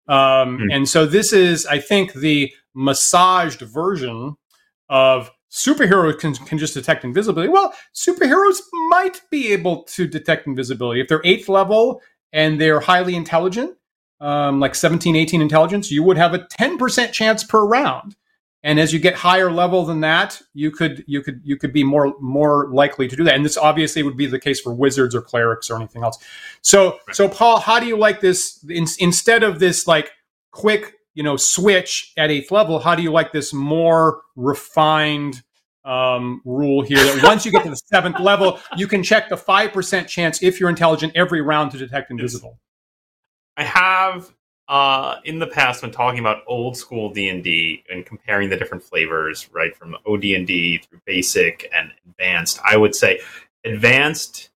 um, 0.08 0.58
mm. 0.58 0.74
and 0.74 0.88
so 0.88 1.04
this 1.04 1.32
is 1.32 1.66
i 1.66 1.78
think 1.78 2.14
the 2.14 2.50
massaged 2.74 3.60
version 3.60 4.36
of 4.88 5.30
superheroes 5.50 6.18
can, 6.18 6.34
can 6.34 6.58
just 6.58 6.74
detect 6.74 7.04
invisibility. 7.04 7.50
Well 7.50 7.74
superheroes 7.94 8.60
might 8.88 9.20
be 9.30 9.52
able 9.52 9.82
to 9.84 10.06
detect 10.06 10.46
invisibility. 10.46 11.00
If 11.00 11.08
they're 11.08 11.22
eighth 11.24 11.48
level 11.48 12.00
and 12.32 12.60
they're 12.60 12.80
highly 12.80 13.16
intelligent 13.16 13.76
um, 14.20 14.60
like 14.60 14.74
17 14.74 15.16
18 15.16 15.42
intelligence 15.42 15.90
you 15.90 16.02
would 16.02 16.16
have 16.16 16.34
a 16.34 16.40
10% 16.40 17.12
chance 17.12 17.42
per 17.42 17.64
round. 17.64 18.16
And 18.62 18.78
as 18.78 18.92
you 18.92 18.98
get 18.98 19.14
higher 19.14 19.50
level 19.50 19.84
than 19.84 20.00
that 20.02 20.40
you 20.54 20.70
could 20.70 21.02
you 21.08 21.22
could 21.22 21.40
you 21.42 21.56
could 21.56 21.72
be 21.72 21.82
more 21.82 22.14
more 22.20 22.68
likely 22.70 23.08
to 23.08 23.16
do 23.16 23.24
that. 23.24 23.34
And 23.34 23.44
this 23.44 23.56
obviously 23.56 24.04
would 24.04 24.16
be 24.16 24.26
the 24.26 24.38
case 24.38 24.60
for 24.60 24.72
wizards 24.72 25.14
or 25.14 25.22
clerics 25.22 25.68
or 25.68 25.76
anything 25.76 26.04
else. 26.04 26.18
So 26.62 26.98
right. 27.08 27.16
so 27.16 27.28
paul 27.28 27.58
how 27.58 27.80
do 27.80 27.86
you 27.86 27.96
like 27.96 28.20
this? 28.20 28.64
In, 28.68 28.86
instead 29.00 29.42
of 29.42 29.58
this 29.58 29.88
like 29.88 30.12
quick 30.52 30.99
you 31.14 31.22
know 31.22 31.36
switch 31.36 32.12
at 32.16 32.30
eighth 32.30 32.50
level 32.50 32.78
how 32.78 32.94
do 32.94 33.02
you 33.02 33.10
like 33.10 33.32
this 33.32 33.52
more 33.52 34.22
refined 34.36 35.42
um, 35.84 36.42
rule 36.44 36.82
here 36.82 37.02
that 37.02 37.22
once 37.24 37.46
you 37.46 37.52
get 37.52 37.64
to 37.64 37.70
the 37.70 37.76
seventh 37.86 38.20
level 38.20 38.60
you 38.76 38.86
can 38.86 39.02
check 39.02 39.28
the 39.28 39.36
5% 39.36 40.06
chance 40.06 40.42
if 40.42 40.60
you're 40.60 40.68
intelligent 40.68 41.12
every 41.16 41.40
round 41.40 41.70
to 41.70 41.78
detect 41.78 42.10
invisible? 42.10 42.58
I 43.56 43.64
have 43.64 44.30
uh, 44.70 45.16
in 45.24 45.40
the 45.40 45.48
past, 45.48 45.82
when 45.82 45.90
talking 45.90 46.20
about 46.20 46.44
old 46.46 46.76
school 46.76 47.12
D 47.12 47.82
and 47.90 48.06
comparing 48.06 48.48
the 48.48 48.56
different 48.56 48.84
flavors, 48.84 49.50
right 49.52 49.76
from 49.76 49.96
OD 50.06 50.24
and 50.26 50.46
D 50.46 50.78
through 50.78 51.00
basic 51.06 51.68
and 51.74 51.90
advanced, 52.08 52.60
I 52.64 52.76
would 52.76 52.94
say 52.94 53.20
advanced 53.64 54.50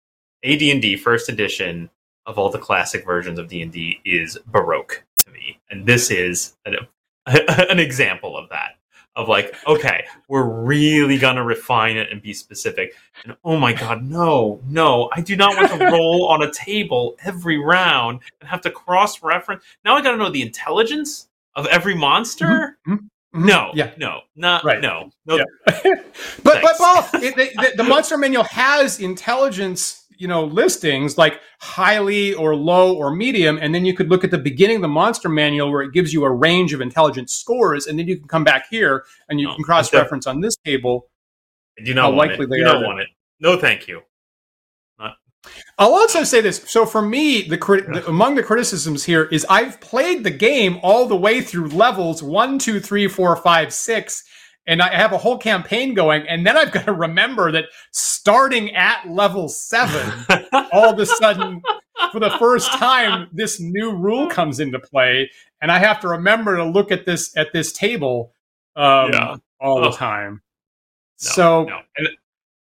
AD 0.43 0.61
and 0.61 0.81
D 0.81 0.97
first 0.97 1.29
edition 1.29 1.89
of 2.25 2.37
all 2.37 2.49
the 2.49 2.59
classic 2.59 3.05
versions 3.05 3.39
of 3.39 3.47
D 3.47 3.61
and 3.61 3.71
D 3.71 4.01
is 4.03 4.37
baroque 4.47 5.01
me, 5.41 5.59
and 5.69 5.85
this 5.85 6.11
is 6.11 6.53
an, 6.65 6.75
an 7.25 7.79
example 7.79 8.37
of 8.37 8.49
that 8.49 8.75
of 9.15 9.27
like, 9.27 9.55
okay, 9.67 10.05
we're 10.29 10.43
really 10.43 11.17
gonna 11.17 11.43
refine 11.43 11.97
it 11.97 12.09
and 12.11 12.21
be 12.21 12.33
specific. 12.33 12.93
And 13.23 13.35
oh 13.43 13.57
my 13.57 13.73
god, 13.73 14.03
no, 14.03 14.61
no, 14.67 15.09
I 15.13 15.21
do 15.21 15.35
not 15.35 15.55
want 15.57 15.71
to 15.71 15.85
roll 15.91 16.27
on 16.27 16.43
a 16.43 16.51
table 16.51 17.17
every 17.23 17.57
round 17.57 18.21
and 18.39 18.49
have 18.49 18.61
to 18.61 18.71
cross 18.71 19.21
reference. 19.21 19.63
Now 19.83 19.95
I 19.95 20.01
gotta 20.01 20.17
know 20.17 20.29
the 20.29 20.41
intelligence 20.41 21.27
of 21.55 21.65
every 21.67 21.95
monster. 21.95 22.77
Mm-hmm. 22.87 22.93
Mm-hmm. 22.93 23.45
No, 23.45 23.71
yeah, 23.73 23.91
no, 23.97 24.21
not 24.35 24.63
right. 24.63 24.81
No, 24.81 25.09
no. 25.25 25.37
Yeah. 25.37 25.43
but 26.43 26.61
but 26.61 26.77
Paul, 26.77 27.07
it, 27.13 27.35
the, 27.35 27.73
the 27.77 27.83
monster 27.83 28.17
manual 28.17 28.43
has 28.43 28.99
intelligence 28.99 30.00
you 30.21 30.27
know 30.27 30.45
listings 30.45 31.17
like 31.17 31.41
highly 31.59 32.33
or 32.35 32.55
low 32.55 32.95
or 32.95 33.13
medium 33.15 33.57
and 33.61 33.73
then 33.73 33.83
you 33.85 33.93
could 33.93 34.09
look 34.09 34.23
at 34.23 34.31
the 34.31 34.37
beginning 34.37 34.75
of 34.77 34.81
the 34.83 34.87
monster 34.87 35.27
manual 35.29 35.71
where 35.71 35.81
it 35.81 35.91
gives 35.93 36.13
you 36.13 36.23
a 36.23 36.31
range 36.31 36.73
of 36.73 36.79
intelligence 36.81 37.33
scores 37.33 37.87
and 37.87 37.97
then 37.97 38.07
you 38.07 38.17
can 38.17 38.27
come 38.27 38.43
back 38.43 38.65
here 38.69 39.03
and 39.29 39.39
you 39.39 39.47
No, 39.47 39.55
can 39.55 39.63
cross 39.63 39.91
reference 39.93 40.27
on 40.27 40.39
this 40.41 40.55
table 40.63 41.07
I 41.79 41.83
do 41.83 41.93
not 41.93 42.13
likely 42.13 42.45
it. 42.45 42.49
they 42.51 42.57
You 42.57 42.65
don't 42.65 42.81
to- 42.81 42.87
want 42.87 42.99
it. 42.99 43.07
No, 43.39 43.57
thank 43.57 43.87
you. 43.87 44.01
I'll 45.79 45.95
also 45.95 46.23
say 46.23 46.39
this. 46.41 46.63
So 46.67 46.85
for 46.85 47.01
me, 47.01 47.41
the, 47.41 47.57
crit- 47.57 47.87
the 47.91 48.07
among 48.07 48.35
the 48.35 48.43
criticisms 48.43 49.03
here 49.03 49.23
is 49.23 49.43
I've 49.49 49.81
played 49.81 50.23
the 50.23 50.29
game 50.29 50.79
all 50.83 51.07
the 51.07 51.15
way 51.15 51.41
through 51.41 51.69
levels 51.69 52.21
one, 52.21 52.59
two, 52.59 52.79
three, 52.79 53.07
four, 53.07 53.35
five, 53.35 53.73
six, 53.73 54.23
and 54.67 54.81
I 54.81 54.93
have 54.95 55.11
a 55.11 55.17
whole 55.17 55.37
campaign 55.37 55.93
going, 55.93 56.27
and 56.27 56.45
then 56.45 56.57
I've 56.57 56.71
got 56.71 56.85
to 56.85 56.93
remember 56.93 57.51
that 57.51 57.65
starting 57.91 58.75
at 58.75 59.09
level 59.09 59.49
seven, 59.49 60.25
all 60.71 60.91
of 60.93 60.99
a 60.99 61.05
sudden, 61.05 61.61
for 62.11 62.19
the 62.19 62.29
first 62.39 62.71
time, 62.73 63.27
this 63.33 63.59
new 63.59 63.95
rule 63.95 64.27
comes 64.27 64.59
into 64.59 64.79
play, 64.79 65.29
and 65.61 65.71
I 65.71 65.79
have 65.79 65.99
to 66.01 66.07
remember 66.07 66.57
to 66.57 66.63
look 66.65 66.91
at 66.91 67.05
this 67.05 67.35
at 67.37 67.53
this 67.53 67.71
table 67.73 68.33
um, 68.75 69.11
Yeah. 69.11 69.35
all 69.59 69.81
the 69.81 69.91
time. 69.91 70.41
No, 71.23 71.29
so 71.31 71.63
no. 71.65 71.79
And 71.97 72.07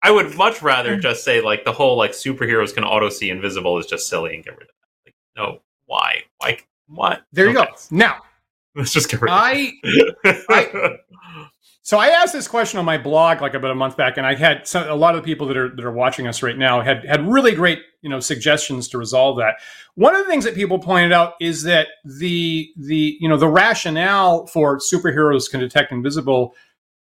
I 0.03 0.11
would 0.11 0.34
much 0.36 0.62
rather 0.62 0.97
just 0.99 1.24
say 1.24 1.40
like 1.40 1.64
the 1.64 1.72
whole 1.72 1.97
like 1.97 2.12
superheroes 2.12 2.72
can 2.74 2.84
auto 2.84 3.09
see 3.09 3.28
invisible 3.30 3.78
is 3.78 3.86
just 3.86 4.09
silly 4.09 4.34
and 4.34 4.44
get 4.44 4.53
rid 4.55 4.62
of 4.62 4.68
that. 4.68 5.07
Like, 5.07 5.14
no, 5.36 5.61
why? 5.86 6.22
Like 6.40 6.66
what? 6.88 7.22
there 7.32 7.49
you 7.49 7.55
go. 7.55 7.66
Now 7.90 8.22
Let's 8.76 8.92
just 8.92 9.11
get 9.11 9.20
rid 9.20 9.30
of 9.30 9.38
I 9.38 9.72
it. 9.82 10.44
I- 10.49 10.97
So 11.87 11.99
I 11.99 12.09
asked 12.09 12.32
this 12.32 12.49
question 12.49 12.80
on 12.80 12.84
my 12.84 12.99
blog 12.99 13.41
like 13.41 13.55
about 13.55 13.70
a 13.70 13.74
month 13.76 13.97
back, 13.97 14.16
and 14.16 14.26
I 14.26 14.34
had 14.34 14.66
some, 14.66 14.89
a 14.89 14.97
lot 14.97 15.14
of 15.14 15.22
the 15.22 15.24
people 15.24 15.47
that 15.47 15.57
are 15.57 15.68
that 15.68 15.84
are 15.84 15.93
watching 15.93 16.26
us 16.26 16.43
right 16.43 16.59
now 16.59 16.80
had 16.80 17.05
had 17.05 17.24
really 17.24 17.55
great 17.55 17.78
you 18.03 18.11
know 18.11 18.18
suggestions 18.18 18.89
to 18.89 18.99
resolve 18.99 19.37
that. 19.37 19.61
One 19.95 20.16
of 20.16 20.24
the 20.24 20.28
things 20.28 20.43
that 20.47 20.57
people 20.57 20.80
pointed 20.80 21.12
out 21.12 21.34
is 21.41 21.62
that 21.62 21.87
the 22.05 22.68
the 22.76 23.16
you 23.20 23.28
know 23.28 23.37
the 23.37 23.47
rationale 23.47 24.49
for 24.49 24.78
superheroes 24.78 25.49
can 25.49 25.61
detect 25.61 25.93
invisible 25.93 26.57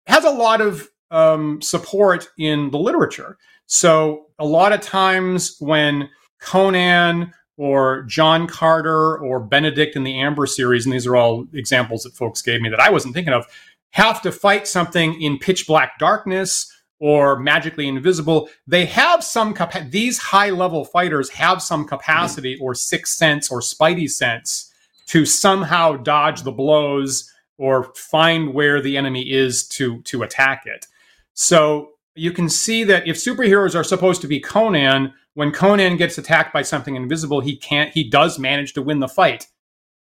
has 0.08 0.24
a 0.24 0.30
lot 0.30 0.60
of 0.60 0.90
um, 1.12 1.62
support 1.62 2.26
in 2.36 2.72
the 2.72 2.78
literature. 2.78 3.38
So 3.66 4.26
a 4.40 4.44
lot 4.44 4.72
of 4.72 4.80
times 4.80 5.54
when 5.60 6.10
Conan 6.40 7.32
or 7.56 8.02
John 8.08 8.48
Carter 8.48 9.18
or 9.18 9.38
Benedict 9.38 9.94
in 9.94 10.02
the 10.02 10.18
Amber 10.20 10.46
series, 10.46 10.84
and 10.84 10.92
these 10.92 11.06
are 11.06 11.14
all 11.14 11.46
examples 11.54 12.02
that 12.02 12.16
folks 12.16 12.42
gave 12.42 12.60
me 12.60 12.68
that 12.70 12.80
I 12.80 12.90
wasn't 12.90 13.14
thinking 13.14 13.32
of, 13.32 13.46
have 13.94 14.20
to 14.20 14.32
fight 14.32 14.66
something 14.66 15.20
in 15.22 15.38
pitch 15.38 15.68
black 15.68 15.98
darkness 16.00 16.70
or 16.98 17.38
magically 17.38 17.86
invisible, 17.86 18.48
they 18.66 18.84
have 18.86 19.22
some 19.22 19.54
capa- 19.54 19.86
these 19.88 20.18
high 20.18 20.50
level 20.50 20.84
fighters 20.84 21.30
have 21.30 21.62
some 21.62 21.86
capacity 21.86 22.58
or 22.60 22.74
sixth 22.74 23.14
sense 23.14 23.50
or 23.50 23.60
spidey 23.60 24.10
sense 24.10 24.72
to 25.06 25.24
somehow 25.24 25.96
dodge 25.96 26.42
the 26.42 26.50
blows 26.50 27.30
or 27.56 27.84
find 27.94 28.52
where 28.52 28.82
the 28.82 28.96
enemy 28.96 29.30
is 29.30 29.66
to 29.68 30.02
to 30.02 30.24
attack 30.24 30.64
it. 30.66 30.86
So 31.34 31.90
you 32.16 32.32
can 32.32 32.48
see 32.48 32.82
that 32.84 33.06
if 33.06 33.16
superheroes 33.16 33.78
are 33.78 33.84
supposed 33.84 34.20
to 34.22 34.28
be 34.28 34.40
Conan, 34.40 35.12
when 35.34 35.52
Conan 35.52 35.96
gets 35.96 36.18
attacked 36.18 36.52
by 36.52 36.62
something 36.62 36.96
invisible, 36.96 37.40
he 37.40 37.56
can't 37.56 37.92
he 37.92 38.08
does 38.08 38.40
manage 38.40 38.72
to 38.72 38.82
win 38.82 38.98
the 38.98 39.08
fight, 39.08 39.46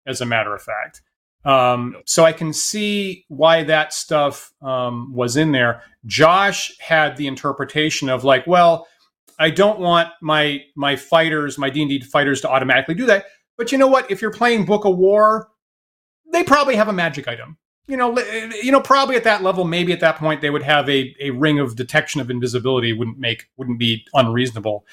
as 0.06 0.20
a 0.20 0.26
matter 0.26 0.54
of 0.54 0.62
fact. 0.62 1.02
Um, 1.44 1.96
so 2.06 2.24
I 2.24 2.32
can 2.32 2.52
see 2.52 3.24
why 3.28 3.64
that 3.64 3.92
stuff 3.92 4.52
um, 4.62 5.12
was 5.12 5.36
in 5.36 5.52
there. 5.52 5.82
Josh 6.06 6.76
had 6.78 7.16
the 7.16 7.26
interpretation 7.26 8.08
of 8.08 8.24
like, 8.24 8.46
well, 8.46 8.86
I 9.38 9.50
don't 9.50 9.80
want 9.80 10.08
my 10.20 10.62
my 10.76 10.94
fighters, 10.96 11.58
my 11.58 11.70
D 11.70 11.82
and 11.82 11.90
D 11.90 12.00
fighters, 12.00 12.40
to 12.42 12.48
automatically 12.48 12.94
do 12.94 13.06
that. 13.06 13.26
But 13.56 13.72
you 13.72 13.78
know 13.78 13.88
what? 13.88 14.10
If 14.10 14.22
you're 14.22 14.30
playing 14.30 14.66
Book 14.66 14.84
of 14.84 14.96
War, 14.96 15.48
they 16.32 16.44
probably 16.44 16.76
have 16.76 16.88
a 16.88 16.92
magic 16.92 17.26
item. 17.26 17.58
You 17.88 17.96
know, 17.96 18.16
you 18.62 18.70
know, 18.70 18.80
probably 18.80 19.16
at 19.16 19.24
that 19.24 19.42
level, 19.42 19.64
maybe 19.64 19.92
at 19.92 20.00
that 20.00 20.16
point 20.16 20.40
they 20.40 20.50
would 20.50 20.62
have 20.62 20.88
a, 20.88 21.14
a 21.20 21.30
ring 21.30 21.58
of 21.58 21.74
detection 21.74 22.20
of 22.20 22.30
invisibility. 22.30 22.92
Wouldn't 22.92 23.18
make 23.18 23.48
wouldn't 23.56 23.78
be 23.78 24.06
unreasonable. 24.14 24.86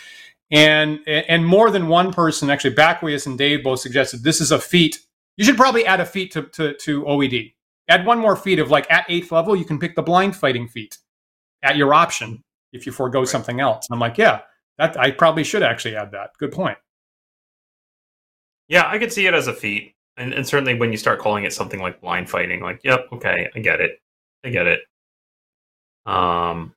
And 0.51 0.99
and 1.07 1.45
more 1.45 1.69
than 1.69 1.87
one 1.87 2.11
person, 2.11 2.49
actually, 2.49 2.73
Bacquius 2.73 3.27
and 3.27 3.37
Dave 3.37 3.63
both 3.63 3.81
suggested 3.81 4.23
this 4.23 4.41
is 4.41 4.51
a 4.51 4.59
feat 4.59 4.99
you 5.39 5.45
should 5.45 5.55
probably 5.55 5.85
add 5.85 6.01
a 6.01 6.05
feat 6.05 6.33
to, 6.33 6.43
to, 6.43 6.73
to 6.73 7.03
OED. 7.05 7.53
Add 7.87 8.05
one 8.05 8.19
more 8.19 8.35
feat 8.35 8.59
of 8.59 8.69
like 8.69 8.91
at 8.91 9.05
eighth 9.07 9.31
level, 9.31 9.55
you 9.55 9.63
can 9.63 9.79
pick 9.79 9.95
the 9.95 10.01
blind 10.01 10.35
fighting 10.35 10.67
feat 10.67 10.97
at 11.63 11.77
your 11.77 11.93
option 11.93 12.43
if 12.73 12.85
you 12.85 12.91
forego 12.91 13.23
something 13.23 13.61
else. 13.61 13.87
And 13.89 13.95
I'm 13.95 14.01
like, 14.01 14.17
yeah, 14.17 14.41
that 14.77 14.99
I 14.99 15.11
probably 15.11 15.45
should 15.45 15.63
actually 15.63 15.95
add 15.95 16.11
that. 16.11 16.31
Good 16.39 16.51
point. 16.51 16.77
Yeah, 18.67 18.85
I 18.85 18.99
could 18.99 19.13
see 19.13 19.27
it 19.27 19.33
as 19.33 19.47
a 19.47 19.53
feat. 19.53 19.95
And, 20.17 20.33
and 20.33 20.45
certainly 20.45 20.73
when 20.73 20.91
you 20.91 20.97
start 20.97 21.19
calling 21.19 21.45
it 21.45 21.53
something 21.53 21.79
like 21.79 22.01
blind 22.01 22.29
fighting, 22.29 22.59
like, 22.59 22.81
yep, 22.83 23.07
okay, 23.13 23.47
I 23.55 23.59
get 23.59 23.79
it. 23.79 23.91
I 24.43 24.49
get 24.49 24.67
it. 24.67 24.81
Um, 26.05 26.75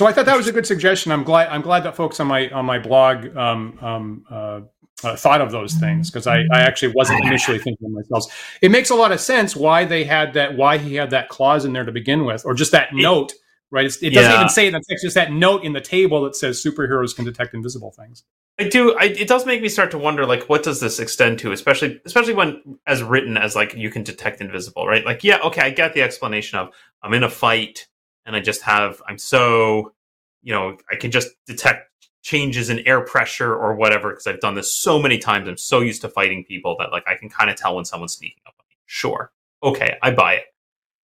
So 0.00 0.06
I 0.06 0.14
thought 0.14 0.24
that 0.24 0.36
was 0.38 0.48
a 0.48 0.52
good 0.52 0.66
suggestion. 0.66 1.12
I'm 1.12 1.24
glad 1.24 1.48
I'm 1.48 1.60
glad 1.60 1.84
that 1.84 1.94
folks 1.94 2.18
on 2.20 2.26
my 2.26 2.48
on 2.48 2.64
my 2.64 2.78
blog 2.78 3.36
um, 3.36 3.78
um, 3.82 4.24
uh, 4.30 4.60
uh, 5.02 5.16
thought 5.16 5.40
of 5.40 5.50
those 5.50 5.74
things 5.74 6.10
because 6.10 6.26
I, 6.26 6.40
I 6.52 6.60
actually 6.60 6.92
wasn't 6.94 7.24
initially 7.24 7.58
thinking 7.58 7.86
of 7.86 7.92
myself. 7.92 8.58
It 8.60 8.70
makes 8.70 8.90
a 8.90 8.94
lot 8.94 9.12
of 9.12 9.20
sense 9.20 9.56
why 9.56 9.84
they 9.84 10.04
had 10.04 10.34
that 10.34 10.56
why 10.56 10.78
he 10.78 10.94
had 10.94 11.10
that 11.10 11.28
clause 11.28 11.64
in 11.64 11.72
there 11.72 11.84
to 11.84 11.92
begin 11.92 12.24
with, 12.24 12.44
or 12.44 12.54
just 12.54 12.72
that 12.72 12.94
note, 12.94 13.32
right? 13.70 13.86
It's, 13.86 14.02
it 14.02 14.10
doesn't 14.10 14.30
Yeah. 14.30 14.36
even 14.36 14.48
say 14.48 14.68
it 14.68 14.72
the 14.72 14.82
text; 14.88 15.04
just 15.04 15.14
that 15.14 15.32
note 15.32 15.64
in 15.64 15.72
the 15.72 15.80
table 15.80 16.22
that 16.24 16.36
says 16.36 16.62
superheroes 16.62 17.14
can 17.14 17.24
detect 17.24 17.54
invisible 17.54 17.90
things. 17.92 18.24
I 18.58 18.68
do. 18.68 18.94
I, 18.98 19.04
it 19.04 19.26
does 19.26 19.46
make 19.46 19.62
me 19.62 19.70
start 19.70 19.90
to 19.92 19.98
wonder, 19.98 20.26
like, 20.26 20.50
what 20.50 20.62
does 20.62 20.80
this 20.80 21.00
extend 21.00 21.38
to? 21.38 21.52
Especially, 21.52 21.98
especially 22.04 22.34
when 22.34 22.78
as 22.86 23.02
written 23.02 23.38
as 23.38 23.56
like 23.56 23.74
you 23.74 23.88
can 23.90 24.02
detect 24.02 24.40
invisible, 24.42 24.86
right? 24.86 25.04
Like, 25.04 25.24
yeah, 25.24 25.38
okay, 25.44 25.62
I 25.62 25.70
get 25.70 25.94
the 25.94 26.02
explanation 26.02 26.58
of 26.58 26.68
I'm 27.02 27.14
in 27.14 27.22
a 27.22 27.30
fight 27.30 27.88
and 28.26 28.36
I 28.36 28.40
just 28.40 28.60
have 28.62 29.00
I'm 29.08 29.16
so, 29.16 29.94
you 30.42 30.52
know, 30.52 30.76
I 30.92 30.96
can 30.96 31.10
just 31.10 31.28
detect 31.46 31.89
changes 32.22 32.70
in 32.70 32.80
air 32.80 33.00
pressure 33.00 33.54
or 33.54 33.74
whatever 33.74 34.10
because 34.10 34.26
I've 34.26 34.40
done 34.40 34.54
this 34.54 34.74
so 34.74 34.98
many 34.98 35.18
times. 35.18 35.48
I'm 35.48 35.56
so 35.56 35.80
used 35.80 36.02
to 36.02 36.08
fighting 36.08 36.44
people 36.44 36.76
that 36.78 36.92
like 36.92 37.04
I 37.08 37.14
can 37.14 37.28
kind 37.28 37.50
of 37.50 37.56
tell 37.56 37.76
when 37.76 37.84
someone's 37.84 38.14
sneaking 38.14 38.42
up 38.46 38.54
on 38.58 38.66
me. 38.68 38.76
Sure, 38.86 39.32
okay, 39.62 39.96
I 40.02 40.10
buy 40.10 40.34
it. 40.34 40.44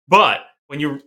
But 0.09 0.41
when 0.67 0.81
you 0.81 1.01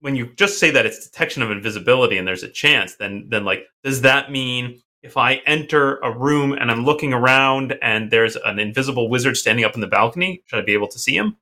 when 0.00 0.16
you 0.16 0.32
just 0.36 0.58
say 0.58 0.70
that 0.70 0.86
it's 0.86 1.06
detection 1.06 1.42
of 1.42 1.50
invisibility 1.50 2.18
and 2.18 2.26
there's 2.26 2.42
a 2.42 2.48
chance, 2.48 2.96
then 2.96 3.26
then 3.28 3.44
like 3.44 3.66
does 3.84 4.02
that 4.02 4.30
mean 4.30 4.82
if 5.02 5.16
I 5.16 5.36
enter 5.46 5.96
a 5.98 6.16
room 6.16 6.52
and 6.52 6.70
I'm 6.70 6.84
looking 6.84 7.12
around 7.12 7.78
and 7.82 8.10
there's 8.10 8.36
an 8.36 8.58
invisible 8.58 9.08
wizard 9.08 9.36
standing 9.36 9.64
up 9.64 9.74
in 9.74 9.80
the 9.80 9.86
balcony, 9.86 10.42
should 10.46 10.58
I 10.58 10.62
be 10.62 10.74
able 10.74 10.88
to 10.88 10.98
see 10.98 11.16
him? 11.16 11.36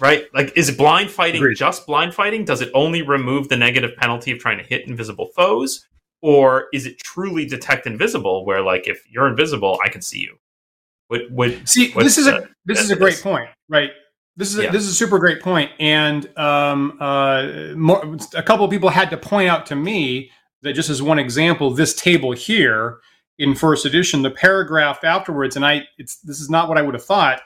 Right? 0.00 0.24
Like, 0.34 0.52
is 0.56 0.70
blind 0.70 1.10
fighting 1.10 1.40
Agreed. 1.40 1.56
just 1.56 1.86
blind 1.86 2.14
fighting? 2.14 2.44
Does 2.44 2.60
it 2.60 2.70
only 2.74 3.02
remove 3.02 3.48
the 3.48 3.56
negative 3.56 3.96
penalty 3.96 4.30
of 4.32 4.38
trying 4.38 4.58
to 4.58 4.64
hit 4.64 4.86
invisible 4.86 5.28
foes? 5.34 5.86
Or 6.22 6.66
is 6.72 6.86
it 6.86 6.98
truly 6.98 7.46
detect 7.46 7.86
invisible, 7.86 8.44
where 8.44 8.60
like 8.62 8.86
if 8.86 9.02
you're 9.10 9.26
invisible, 9.28 9.78
I 9.84 9.88
can 9.88 10.02
see 10.02 10.20
you? 10.20 10.36
Would 11.10 11.32
would 11.34 11.68
See, 11.68 11.92
this 11.92 12.18
is 12.18 12.26
a 12.26 12.48
this 12.64 12.80
is 12.80 12.90
a 12.90 12.96
great 12.96 13.14
is? 13.14 13.20
point, 13.22 13.48
right? 13.68 13.90
This 14.36 14.48
is 14.52 14.58
a, 14.58 14.64
Yeah. 14.64 14.70
this 14.72 14.82
is 14.82 14.90
a 14.90 14.94
super 14.94 15.18
great 15.18 15.40
point, 15.40 15.70
and 15.78 16.26
um, 16.38 16.96
uh, 17.00 17.72
more, 17.76 18.16
a 18.34 18.42
couple 18.42 18.64
of 18.64 18.70
people 18.70 18.88
had 18.90 19.08
to 19.10 19.16
point 19.16 19.48
out 19.48 19.66
to 19.66 19.76
me 19.76 20.30
that 20.62 20.72
just 20.72 20.90
as 20.90 21.00
one 21.00 21.18
example, 21.18 21.70
this 21.70 21.94
table 21.94 22.32
here 22.32 22.98
in 23.38 23.54
first 23.54 23.86
edition, 23.86 24.22
the 24.22 24.30
paragraph 24.30 25.04
afterwards, 25.04 25.54
and 25.56 25.64
I, 25.64 25.84
it's 25.96 26.16
this 26.18 26.40
is 26.40 26.50
not 26.50 26.68
what 26.68 26.76
I 26.76 26.82
would 26.82 26.94
have 26.94 27.04
thought. 27.04 27.40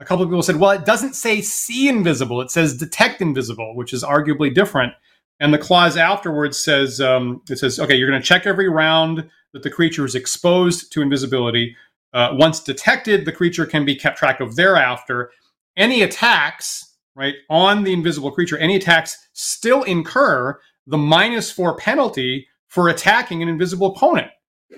A 0.00 0.04
couple 0.04 0.24
of 0.24 0.30
people 0.30 0.42
said, 0.42 0.56
"Well, 0.56 0.70
it 0.70 0.86
doesn't 0.86 1.14
say 1.14 1.40
see 1.42 1.88
invisible; 1.88 2.40
it 2.40 2.50
says 2.50 2.76
detect 2.76 3.20
invisible," 3.20 3.76
which 3.76 3.92
is 3.92 4.02
arguably 4.02 4.52
different. 4.54 4.94
And 5.40 5.54
the 5.54 5.58
clause 5.58 5.96
afterwards 5.96 6.58
says, 6.58 7.00
um, 7.00 7.42
"It 7.48 7.58
says, 7.58 7.78
okay, 7.78 7.94
you're 7.94 8.08
going 8.08 8.20
to 8.20 8.26
check 8.26 8.46
every 8.46 8.68
round 8.68 9.28
that 9.52 9.62
the 9.62 9.70
creature 9.70 10.04
is 10.04 10.14
exposed 10.14 10.92
to 10.92 11.02
invisibility." 11.02 11.76
Uh, 12.12 12.30
once 12.32 12.60
detected, 12.60 13.24
the 13.24 13.32
creature 13.32 13.66
can 13.66 13.84
be 13.84 13.94
kept 13.94 14.18
track 14.18 14.40
of 14.40 14.56
thereafter. 14.56 15.30
Any 15.76 16.02
attacks, 16.02 16.96
right, 17.14 17.34
on 17.48 17.84
the 17.84 17.92
invisible 17.92 18.32
creature, 18.32 18.58
any 18.58 18.76
attacks 18.76 19.28
still 19.32 19.82
incur 19.84 20.58
the 20.86 20.98
minus 20.98 21.52
four 21.52 21.76
penalty 21.76 22.48
for 22.68 22.88
attacking 22.88 23.42
an 23.42 23.48
invisible 23.48 23.94
opponent. 23.94 24.28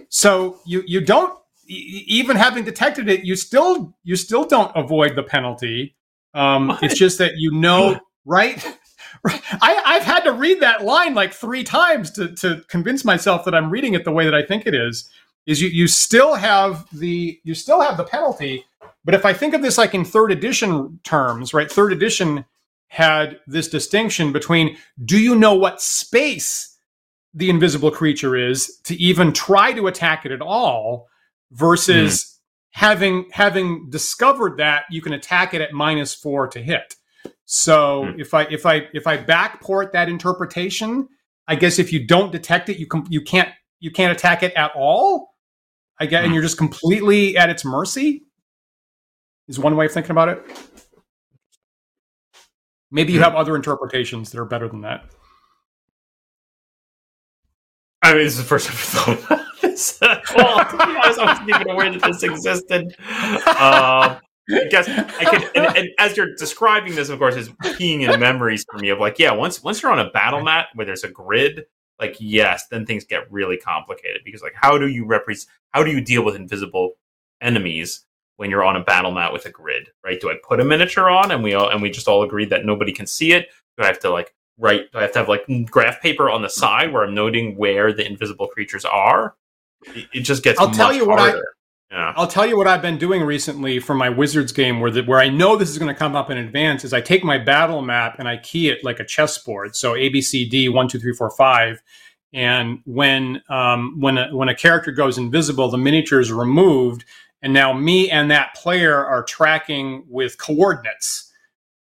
So 0.08 0.60
you 0.66 0.82
you 0.86 1.00
don't 1.00 1.38
even 1.66 2.36
having 2.36 2.64
detected 2.64 3.08
it, 3.08 3.24
you 3.24 3.36
still 3.36 3.94
you 4.04 4.16
still 4.16 4.44
don't 4.44 4.72
avoid 4.76 5.16
the 5.16 5.22
penalty. 5.22 5.94
Um, 6.34 6.78
it's 6.82 6.98
just 6.98 7.18
that 7.18 7.32
you 7.36 7.52
know, 7.52 8.00
right? 8.24 8.64
I, 9.26 9.82
I've 9.84 10.02
had 10.02 10.20
to 10.24 10.32
read 10.32 10.60
that 10.60 10.82
line 10.82 11.14
like 11.14 11.32
three 11.32 11.62
times 11.62 12.10
to, 12.12 12.34
to 12.36 12.62
convince 12.68 13.04
myself 13.04 13.44
that 13.44 13.54
I'm 13.54 13.70
reading 13.70 13.94
it 13.94 14.04
the 14.04 14.10
way 14.10 14.24
that 14.24 14.34
I 14.34 14.42
think 14.42 14.66
it 14.66 14.74
is 14.74 15.08
is 15.46 15.60
you 15.60 15.68
you 15.68 15.86
still 15.86 16.34
have 16.34 16.86
the 16.92 17.40
you 17.44 17.54
still 17.54 17.80
have 17.80 17.96
the 17.96 18.04
penalty 18.04 18.64
but 19.04 19.14
if 19.14 19.24
i 19.24 19.32
think 19.32 19.54
of 19.54 19.62
this 19.62 19.78
like 19.78 19.94
in 19.94 20.04
third 20.04 20.30
edition 20.30 20.98
terms 21.04 21.52
right 21.52 21.70
third 21.70 21.92
edition 21.92 22.44
had 22.88 23.40
this 23.46 23.68
distinction 23.68 24.32
between 24.32 24.76
do 25.04 25.18
you 25.18 25.34
know 25.34 25.54
what 25.54 25.80
space 25.80 26.76
the 27.34 27.50
invisible 27.50 27.90
creature 27.90 28.36
is 28.36 28.78
to 28.84 28.94
even 28.96 29.32
try 29.32 29.72
to 29.72 29.86
attack 29.86 30.26
it 30.26 30.32
at 30.32 30.42
all 30.42 31.08
versus 31.53 32.24
mm. 32.24 32.38
having 32.70 33.26
having 33.30 33.88
discovered 33.90 34.59
that 34.59 34.84
you 34.90 35.00
can 35.00 35.12
attack 35.12 35.55
it 35.55 35.61
at 35.61 35.72
minus 35.72 36.14
4 36.14 36.48
to 36.48 36.62
hit. 36.62 36.96
So 37.44 38.05
mm. 38.05 38.20
if 38.20 38.34
I 38.34 38.42
if 38.44 38.66
I 38.66 38.88
if 38.92 39.07
I 39.07 39.18
backport 39.18 39.92
that 39.92 40.09
interpretation, 40.09 41.09
I 41.46 41.55
guess 41.55 41.78
if 41.78 41.92
you 41.92 42.07
don't 42.07 42.32
detect 42.32 42.68
it, 42.68 42.78
you 42.78 42.86
can 42.86 43.05
you 43.09 43.20
can't 43.20 43.50
you 43.80 43.90
can't 43.90 44.12
attack 44.12 44.42
it 44.42 44.53
at 44.55 44.72
all. 44.74 45.34
I 46.00 46.07
get, 46.07 46.20
mm. 46.20 46.24
and 46.24 46.28
hmm. 46.28 46.34
you're 46.34 46.42
just 46.42 46.59
completely 46.59 47.36
at 47.36 47.50
its 47.50 47.64
mercy. 47.64 48.24
Is 49.48 49.59
one 49.59 49.76
way 49.76 49.86
of 49.86 49.92
thinking 49.92 50.12
about 50.12 50.28
it. 50.30 50.42
Maybe 52.90 53.12
you 53.12 53.18
hmm. 53.18 53.24
have 53.24 53.34
other 53.34 53.55
interpretations 53.55 54.30
that 54.30 54.40
are 54.40 54.44
better 54.44 54.68
than 54.68 54.82
that. 54.82 55.05
I 58.03 58.14
mean, 58.14 58.24
this 58.24 58.32
is 58.32 58.38
the 58.38 58.44
first 58.44 58.68
I've 58.68 58.78
thought 58.78 59.46
this. 59.72 59.98
I 60.02 61.14
wasn't 61.16 61.48
even 61.48 61.70
aware 61.70 61.90
that 61.90 62.02
this 62.02 62.22
existed. 62.22 62.94
Um, 63.46 64.18
I 64.50 64.64
guess 64.68 64.88
I 64.88 65.24
could, 65.24 65.42
and, 65.54 65.76
and, 65.76 65.88
as 65.98 66.16
you're 66.16 66.34
describing 66.34 66.94
this, 66.94 67.08
of 67.08 67.18
course, 67.18 67.36
is 67.36 67.48
peeing 67.48 68.12
in 68.12 68.20
memories 68.20 68.64
for 68.70 68.78
me 68.78 68.88
of 68.88 68.98
like, 68.98 69.18
yeah, 69.18 69.32
once 69.32 69.62
once 69.62 69.82
you're 69.82 69.92
on 69.92 70.00
a 70.00 70.10
battle 70.10 70.42
mat 70.42 70.66
where 70.74 70.84
there's 70.84 71.04
a 71.04 71.08
grid, 71.08 71.64
like 72.00 72.16
yes, 72.18 72.66
then 72.68 72.84
things 72.84 73.04
get 73.04 73.30
really 73.30 73.56
complicated 73.56 74.22
because 74.24 74.42
like, 74.42 74.54
how 74.54 74.78
do 74.78 74.88
you 74.88 75.06
represent? 75.06 75.48
How 75.70 75.84
do 75.84 75.90
you 75.90 76.00
deal 76.00 76.24
with 76.24 76.34
invisible 76.34 76.94
enemies 77.40 78.04
when 78.36 78.50
you're 78.50 78.64
on 78.64 78.76
a 78.76 78.82
battle 78.82 79.12
mat 79.12 79.32
with 79.32 79.46
a 79.46 79.50
grid, 79.50 79.88
right? 80.04 80.20
Do 80.20 80.30
I 80.30 80.34
put 80.46 80.60
a 80.60 80.64
miniature 80.64 81.08
on 81.08 81.30
and 81.30 81.42
we 81.42 81.54
all 81.54 81.68
and 81.68 81.80
we 81.80 81.90
just 81.90 82.08
all 82.08 82.24
agree 82.24 82.44
that 82.46 82.64
nobody 82.64 82.92
can 82.92 83.06
see 83.06 83.32
it? 83.32 83.48
Do 83.78 83.84
I 83.84 83.86
have 83.86 84.00
to 84.00 84.10
like 84.10 84.34
write? 84.58 84.90
Do 84.90 84.98
I 84.98 85.02
have 85.02 85.12
to 85.12 85.20
have 85.20 85.28
like 85.28 85.46
graph 85.70 86.02
paper 86.02 86.28
on 86.28 86.42
the 86.42 86.50
side 86.50 86.92
where 86.92 87.04
I'm 87.04 87.14
noting 87.14 87.56
where 87.56 87.92
the 87.92 88.04
invisible 88.04 88.48
creatures 88.48 88.84
are? 88.84 89.36
It, 90.12 90.20
just 90.20 90.42
gets. 90.42 90.60
I'll 90.60 90.70
tell 90.70 90.92
you 90.92 91.06
harder. 91.06 91.22
what 91.22 91.34
I. 91.34 91.40
Yeah. 91.90 92.12
I'll 92.16 92.26
tell 92.26 92.46
you 92.46 92.56
what 92.56 92.66
I've 92.66 92.80
been 92.80 92.96
doing 92.96 93.22
recently 93.22 93.78
for 93.78 93.94
my 93.94 94.08
Wizards 94.08 94.50
game, 94.50 94.80
where 94.80 94.90
the, 94.90 95.02
where 95.02 95.20
I 95.20 95.28
know 95.28 95.56
this 95.56 95.68
is 95.68 95.78
going 95.78 95.92
to 95.92 95.98
come 95.98 96.16
up 96.16 96.30
in 96.30 96.38
advance. 96.38 96.84
Is 96.84 96.94
I 96.94 97.02
take 97.02 97.22
my 97.22 97.36
battle 97.36 97.82
map 97.82 98.16
and 98.18 98.26
I 98.26 98.38
key 98.38 98.70
it 98.70 98.82
like 98.82 98.98
a 98.98 99.04
chessboard. 99.04 99.76
So 99.76 99.94
A 99.94 100.08
B 100.08 100.22
C 100.22 100.48
D 100.48 100.68
one 100.68 100.88
two 100.88 100.98
three 100.98 101.12
four 101.12 101.30
five, 101.30 101.82
and 102.32 102.80
when 102.86 103.42
um, 103.50 104.00
when 104.00 104.16
a, 104.16 104.34
when 104.34 104.48
a 104.48 104.54
character 104.54 104.90
goes 104.90 105.18
invisible, 105.18 105.68
the 105.68 105.78
miniature 105.78 106.18
is 106.18 106.32
removed, 106.32 107.04
and 107.42 107.52
now 107.52 107.72
me 107.72 108.10
and 108.10 108.30
that 108.30 108.54
player 108.54 109.04
are 109.04 109.22
tracking 109.22 110.04
with 110.08 110.38
coordinates 110.38 111.30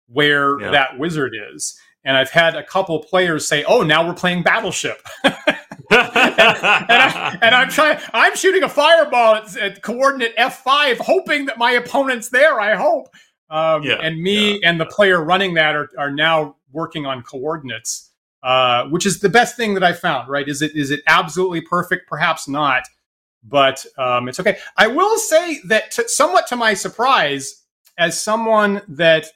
where 0.06 0.60
yeah. 0.60 0.70
that 0.70 0.98
wizard 0.98 1.34
is. 1.52 1.78
And 2.04 2.16
I've 2.16 2.30
had 2.30 2.54
a 2.54 2.62
couple 2.62 3.02
players 3.02 3.48
say, 3.48 3.64
"Oh, 3.64 3.82
now 3.82 4.06
we're 4.06 4.14
playing 4.14 4.42
Battleship," 4.42 5.00
and, 5.90 6.02
and, 7.42 7.54
I, 7.54 7.62
am 7.62 7.68
trying. 7.68 7.98
I'm 8.12 8.36
shooting 8.36 8.62
a 8.62 8.68
fireball 8.68 9.36
at, 9.36 9.56
at, 9.56 9.82
coordinate 9.82 10.36
F5, 10.36 10.98
hoping 10.98 11.46
that 11.46 11.58
my 11.58 11.72
opponent's 11.72 12.28
there. 12.28 12.60
I 12.60 12.74
hope. 12.74 13.08
Um, 13.50 13.82
yeah, 13.82 13.98
and 14.02 14.20
me 14.20 14.54
yeah. 14.54 14.68
and 14.68 14.80
the 14.80 14.86
player 14.86 15.22
running 15.22 15.54
that 15.54 15.76
are, 15.76 15.90
are 15.98 16.10
now 16.10 16.56
working 16.72 17.06
on 17.06 17.22
coordinates, 17.22 18.10
uh, 18.42 18.84
which 18.84 19.06
is 19.06 19.20
the 19.20 19.28
best 19.28 19.56
thing 19.56 19.74
that 19.74 19.84
I 19.84 19.92
found. 19.92 20.28
Right? 20.28 20.48
Is 20.48 20.62
it 20.62 20.74
is 20.74 20.90
it 20.90 21.00
absolutely 21.06 21.60
perfect? 21.60 22.08
Perhaps 22.08 22.48
not 22.48 22.84
but 23.44 23.84
um, 23.98 24.28
it's 24.28 24.40
okay. 24.40 24.56
I 24.76 24.86
will 24.86 25.18
say 25.18 25.60
that, 25.66 25.90
to, 25.92 26.08
somewhat 26.08 26.46
to 26.48 26.56
my 26.56 26.74
surprise, 26.74 27.62
as 27.98 28.20
someone 28.20 28.82
that 28.88 29.26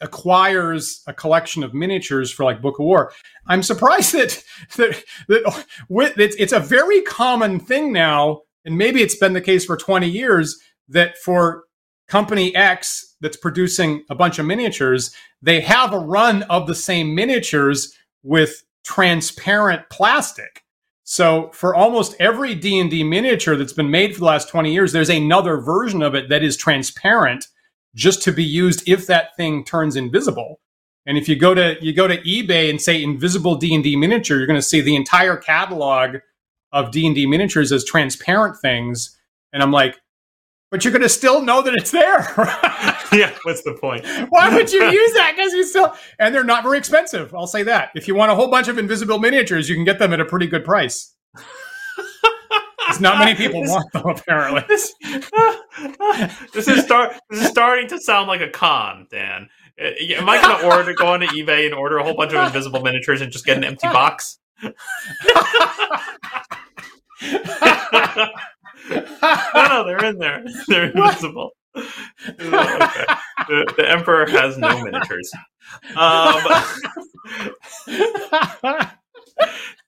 acquires 0.00 1.02
a 1.06 1.12
collection 1.12 1.62
of 1.62 1.74
miniatures 1.74 2.30
for 2.30 2.44
like 2.44 2.62
Book 2.62 2.78
of 2.78 2.84
War, 2.84 3.12
I'm 3.46 3.62
surprised 3.62 4.12
that 4.12 4.42
that, 4.76 5.02
that 5.28 5.66
with, 5.88 6.18
it's, 6.18 6.36
it's 6.36 6.52
a 6.52 6.60
very 6.60 7.02
common 7.02 7.60
thing 7.60 7.92
now, 7.92 8.42
and 8.64 8.76
maybe 8.76 9.02
it's 9.02 9.16
been 9.16 9.32
the 9.32 9.40
case 9.40 9.64
for 9.64 9.76
20 9.76 10.08
years 10.08 10.58
that 10.88 11.16
for 11.18 11.64
company 12.08 12.54
X 12.54 13.16
that's 13.20 13.36
producing 13.36 14.04
a 14.10 14.14
bunch 14.14 14.38
of 14.38 14.46
miniatures, 14.46 15.14
they 15.42 15.60
have 15.60 15.92
a 15.92 15.98
run 15.98 16.42
of 16.44 16.66
the 16.66 16.74
same 16.74 17.14
miniatures 17.14 17.94
with 18.22 18.64
transparent 18.84 19.82
plastic. 19.90 20.62
So 21.04 21.50
for 21.52 21.74
almost 21.74 22.16
every 22.18 22.54
D&D 22.54 23.04
miniature 23.04 23.56
that's 23.56 23.72
been 23.72 23.90
made 23.90 24.14
for 24.14 24.20
the 24.20 24.26
last 24.26 24.48
20 24.48 24.72
years, 24.72 24.92
there's 24.92 25.10
another 25.10 25.58
version 25.58 26.02
of 26.02 26.14
it 26.14 26.28
that 26.30 26.42
is 26.42 26.56
transparent 26.56 27.46
just 27.94 28.22
to 28.22 28.32
be 28.32 28.44
used 28.44 28.88
if 28.88 29.06
that 29.06 29.36
thing 29.36 29.64
turns 29.64 29.96
invisible. 29.96 30.60
And 31.06 31.18
if 31.18 31.28
you 31.28 31.36
go 31.36 31.54
to 31.54 31.76
you 31.80 31.92
go 31.92 32.08
to 32.08 32.16
eBay 32.22 32.70
and 32.70 32.80
say 32.80 33.02
invisible 33.02 33.56
D&D 33.56 33.96
miniature, 33.96 34.38
you're 34.38 34.46
going 34.46 34.58
to 34.58 34.62
see 34.62 34.80
the 34.80 34.96
entire 34.96 35.36
catalog 35.36 36.16
of 36.72 36.90
D&D 36.90 37.26
miniatures 37.26 37.70
as 37.72 37.84
transparent 37.84 38.56
things. 38.60 39.18
And 39.52 39.62
I'm 39.62 39.70
like, 39.70 39.96
but 40.70 40.84
you're 40.84 40.92
going 40.92 41.02
to 41.02 41.08
still 41.08 41.40
know 41.40 41.62
that 41.62 41.74
it's 41.74 41.92
there. 41.92 42.18
yeah, 43.12 43.32
what's 43.44 43.62
the 43.62 43.74
point? 43.80 44.04
Why 44.30 44.52
would 44.52 44.72
you 44.72 44.82
use 44.82 45.12
that? 45.12 45.34
Because 45.36 45.52
you 45.52 45.64
still, 45.64 45.94
and 46.18 46.34
they're 46.34 46.42
not 46.42 46.64
very 46.64 46.78
expensive. 46.78 47.32
I'll 47.32 47.46
say 47.46 47.62
that. 47.62 47.90
If 47.94 48.08
you 48.08 48.16
want 48.16 48.32
a 48.32 48.34
whole 48.34 48.48
bunch 48.48 48.66
of 48.66 48.76
invisible 48.76 49.20
miniatures, 49.20 49.68
you 49.68 49.76
can 49.76 49.84
get 49.84 50.00
them 50.00 50.12
at 50.12 50.20
a 50.20 50.24
pretty 50.24 50.46
good 50.46 50.64
price. 50.64 51.14
It's 52.86 53.00
not 53.00 53.18
many 53.18 53.34
people 53.34 53.62
want 53.62 53.90
them, 53.92 54.06
apparently. 54.06 54.62
This, 56.52 56.68
is 56.68 56.84
start. 56.84 57.14
This 57.30 57.42
is 57.42 57.48
starting 57.48 57.88
to 57.88 57.98
sound 57.98 58.28
like 58.28 58.40
a 58.40 58.48
con, 58.48 59.06
Dan. 59.10 59.48
Uh, 59.80 59.90
am 60.16 60.28
I 60.28 60.40
going 60.40 60.58
to 60.58 60.66
order 60.66 60.94
go 60.94 61.08
onto 61.08 61.26
eBay 61.26 61.66
and 61.66 61.74
order 61.74 61.98
a 61.98 62.04
whole 62.04 62.14
bunch 62.14 62.32
of 62.32 62.46
invisible 62.46 62.80
miniatures 62.80 63.20
and 63.20 63.32
just 63.32 63.44
get 63.44 63.56
an 63.56 63.64
empty 63.64 63.88
box? 63.88 64.38
no, 64.62 64.70
no, 68.90 69.84
they're 69.84 70.04
in 70.04 70.18
there. 70.18 70.44
They're 70.68 70.90
invisible. 70.90 71.50
okay. 71.76 71.88
the, 73.48 73.74
the, 73.76 73.90
emperor 73.90 74.26
has 74.26 74.56
no 74.56 74.84
miniatures. 74.84 75.32
Um, 75.96 76.40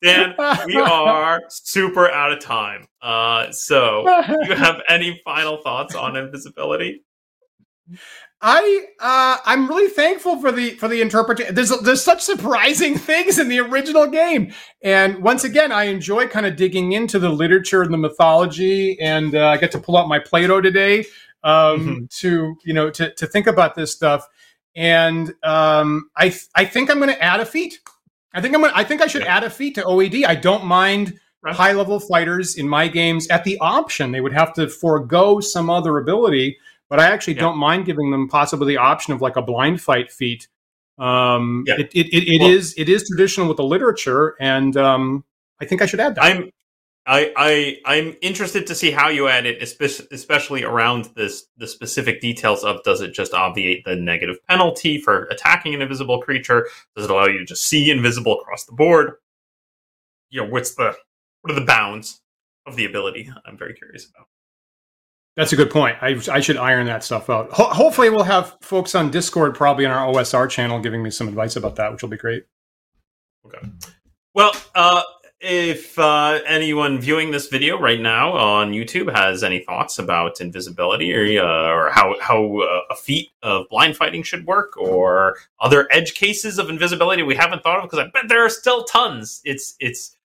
Dan, 0.07 0.35
we 0.67 0.77
are 0.77 1.43
super 1.49 2.11
out 2.11 2.33
of 2.33 2.41
time. 2.41 2.87
Uh, 3.03 3.51
so, 3.53 4.05
do 4.27 4.49
you 4.49 4.55
have 4.55 4.81
any 4.89 5.21
final 5.25 5.59
thoughts 5.59 5.95
on 5.95 6.17
invisibility? 6.17 7.03
I 8.41 8.85
uh, 9.01 9.39
I'm 9.47 9.67
really 9.67 9.89
thankful 9.89 10.41
for 10.41 10.53
the 10.53 10.71
for 10.73 10.89
the 10.89 11.01
interpretation. 11.01 11.55
There's 11.55 11.71
there's 11.81 12.03
such 12.03 12.23
surprising 12.23 12.99
things 12.99 13.39
in 13.39 13.49
the 13.49 13.61
original 13.61 14.07
game, 14.07 14.53
and 14.83 15.23
once 15.23 15.45
again, 15.45 15.73
I 15.73 15.85
enjoy 15.85 16.29
kind 16.29 16.45
of 16.45 16.57
digging 16.57 16.93
into 16.93 17.19
the 17.19 17.31
literature 17.31 17.83
and 17.83 17.93
the 17.93 17.99
mythology. 17.99 19.01
And 19.01 19.35
uh, 19.35 19.49
I 19.49 19.57
get 19.57 19.73
to 19.73 19.79
pull 19.79 19.97
out 19.97 20.09
my 20.09 20.19
Play-Doh 20.19 20.61
today 20.61 21.01
um, 21.45 21.81
mm-hmm. 21.81 22.05
to 22.21 22.57
you 22.65 22.75
know 22.75 22.91
to 22.91 23.15
to 23.15 23.27
think 23.27 23.47
about 23.47 23.75
this 23.75 23.93
stuff. 23.93 24.27
And 24.75 25.33
um, 25.43 26.11
I 26.17 26.35
I 26.55 26.67
think 26.67 26.91
I'm 26.91 26.99
going 26.99 27.09
to 27.09 27.23
add 27.23 27.41
a 27.41 27.47
feat. 27.47 27.81
I 28.37 28.41
think 28.41 28.55
I'm 28.55 28.61
gonna, 28.61 28.73
I 28.77 28.85
think 28.85 29.01
I 29.01 29.07
should 29.07 29.23
yeah. 29.23 29.37
add 29.37 29.45
a 29.45 29.51
feat 29.51 29.75
to 29.77 29.83
OED. 29.83 30.25
I 30.27 30.35
don't 30.35 30.65
mind 30.65 31.19
right. 31.43 31.55
high 31.55 31.73
level 31.73 31.99
fighters 31.99 32.57
in 32.57 32.69
my 32.69 32.87
games 32.87 33.27
at 33.29 33.43
the 33.45 33.59
option. 33.59 34.13
They 34.13 34.21
would 34.21 34.35
have 34.35 34.53
to 34.55 34.69
forego 34.69 35.41
some 35.41 35.71
other 35.71 35.99
ability 35.99 36.59
but 36.89 37.01
I 37.01 37.07
actually 37.07 37.35
yeah. 37.35 37.41
don't 37.41 37.59
mind 37.59 37.85
giving 37.87 38.11
them 38.11 38.29
possibly 38.29 38.75
the 38.75 38.79
option 38.79 39.13
of 39.13 39.21
like 39.21 39.37
a 39.37 39.43
blind 39.43 39.81
fight 39.81 40.11
feat. 40.11 40.49
Um, 40.99 41.65
yeah. 41.67 41.75
It, 41.79 41.91
it, 41.95 42.07
it, 42.15 42.29
it 42.29 42.41
well, 42.41 42.51
is, 42.51 42.75
it 42.77 42.89
is 42.89 43.07
traditional 43.09 43.49
with 43.49 43.59
the 43.59 43.65
literature, 43.65 44.35
and 44.41 44.77
um, 44.77 45.25
I 45.61 45.67
think 45.67 45.83
I 45.83 45.87
should 45.87 46.01
add 46.01 46.15
that. 46.15 46.25
I'm 46.25 46.51
I, 47.07 47.33
I 47.37 47.77
I'm 47.85 48.17
interested 48.21 48.67
to 48.67 48.75
see 48.75 48.91
how 48.91 49.09
you 49.09 49.29
add 49.29 49.47
it, 49.47 49.63
especially 49.63 50.65
around 50.65 51.11
this 51.15 51.47
the 51.57 51.69
specific 51.69 52.21
details 52.21 52.65
of 52.65 52.83
does 52.83 53.01
it 53.01 53.15
just 53.15 53.33
obviate 53.33 53.85
the 53.85 53.95
negative 53.95 54.37
penalty 54.49 55.01
for 55.01 55.25
attacking 55.27 55.75
an 55.75 55.83
invisible 55.83 56.21
creature? 56.21 56.67
Does 56.97 57.05
it 57.05 57.11
allow 57.11 57.27
you 57.27 57.39
to 57.39 57.45
just 57.45 57.67
see 57.67 57.91
invisible 57.91 58.41
across 58.41 58.65
the 58.65 58.73
board? 58.73 59.13
You 60.31 60.43
know, 60.43 60.49
what's 60.49 60.75
the 60.75 60.97
what 61.43 61.53
are 61.53 61.61
the 61.61 61.67
bounds 61.67 62.23
of 62.67 62.75
the 62.75 62.85
ability? 62.85 63.31
I'm 63.47 63.57
very 63.57 63.75
curious 63.75 64.09
about. 64.09 64.27
That's 65.37 65.53
a 65.53 65.57
good 65.57 65.71
point. 65.71 65.97
I, 66.01 66.19
I 66.33 66.41
should 66.41 66.57
iron 66.57 66.87
that 66.87 67.05
stuff 67.05 67.29
out. 67.29 67.53
Ho- 67.53 67.69
hopefully, 67.69 68.11
we'll 68.11 68.25
have 68.25 68.57
folks 68.63 68.95
on 68.95 69.11
Discord, 69.11 69.55
probably 69.55 69.85
on 69.85 69.93
our 69.93 70.13
OSR 70.13 70.49
channel, 70.49 70.81
giving 70.81 71.03
me 71.03 71.11
some 71.11 71.29
advice 71.29 71.57
about 71.57 71.77
that, 71.77 71.93
which 71.93 72.03
will 72.03 72.09
be 72.09 72.17
great. 72.17 72.47
Okay. 73.45 73.69
Well, 74.35 74.53
uh, 74.75 75.03
if 75.41 75.99
uh, 75.99 76.41
anyone 76.47 76.99
viewing 76.99 77.31
this 77.31 77.49
video 77.49 77.79
right 77.79 78.01
now 78.01 78.33
on 78.33 78.73
YouTube 78.73 79.15
has 79.15 79.45
any 79.45 79.61
thoughts 79.61 79.99
about 79.99 80.41
invisibility 80.41 81.15
or, 81.15 81.45
uh, 81.45 81.71
or 81.71 81.91
how, 81.91 82.17
how 82.21 82.59
uh, 82.59 82.81
a 82.91 82.97
feat 82.97 83.31
of 83.43 83.69
blind 83.69 83.97
fighting 83.97 84.23
should 84.23 84.47
work 84.47 84.77
or 84.77 85.37
other 85.61 85.89
edge 85.91 86.15
cases 86.15 86.59
of 86.59 86.71
invisibility 86.71 87.23
we 87.23 87.35
haven't 87.35 87.63
thought 87.63 87.79
of, 87.79 87.85
because 87.85 87.99
I 87.99 88.09
bet 88.09 88.29
there 88.29 88.45
are 88.45 88.51
still 88.51 88.85
tons. 88.85 89.43
It's 89.45 89.77
it's 89.79 90.17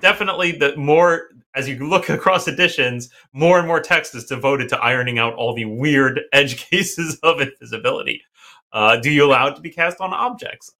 definitely 0.00 0.52
the 0.52 0.76
more 0.76 1.30
as 1.56 1.68
you 1.68 1.88
look 1.88 2.08
across 2.08 2.46
editions, 2.46 3.10
more 3.32 3.58
and 3.58 3.66
more 3.66 3.80
text 3.80 4.14
is 4.14 4.24
devoted 4.24 4.68
to 4.68 4.78
ironing 4.78 5.18
out 5.18 5.34
all 5.34 5.52
the 5.52 5.64
weird 5.64 6.20
edge 6.32 6.58
cases 6.70 7.18
of 7.22 7.40
invisibility. 7.40 8.22
Uh, 8.72 8.96
do 8.96 9.10
you 9.10 9.24
allow 9.24 9.48
it 9.48 9.56
to 9.56 9.60
be 9.60 9.70
cast 9.70 10.00
on 10.00 10.12
objects? 10.12 10.72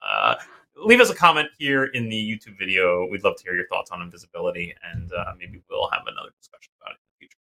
Leave 0.82 1.00
us 1.00 1.10
a 1.10 1.14
comment 1.14 1.48
here 1.58 1.84
in 1.84 2.08
the 2.08 2.16
YouTube 2.16 2.58
video. 2.58 3.06
We'd 3.10 3.24
love 3.24 3.36
to 3.36 3.44
hear 3.44 3.54
your 3.54 3.66
thoughts 3.68 3.90
on 3.90 4.02
invisibility, 4.02 4.74
and 4.92 5.12
uh, 5.12 5.32
maybe 5.38 5.62
we'll 5.70 5.88
have 5.90 6.02
another 6.06 6.30
discussion 6.38 6.72
about 6.80 6.92
it 6.92 6.98
in 6.98 7.06
the 7.12 7.18
future. 7.18 7.36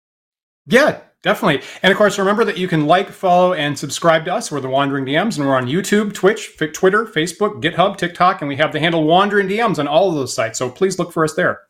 Yeah, 0.67 1.01
definitely. 1.23 1.67
And 1.83 1.91
of 1.91 1.99
course, 1.99 2.19
remember 2.19 2.45
that 2.45 2.57
you 2.57 2.69
can 2.69 2.87
like, 2.87 3.11
follow, 3.11 3.53
and 3.53 3.79
subscribe 3.79 4.25
to 4.27 4.35
us. 4.35 4.53
We're 4.53 4.61
the 4.61 4.69
Wandering 4.69 5.05
DMs, 5.05 5.37
and 5.37 5.47
we're 5.47 5.57
on 5.57 5.67
YouTube, 5.67 6.15
Twitch, 6.15 6.57
Twitter, 6.73 7.05
Facebook, 7.05 7.61
GitHub, 7.63 7.97
TikTok, 7.97 8.41
and 8.41 8.49
we 8.49 8.57
have 8.57 8.73
the 8.73 8.81
handle 8.81 9.05
Wandering 9.05 9.49
DMs 9.49 9.79
on 9.79 9.89
all 9.89 10.09
of 10.09 10.15
those 10.15 10.35
sites. 10.35 10.59
So 10.59 10.71
please 10.71 10.99
look 10.99 11.13
for 11.13 11.25
us 11.25 11.35
there. 11.35 11.63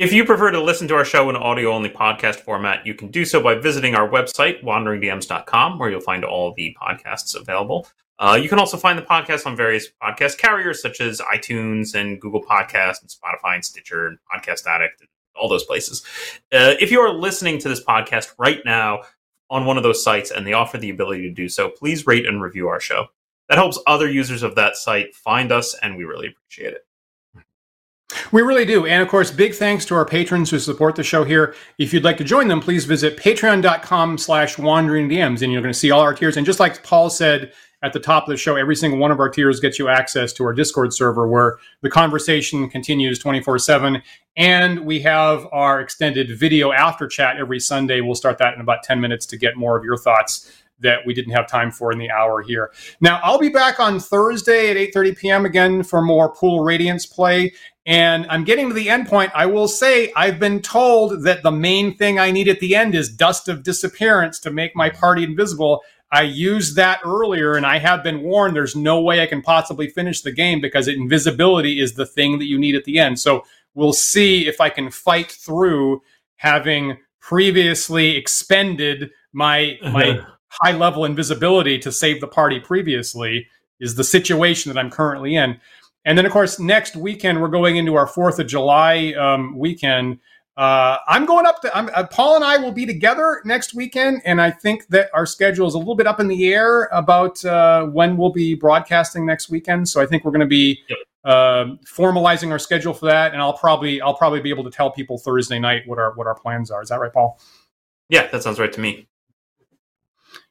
If 0.00 0.14
you 0.14 0.24
prefer 0.24 0.50
to 0.50 0.62
listen 0.62 0.88
to 0.88 0.94
our 0.94 1.04
show 1.04 1.28
in 1.28 1.36
audio 1.36 1.72
only 1.72 1.90
podcast 1.90 2.36
format, 2.36 2.86
you 2.86 2.94
can 2.94 3.10
do 3.10 3.26
so 3.26 3.38
by 3.42 3.56
visiting 3.56 3.94
our 3.94 4.08
website, 4.08 4.64
wanderingdms.com, 4.64 5.78
where 5.78 5.90
you'll 5.90 6.00
find 6.00 6.24
all 6.24 6.54
the 6.54 6.74
podcasts 6.80 7.38
available. 7.38 7.86
Uh, 8.18 8.38
you 8.42 8.48
can 8.48 8.58
also 8.58 8.78
find 8.78 8.98
the 8.98 9.02
podcast 9.02 9.44
on 9.44 9.54
various 9.54 9.88
podcast 10.02 10.38
carriers 10.38 10.80
such 10.80 11.02
as 11.02 11.20
iTunes 11.20 11.94
and 11.94 12.18
Google 12.18 12.42
Podcast 12.42 13.02
and 13.02 13.10
Spotify 13.10 13.56
and 13.56 13.62
Stitcher 13.62 14.06
and 14.06 14.16
Podcast 14.34 14.66
Addict 14.66 15.02
and 15.02 15.08
all 15.36 15.50
those 15.50 15.64
places. 15.64 16.02
Uh, 16.50 16.72
if 16.80 16.90
you 16.90 17.00
are 17.00 17.12
listening 17.12 17.58
to 17.58 17.68
this 17.68 17.84
podcast 17.84 18.32
right 18.38 18.62
now 18.64 19.02
on 19.50 19.66
one 19.66 19.76
of 19.76 19.82
those 19.82 20.02
sites 20.02 20.30
and 20.30 20.46
they 20.46 20.54
offer 20.54 20.78
the 20.78 20.88
ability 20.88 21.28
to 21.28 21.30
do 21.30 21.46
so, 21.46 21.68
please 21.68 22.06
rate 22.06 22.24
and 22.24 22.40
review 22.40 22.68
our 22.68 22.80
show. 22.80 23.08
That 23.50 23.58
helps 23.58 23.78
other 23.86 24.10
users 24.10 24.42
of 24.42 24.54
that 24.54 24.76
site 24.76 25.14
find 25.14 25.52
us, 25.52 25.76
and 25.82 25.94
we 25.94 26.04
really 26.04 26.28
appreciate 26.28 26.72
it. 26.72 26.86
We 28.32 28.42
really 28.42 28.64
do. 28.64 28.86
And 28.86 29.02
of 29.02 29.08
course, 29.08 29.30
big 29.30 29.54
thanks 29.54 29.84
to 29.86 29.94
our 29.96 30.04
patrons 30.04 30.50
who 30.50 30.58
support 30.60 30.94
the 30.94 31.02
show 31.02 31.24
here. 31.24 31.54
If 31.78 31.92
you'd 31.92 32.04
like 32.04 32.16
to 32.18 32.24
join 32.24 32.46
them, 32.46 32.60
please 32.60 32.84
visit 32.84 33.16
patreon.com 33.16 34.18
slash 34.18 34.56
wandering 34.56 35.08
DMs 35.08 35.42
and 35.42 35.52
you're 35.52 35.62
going 35.62 35.72
to 35.72 35.78
see 35.78 35.90
all 35.90 36.00
our 36.00 36.14
tiers. 36.14 36.36
And 36.36 36.46
just 36.46 36.60
like 36.60 36.82
Paul 36.84 37.10
said 37.10 37.52
at 37.82 37.92
the 37.92 37.98
top 37.98 38.24
of 38.24 38.30
the 38.30 38.36
show, 38.36 38.54
every 38.54 38.76
single 38.76 39.00
one 39.00 39.10
of 39.10 39.18
our 39.18 39.28
tiers 39.28 39.58
gets 39.58 39.78
you 39.78 39.88
access 39.88 40.32
to 40.34 40.44
our 40.44 40.52
Discord 40.52 40.92
server 40.92 41.26
where 41.26 41.58
the 41.80 41.90
conversation 41.90 42.68
continues 42.70 43.18
24 43.18 43.58
7. 43.58 44.02
And 44.36 44.80
we 44.80 45.00
have 45.00 45.46
our 45.50 45.80
extended 45.80 46.38
video 46.38 46.70
after 46.70 47.08
chat 47.08 47.36
every 47.36 47.58
Sunday. 47.58 48.00
We'll 48.00 48.14
start 48.14 48.38
that 48.38 48.54
in 48.54 48.60
about 48.60 48.84
10 48.84 49.00
minutes 49.00 49.26
to 49.26 49.36
get 49.36 49.56
more 49.56 49.76
of 49.76 49.84
your 49.84 49.96
thoughts 49.96 50.50
that 50.80 51.00
we 51.06 51.14
didn't 51.14 51.32
have 51.32 51.46
time 51.46 51.70
for 51.70 51.92
in 51.92 51.98
the 51.98 52.10
hour 52.10 52.42
here. 52.42 52.72
Now, 53.00 53.20
I'll 53.22 53.38
be 53.38 53.48
back 53.48 53.78
on 53.78 54.00
Thursday 54.00 54.70
at 54.70 54.76
8:30 54.76 55.18
p.m. 55.18 55.44
again 55.44 55.82
for 55.82 56.02
more 56.02 56.34
Pool 56.34 56.64
Radiance 56.64 57.06
play. 57.06 57.52
And 57.90 58.24
I'm 58.30 58.44
getting 58.44 58.68
to 58.68 58.74
the 58.74 58.88
end 58.88 59.08
point. 59.08 59.32
I 59.34 59.46
will 59.46 59.66
say 59.66 60.12
I've 60.14 60.38
been 60.38 60.62
told 60.62 61.24
that 61.24 61.42
the 61.42 61.50
main 61.50 61.96
thing 61.96 62.20
I 62.20 62.30
need 62.30 62.46
at 62.46 62.60
the 62.60 62.76
end 62.76 62.94
is 62.94 63.12
dust 63.12 63.48
of 63.48 63.64
disappearance 63.64 64.38
to 64.40 64.52
make 64.52 64.76
my 64.76 64.90
party 64.90 65.24
invisible. 65.24 65.82
I 66.12 66.22
used 66.22 66.76
that 66.76 67.00
earlier 67.04 67.56
and 67.56 67.66
I 67.66 67.78
have 67.78 68.04
been 68.04 68.22
warned 68.22 68.54
there's 68.54 68.76
no 68.76 69.00
way 69.00 69.20
I 69.20 69.26
can 69.26 69.42
possibly 69.42 69.88
finish 69.88 70.22
the 70.22 70.30
game 70.30 70.60
because 70.60 70.86
invisibility 70.86 71.80
is 71.80 71.94
the 71.94 72.06
thing 72.06 72.38
that 72.38 72.46
you 72.46 72.60
need 72.60 72.76
at 72.76 72.84
the 72.84 73.00
end. 73.00 73.18
So 73.18 73.42
we'll 73.74 73.92
see 73.92 74.46
if 74.46 74.60
I 74.60 74.70
can 74.70 74.92
fight 74.92 75.32
through 75.32 76.00
having 76.36 76.96
previously 77.18 78.16
expended 78.16 79.10
my 79.32 79.80
my 79.82 80.24
high 80.62 80.76
level 80.76 81.04
invisibility 81.04 81.76
to 81.80 81.90
save 81.90 82.20
the 82.20 82.28
party 82.28 82.60
previously 82.60 83.48
is 83.80 83.96
the 83.96 84.04
situation 84.04 84.72
that 84.72 84.78
I'm 84.78 84.90
currently 84.90 85.34
in. 85.34 85.58
And 86.04 86.16
then, 86.16 86.26
of 86.26 86.32
course, 86.32 86.58
next 86.58 86.96
weekend 86.96 87.40
we're 87.40 87.48
going 87.48 87.76
into 87.76 87.94
our 87.94 88.06
Fourth 88.06 88.38
of 88.38 88.46
July 88.46 89.12
um, 89.18 89.58
weekend. 89.58 90.18
Uh, 90.56 90.98
I'm 91.06 91.26
going 91.26 91.46
up 91.46 91.62
to 91.62 91.76
I'm, 91.76 91.90
uh, 91.94 92.06
Paul 92.06 92.36
and 92.36 92.44
I 92.44 92.58
will 92.58 92.72
be 92.72 92.84
together 92.84 93.40
next 93.44 93.74
weekend, 93.74 94.20
and 94.24 94.40
I 94.40 94.50
think 94.50 94.88
that 94.88 95.08
our 95.14 95.24
schedule 95.24 95.66
is 95.66 95.74
a 95.74 95.78
little 95.78 95.94
bit 95.94 96.06
up 96.06 96.20
in 96.20 96.28
the 96.28 96.52
air 96.52 96.84
about 96.92 97.42
uh, 97.44 97.84
when 97.86 98.16
we'll 98.16 98.32
be 98.32 98.54
broadcasting 98.54 99.24
next 99.24 99.48
weekend. 99.48 99.88
So 99.88 100.00
I 100.00 100.06
think 100.06 100.24
we're 100.24 100.32
going 100.32 100.40
to 100.40 100.46
be. 100.46 100.80
Um, 101.22 101.78
formalizing 101.84 102.50
our 102.50 102.58
schedule 102.58 102.94
for 102.94 103.04
that, 103.04 103.34
and 103.34 103.42
I'll 103.42 103.52
probably 103.52 104.00
I'll 104.00 104.14
probably 104.14 104.40
be 104.40 104.48
able 104.48 104.64
to 104.64 104.70
tell 104.70 104.90
people 104.90 105.18
Thursday 105.18 105.58
night 105.58 105.82
what 105.84 105.98
our 105.98 106.14
what 106.14 106.26
our 106.26 106.34
plans 106.34 106.70
are. 106.70 106.80
Is 106.80 106.88
that 106.88 106.98
right, 106.98 107.12
Paul? 107.12 107.38
Yeah, 108.08 108.26
that 108.28 108.42
sounds 108.42 108.58
right 108.58 108.72
to 108.72 108.80
me. 108.80 109.06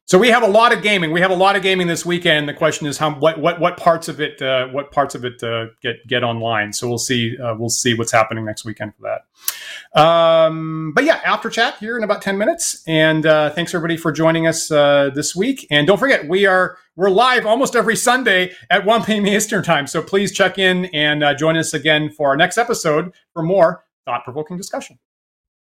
So 0.09 0.17
we 0.17 0.29
have 0.29 0.41
a 0.41 0.47
lot 0.47 0.73
of 0.73 0.81
gaming. 0.81 1.11
We 1.11 1.21
have 1.21 1.29
a 1.29 1.35
lot 1.35 1.55
of 1.55 1.61
gaming 1.61 1.85
this 1.85 2.03
weekend. 2.03 2.49
The 2.49 2.53
question 2.55 2.87
is 2.87 2.97
how 2.97 3.11
what 3.11 3.39
what 3.39 3.59
what 3.59 3.77
parts 3.77 4.07
of 4.07 4.19
it 4.19 4.41
uh, 4.41 4.69
what 4.69 4.91
parts 4.91 5.13
of 5.13 5.23
it 5.23 5.43
uh, 5.43 5.67
get 5.83 5.97
get 6.07 6.23
online. 6.23 6.73
So 6.73 6.87
we'll 6.89 6.97
see 6.97 7.37
uh, 7.37 7.53
we'll 7.53 7.69
see 7.69 7.93
what's 7.93 8.11
happening 8.11 8.43
next 8.43 8.65
weekend 8.65 8.93
for 8.95 9.03
that. 9.03 10.01
Um, 10.01 10.93
but 10.95 11.03
yeah, 11.03 11.21
after 11.23 11.47
chat 11.51 11.77
here 11.77 11.95
in 11.95 12.03
about 12.03 12.23
ten 12.23 12.39
minutes. 12.39 12.81
And 12.87 13.23
uh, 13.27 13.51
thanks 13.51 13.75
everybody 13.75 13.97
for 13.97 14.11
joining 14.11 14.47
us 14.47 14.71
uh, 14.71 15.11
this 15.13 15.35
week. 15.35 15.67
And 15.69 15.85
don't 15.85 15.99
forget 15.99 16.27
we 16.27 16.47
are 16.47 16.79
we're 16.95 17.11
live 17.11 17.45
almost 17.45 17.75
every 17.75 17.95
Sunday 17.95 18.53
at 18.71 18.85
one 18.85 19.03
p.m. 19.03 19.27
Eastern 19.27 19.63
time. 19.63 19.85
So 19.85 20.01
please 20.01 20.31
check 20.31 20.57
in 20.57 20.85
and 20.85 21.23
uh, 21.23 21.35
join 21.35 21.55
us 21.55 21.75
again 21.75 22.09
for 22.09 22.29
our 22.29 22.35
next 22.35 22.57
episode 22.57 23.13
for 23.31 23.43
more 23.43 23.85
thought 24.05 24.23
provoking 24.23 24.57
discussion. 24.57 24.97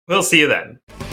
We'll 0.06 0.22
see 0.22 0.40
you 0.40 0.46
then. 0.46 1.05